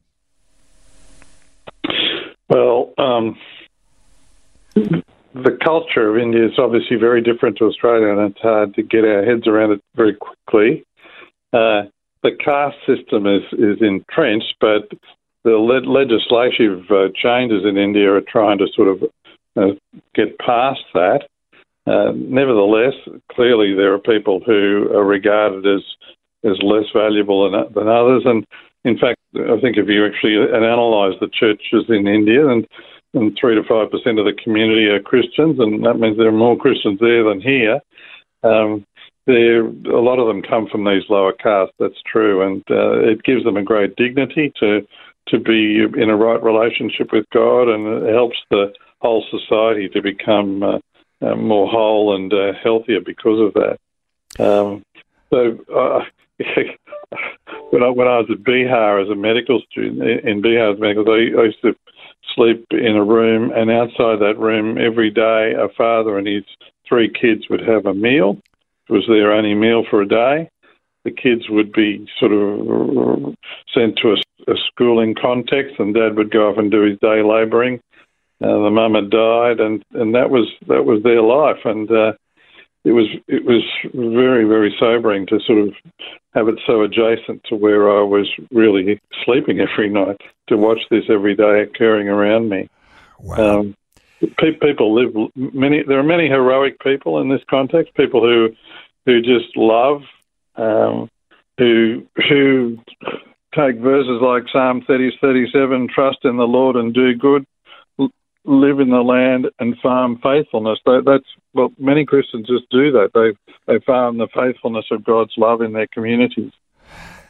Well, 2.50 2.94
um, 2.98 3.38
the 4.76 5.58
culture 5.64 6.10
of 6.10 6.18
India 6.18 6.46
is 6.46 6.58
obviously 6.58 6.98
very 6.98 7.22
different 7.22 7.58
to 7.58 7.66
Australia, 7.66 8.08
and 8.08 8.32
it's 8.32 8.42
hard 8.42 8.74
to 8.76 8.84
get 8.84 9.06
our 9.06 9.24
heads 9.24 9.48
around 9.48 9.72
it 9.72 9.82
very 9.96 10.16
quickly. 10.16 10.84
Uh, 11.54 11.84
the 12.24 12.32
caste 12.44 12.78
system 12.86 13.26
is, 13.26 13.44
is 13.54 13.82
entrenched, 13.82 14.56
but 14.60 14.90
the 15.44 15.52
le- 15.52 15.88
legislative 15.88 16.84
uh, 16.92 17.08
changes 17.16 17.64
in 17.66 17.78
India 17.78 18.12
are 18.12 18.22
trying 18.22 18.58
to 18.58 18.68
sort 18.76 18.88
of 18.88 19.04
uh, 19.56 19.72
get 20.16 20.38
past 20.40 20.82
that. 20.94 21.28
Uh, 21.88 22.12
nevertheless, 22.16 22.94
clearly 23.32 23.74
there 23.74 23.94
are 23.94 24.00
people 24.00 24.42
who 24.46 24.90
are 24.94 25.06
regarded 25.06 25.66
as 25.66 25.82
as 26.46 26.58
less 26.62 26.86
valuable 26.94 27.50
than, 27.52 27.74
than 27.74 27.88
others, 27.90 28.24
and 28.26 28.46
in 28.86 28.98
fact, 28.98 29.20
I 29.36 29.60
think 29.60 29.76
if 29.78 29.88
you 29.90 30.06
actually 30.06 30.36
analyse 30.36 31.16
the 31.20 31.28
churches 31.28 31.86
in 31.90 32.08
India, 32.08 32.48
and, 32.48 32.66
and 33.14 33.38
three 33.40 33.56
to 33.56 33.64
five 33.68 33.92
percent 33.92 34.20
of 34.20 34.26
the 34.26 34.40
community 34.42 34.86
are 34.86 35.02
Christians, 35.02 35.60
and 35.60 35.86
that 35.86 36.00
means 36.00 36.18
there 36.18 36.30
are 36.30 36.32
more 36.32 36.58
Christians 36.58 37.00
there 37.00 37.24
than 37.24 37.42
here. 37.42 37.80
Um, 38.44 38.86
there, 39.28 39.66
a 39.66 40.02
lot 40.02 40.20
of 40.20 40.28
them 40.28 40.42
come 40.42 40.68
from 40.72 40.86
these 40.86 41.04
lower 41.10 41.34
castes. 41.34 41.76
That's 41.78 42.02
true, 42.06 42.42
and 42.42 42.64
uh, 42.72 43.00
it 43.00 43.24
gives 43.24 43.44
them 43.44 43.58
a 43.58 43.64
great 43.64 43.96
dignity 43.96 44.54
to 44.60 44.88
to 45.28 45.40
be 45.40 45.84
in 45.84 46.10
a 46.10 46.18
right 46.18 46.42
relationship 46.42 47.12
with 47.12 47.26
God, 47.32 47.68
and 47.68 48.04
it 48.08 48.14
helps 48.14 48.38
the 48.50 48.74
whole 49.02 49.26
society 49.32 49.90
to 49.90 50.02
become 50.02 50.64
uh, 50.64 50.80
uh, 51.22 51.36
more 51.36 51.68
whole 51.68 52.16
and 52.16 52.34
uh, 52.34 52.54
healthier 52.62 53.02
because 53.02 53.40
of 53.40 53.54
that. 53.54 53.78
Um, 54.44 54.84
so, 55.30 55.60
when 57.72 57.84
I 57.84 57.90
when 57.90 58.08
I 58.08 58.20
was 58.20 58.30
at 58.32 58.44
Bihar 58.44 59.04
as 59.04 59.10
a 59.10 59.16
medical 59.16 59.62
student 59.70 60.02
in 60.26 60.42
Bihar 60.42 60.74
as 60.74 60.80
medical, 60.80 61.12
I, 61.12 61.42
I 61.42 61.46
used 61.46 61.62
to 61.62 61.76
sleep 62.36 62.66
in 62.72 62.96
a 62.96 63.04
room, 63.04 63.52
and 63.52 63.70
outside 63.70 64.20
that 64.20 64.38
room 64.38 64.78
every 64.78 65.10
day, 65.10 65.54
a 65.58 65.68
father 65.70 66.18
and 66.18 66.28
his 66.28 66.44
three 66.88 67.10
kids 67.10 67.50
would 67.50 67.62
have 67.62 67.86
a 67.86 67.94
meal. 67.94 68.38
It 68.88 68.94
was 68.94 69.06
their 69.08 69.32
only 69.32 69.54
meal 69.54 69.84
for 69.90 70.02
a 70.02 70.08
day. 70.08 70.50
The 71.04 71.12
kids 71.12 71.50
would 71.50 71.72
be 71.72 72.08
sort 72.20 72.32
of 72.32 73.36
sent 73.74 73.98
to 73.98 74.14
a, 74.14 74.52
a 74.52 74.56
schooling 74.68 75.16
context, 75.16 75.76
and 75.80 75.94
Dad 75.94 76.16
would 76.16 76.32
go 76.32 76.50
off 76.50 76.58
and 76.58 76.72
do 76.72 76.82
his 76.82 77.00
day 77.00 77.22
labouring 77.24 77.80
uh, 78.42 78.64
the 78.64 78.72
mum 78.72 78.96
had 78.96 79.10
died, 79.10 79.60
and, 79.60 79.84
and 79.94 80.16
that 80.16 80.30
was 80.30 80.48
that 80.68 80.86
was 80.86 81.04
their 81.04 81.22
life, 81.22 81.60
and 81.66 81.92
uh, 81.92 82.14
it 82.86 82.92
was 82.92 83.08
it 83.28 83.44
was 83.44 83.64
very 83.94 84.46
very 84.46 84.74
sobering 84.80 85.26
to 85.28 85.40
sort 85.46 85.60
of 85.60 85.74
have 86.34 86.48
it 86.48 86.60
so 86.66 86.82
adjacent 86.84 87.44
to 87.46 87.56
where 87.56 87.90
I 87.90 88.02
was 88.02 88.28
really 88.52 89.02
sleeping 89.26 89.60
every 89.60 89.90
night 89.90 90.22
to 90.48 90.58
watch 90.58 90.80
this 90.90 91.04
every 91.10 91.36
day 91.36 91.62
occurring 91.62 92.08
around 92.08 92.50
me. 92.50 92.70
Wow. 93.20 93.60
Um, 93.60 93.76
people 94.38 94.94
live 94.94 95.32
many. 95.36 95.84
There 95.84 96.00
are 96.00 96.04
many 96.04 96.28
heroic 96.28 96.80
people 96.80 97.20
in 97.20 97.30
this 97.30 97.42
context. 97.50 97.94
People 97.96 98.22
who 98.22 98.50
who 99.06 99.22
just 99.22 99.56
love, 99.56 100.02
um, 100.56 101.10
who 101.58 102.06
who 102.30 102.78
take 103.56 103.78
verses 103.78 104.22
like 104.22 104.44
Psalm 104.52 104.84
30, 104.86 105.18
37, 105.20 105.88
trust 105.94 106.20
in 106.24 106.38
the 106.38 106.44
Lord 106.44 106.76
and 106.76 106.94
do 106.94 107.16
good, 107.16 107.46
live 108.46 108.80
in 108.80 108.90
the 108.90 109.02
land 109.02 109.48
and 109.60 109.78
farm 109.82 110.20
faithfulness. 110.22 110.80
that's 110.86 111.26
well, 111.54 111.72
many 111.78 112.06
Christians 112.06 112.48
just 112.48 112.70
do 112.70 112.92
that. 112.92 113.12
They 113.14 113.38
they 113.72 113.80
farm 113.86 114.18
the 114.18 114.28
faithfulness 114.34 114.86
of 114.92 115.04
God's 115.04 115.34
love 115.38 115.62
in 115.62 115.74
their 115.74 115.88
communities. 115.88 116.52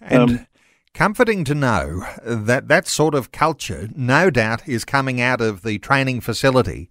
And 0.01 0.29
um, 0.31 0.47
comforting 0.93 1.43
to 1.45 1.55
know 1.55 2.03
that 2.23 2.67
that 2.67 2.87
sort 2.87 3.15
of 3.15 3.31
culture, 3.31 3.89
no 3.95 4.29
doubt, 4.29 4.67
is 4.67 4.85
coming 4.85 5.19
out 5.19 5.41
of 5.41 5.63
the 5.63 5.79
training 5.79 6.21
facility, 6.21 6.89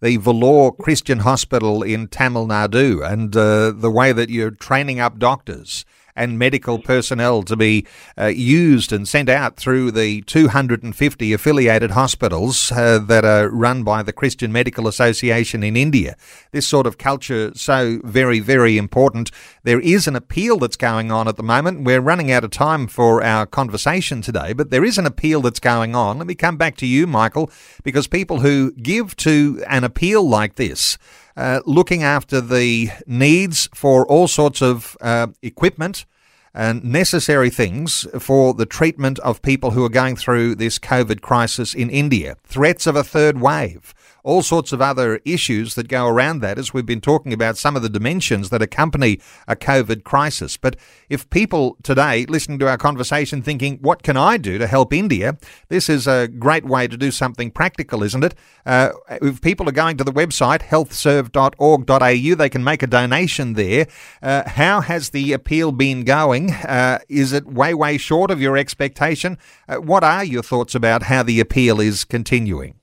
the 0.00 0.18
Vellore 0.18 0.76
Christian 0.76 1.20
Hospital 1.20 1.82
in 1.82 2.08
Tamil 2.08 2.46
Nadu, 2.46 3.04
and 3.04 3.36
uh, 3.36 3.72
the 3.72 3.90
way 3.90 4.12
that 4.12 4.30
you're 4.30 4.50
training 4.50 5.00
up 5.00 5.18
doctors 5.18 5.84
and 6.18 6.38
medical 6.38 6.78
personnel 6.78 7.42
to 7.44 7.56
be 7.56 7.86
uh, 8.18 8.26
used 8.26 8.92
and 8.92 9.08
sent 9.08 9.28
out 9.28 9.56
through 9.56 9.90
the 9.92 10.20
250 10.22 11.32
affiliated 11.32 11.92
hospitals 11.92 12.70
uh, 12.72 12.98
that 12.98 13.24
are 13.24 13.48
run 13.48 13.84
by 13.84 14.02
the 14.02 14.12
Christian 14.12 14.52
Medical 14.52 14.86
Association 14.88 15.62
in 15.62 15.76
India. 15.76 16.16
This 16.50 16.66
sort 16.66 16.86
of 16.86 16.98
culture 16.98 17.52
so 17.54 18.00
very, 18.04 18.40
very 18.40 18.76
important. 18.76 19.30
There 19.62 19.80
is 19.80 20.06
an 20.06 20.16
appeal 20.16 20.58
that's 20.58 20.76
going 20.76 21.10
on 21.10 21.28
at 21.28 21.36
the 21.36 21.42
moment. 21.42 21.84
We're 21.84 22.00
running 22.00 22.32
out 22.32 22.44
of 22.44 22.50
time 22.50 22.86
for 22.88 23.22
our 23.22 23.46
conversation 23.46 24.20
today, 24.20 24.52
but 24.52 24.70
there 24.70 24.84
is 24.84 24.98
an 24.98 25.06
appeal 25.06 25.40
that's 25.40 25.60
going 25.60 25.94
on. 25.94 26.18
Let 26.18 26.26
me 26.26 26.34
come 26.34 26.56
back 26.56 26.76
to 26.78 26.86
you, 26.86 27.06
Michael, 27.06 27.50
because 27.84 28.06
people 28.06 28.40
who 28.40 28.72
give 28.72 29.14
to 29.16 29.62
an 29.68 29.84
appeal 29.84 30.28
like 30.28 30.56
this, 30.56 30.98
uh, 31.38 31.60
looking 31.64 32.02
after 32.02 32.40
the 32.40 32.90
needs 33.06 33.68
for 33.72 34.04
all 34.06 34.26
sorts 34.26 34.60
of 34.60 34.96
uh, 35.00 35.28
equipment, 35.40 36.04
and 36.52 36.82
necessary 36.82 37.50
things 37.50 38.06
for 38.18 38.52
the 38.52 38.66
treatment 38.66 39.18
of 39.20 39.40
people 39.42 39.70
who 39.70 39.84
are 39.84 39.90
going 39.90 40.16
through 40.16 40.56
this 40.56 40.78
COVID 40.78 41.20
crisis 41.20 41.74
in 41.74 41.88
India. 41.88 42.36
Threats 42.44 42.86
of 42.86 42.96
a 42.96 43.04
third 43.04 43.40
wave 43.40 43.94
all 44.28 44.42
sorts 44.42 44.74
of 44.74 44.82
other 44.82 45.20
issues 45.24 45.74
that 45.74 45.88
go 45.88 46.06
around 46.06 46.40
that 46.40 46.58
as 46.58 46.74
we've 46.74 46.84
been 46.84 47.00
talking 47.00 47.32
about 47.32 47.56
some 47.56 47.74
of 47.74 47.80
the 47.80 47.88
dimensions 47.88 48.50
that 48.50 48.60
accompany 48.60 49.18
a 49.46 49.56
COVID 49.56 50.04
crisis. 50.04 50.58
But 50.58 50.76
if 51.08 51.30
people 51.30 51.78
today 51.82 52.26
listening 52.26 52.58
to 52.58 52.68
our 52.68 52.76
conversation 52.76 53.40
thinking, 53.40 53.78
what 53.78 54.02
can 54.02 54.18
I 54.18 54.36
do 54.36 54.58
to 54.58 54.66
help 54.66 54.92
India? 54.92 55.38
This 55.70 55.88
is 55.88 56.06
a 56.06 56.28
great 56.28 56.66
way 56.66 56.86
to 56.88 56.98
do 56.98 57.10
something 57.10 57.50
practical, 57.50 58.02
isn't 58.02 58.22
it? 58.22 58.34
Uh, 58.66 58.90
if 59.22 59.40
people 59.40 59.66
are 59.66 59.72
going 59.72 59.96
to 59.96 60.04
the 60.04 60.12
website 60.12 60.60
healthserve.org.au, 60.60 62.34
they 62.34 62.48
can 62.50 62.62
make 62.62 62.82
a 62.82 62.86
donation 62.86 63.54
there. 63.54 63.86
Uh, 64.22 64.46
how 64.46 64.82
has 64.82 65.08
the 65.08 65.32
appeal 65.32 65.72
been 65.72 66.04
going? 66.04 66.52
Uh, 66.52 66.98
is 67.08 67.32
it 67.32 67.46
way, 67.46 67.72
way 67.72 67.96
short 67.96 68.30
of 68.30 68.42
your 68.42 68.58
expectation? 68.58 69.38
Uh, 69.66 69.76
what 69.76 70.04
are 70.04 70.22
your 70.22 70.42
thoughts 70.42 70.74
about 70.74 71.04
how 71.04 71.22
the 71.22 71.40
appeal 71.40 71.80
is 71.80 72.04
continuing? 72.04 72.77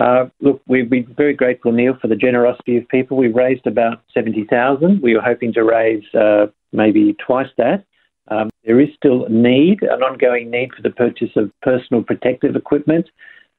Uh, 0.00 0.30
look, 0.40 0.62
we've 0.66 0.88
been 0.88 1.06
very 1.14 1.34
grateful, 1.34 1.72
Neil, 1.72 1.94
for 2.00 2.08
the 2.08 2.16
generosity 2.16 2.78
of 2.78 2.88
people. 2.88 3.18
We 3.18 3.28
raised 3.28 3.66
about 3.66 4.00
70,000. 4.14 5.02
We 5.02 5.14
were 5.14 5.20
hoping 5.20 5.52
to 5.52 5.62
raise 5.62 6.02
uh, 6.14 6.46
maybe 6.72 7.14
twice 7.24 7.50
that. 7.58 7.84
Um, 8.28 8.48
there 8.64 8.80
is 8.80 8.88
still 8.96 9.26
a 9.26 9.28
need, 9.28 9.82
an 9.82 10.02
ongoing 10.02 10.50
need 10.50 10.70
for 10.74 10.80
the 10.80 10.90
purchase 10.90 11.28
of 11.36 11.50
personal 11.60 12.02
protective 12.02 12.56
equipment, 12.56 13.10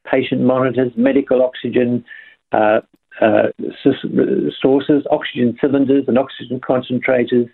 patient 0.10 0.42
monitors, 0.42 0.92
medical 0.96 1.44
oxygen 1.44 2.04
uh, 2.52 2.80
uh 3.22 3.50
sources, 4.62 5.04
oxygen 5.12 5.56
cylinders 5.62 6.06
and 6.08 6.18
oxygen 6.18 6.60
concentrators, 6.60 7.50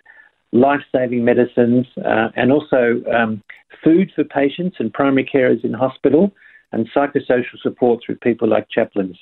life 0.52 0.80
saving 0.92 1.24
medicines, 1.24 1.86
uh, 2.06 2.28
and 2.36 2.50
also 2.50 3.02
um, 3.14 3.42
food 3.84 4.10
for 4.14 4.24
patients 4.24 4.76
and 4.78 4.94
primary 4.94 5.28
carers 5.30 5.62
in 5.62 5.74
hospital 5.74 6.32
and 6.72 6.88
psychosocial 6.94 7.58
support 7.62 8.00
through 8.04 8.16
people 8.16 8.48
like 8.48 8.68
chaplains. 8.68 9.18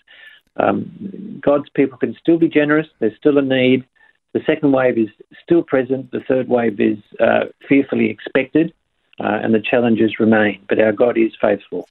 Um, 0.56 1.40
God's 1.44 1.68
people 1.70 1.98
can 1.98 2.16
still 2.20 2.38
be 2.38 2.48
generous, 2.48 2.86
there's 2.98 3.16
still 3.16 3.38
a 3.38 3.42
need. 3.42 3.84
The 4.32 4.40
second 4.46 4.72
wave 4.72 4.98
is 4.98 5.08
still 5.42 5.62
present, 5.62 6.10
the 6.10 6.20
third 6.20 6.48
wave 6.48 6.80
is 6.80 6.98
uh, 7.20 7.46
fearfully 7.68 8.10
expected, 8.10 8.72
uh, 9.18 9.40
and 9.42 9.54
the 9.54 9.60
challenges 9.60 10.18
remain. 10.18 10.62
But 10.68 10.78
our 10.80 10.92
God 10.92 11.16
is 11.16 11.32
faithful. 11.40 11.88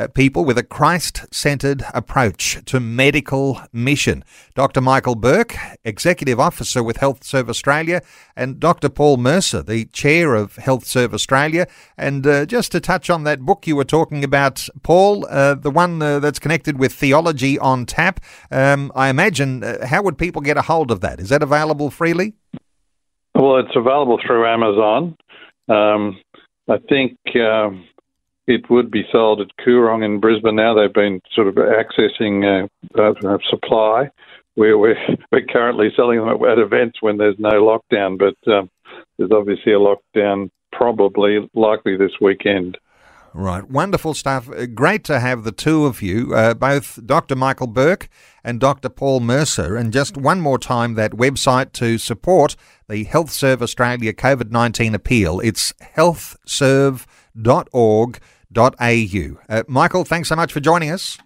people 0.08 0.44
with 0.44 0.58
a 0.58 0.62
Christ 0.62 1.26
centered 1.32 1.84
approach 1.94 2.64
to 2.66 2.80
medical 2.80 3.60
mission. 3.72 4.24
Dr. 4.54 4.80
Michael 4.80 5.14
Burke, 5.14 5.56
Executive 5.84 6.38
Officer 6.38 6.82
with 6.82 6.98
HealthServe 6.98 7.48
Australia, 7.48 8.02
and 8.36 8.60
Dr. 8.60 8.88
Paul 8.88 9.16
Mercer, 9.16 9.62
the 9.62 9.84
Chair 9.86 10.34
of 10.34 10.54
HealthServe 10.56 11.12
Australia. 11.12 11.66
And 11.96 12.26
uh, 12.26 12.46
just 12.46 12.72
to 12.72 12.80
touch 12.80 13.10
on 13.10 13.24
that 13.24 13.40
book 13.40 13.66
you 13.66 13.76
were 13.76 13.84
talking 13.84 14.24
about, 14.24 14.68
Paul, 14.82 15.26
uh, 15.28 15.54
the 15.54 15.70
one 15.70 16.00
uh, 16.02 16.18
that's 16.18 16.38
connected 16.38 16.78
with 16.78 16.92
Theology 16.92 17.58
on 17.58 17.86
Tap, 17.86 18.20
um, 18.50 18.92
I 18.94 19.08
imagine, 19.08 19.62
uh, 19.62 19.86
how 19.86 20.02
would 20.02 20.18
people 20.18 20.42
get 20.42 20.56
a 20.56 20.62
hold 20.62 20.90
of 20.90 21.00
that? 21.00 21.20
Is 21.20 21.28
that 21.28 21.42
available 21.42 21.90
freely? 21.90 22.34
Well, 23.34 23.58
it's 23.58 23.76
available 23.76 24.18
through 24.26 24.46
Amazon. 24.46 25.16
Um, 25.68 26.18
I 26.68 26.78
think 26.88 27.18
um, 27.36 27.84
it 28.50 28.68
would 28.68 28.90
be 28.90 29.06
sold 29.12 29.40
at 29.40 29.56
Koorong 29.64 30.04
in 30.04 30.18
Brisbane 30.18 30.56
now. 30.56 30.74
They've 30.74 30.92
been 30.92 31.22
sort 31.32 31.46
of 31.46 31.54
accessing 31.54 32.42
uh, 32.44 32.66
uh, 33.00 33.38
supply. 33.48 34.10
We're, 34.56 34.76
we're, 34.76 34.98
we're 35.30 35.46
currently 35.46 35.92
selling 35.94 36.18
them 36.18 36.28
at, 36.28 36.58
events 36.58 37.00
when 37.00 37.16
there's 37.16 37.38
no 37.38 37.62
lockdown, 37.62 38.18
but 38.18 38.34
um, 38.52 38.68
there's 39.16 39.30
obviously 39.30 39.72
a 39.72 39.78
lockdown 39.78 40.50
probably 40.72 41.48
likely 41.54 41.96
this 41.96 42.10
weekend. 42.20 42.76
Right, 43.32 43.70
wonderful 43.70 44.14
stuff. 44.14 44.50
Uh, 44.50 44.66
great 44.66 45.04
to 45.04 45.20
have 45.20 45.44
the 45.44 45.52
two 45.52 45.86
of 45.86 46.02
you, 46.02 46.34
uh, 46.34 46.54
both 46.54 46.98
Dr. 47.06 47.36
Michael 47.36 47.68
Burke 47.68 48.08
and 48.42 48.58
Dr. 48.58 48.88
Paul 48.88 49.20
Mercer. 49.20 49.76
And 49.76 49.92
just 49.92 50.16
one 50.16 50.40
more 50.40 50.58
time, 50.58 50.94
that 50.94 51.12
website 51.12 51.70
to 51.74 51.96
support 51.96 52.56
the 52.88 53.04
HealthServe 53.04 53.62
Australia 53.62 54.12
COVID 54.12 54.50
19 54.50 54.96
appeal. 54.96 55.38
It's 55.38 55.72
healthserve.org 55.96 58.18
uh, 59.48 59.62
Michael, 59.68 60.04
thanks 60.04 60.28
so 60.28 60.36
much 60.36 60.52
for 60.52 60.60
joining 60.60 60.90
us. 60.90 61.18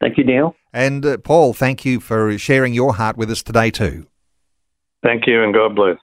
Thank 0.00 0.18
you, 0.18 0.24
Neil. 0.24 0.56
And 0.72 1.04
uh, 1.04 1.18
Paul, 1.18 1.52
thank 1.52 1.84
you 1.84 2.00
for 2.00 2.36
sharing 2.38 2.74
your 2.74 2.94
heart 2.94 3.16
with 3.16 3.30
us 3.30 3.42
today, 3.42 3.70
too. 3.70 4.06
Thank 5.02 5.26
you, 5.26 5.42
and 5.42 5.54
God 5.54 5.74
bless. 5.74 5.96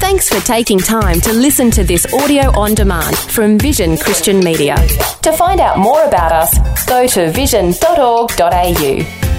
Thanks 0.00 0.28
for 0.28 0.44
taking 0.44 0.78
time 0.78 1.20
to 1.20 1.32
listen 1.32 1.70
to 1.70 1.84
this 1.84 2.12
audio 2.12 2.50
on 2.58 2.74
demand 2.74 3.16
from 3.16 3.58
Vision 3.58 3.96
Christian 3.96 4.40
Media. 4.40 4.76
To 5.22 5.32
find 5.32 5.60
out 5.60 5.78
more 5.78 6.02
about 6.04 6.32
us, 6.32 6.86
go 6.86 7.06
to 7.06 7.30
vision.org.au. 7.30 9.31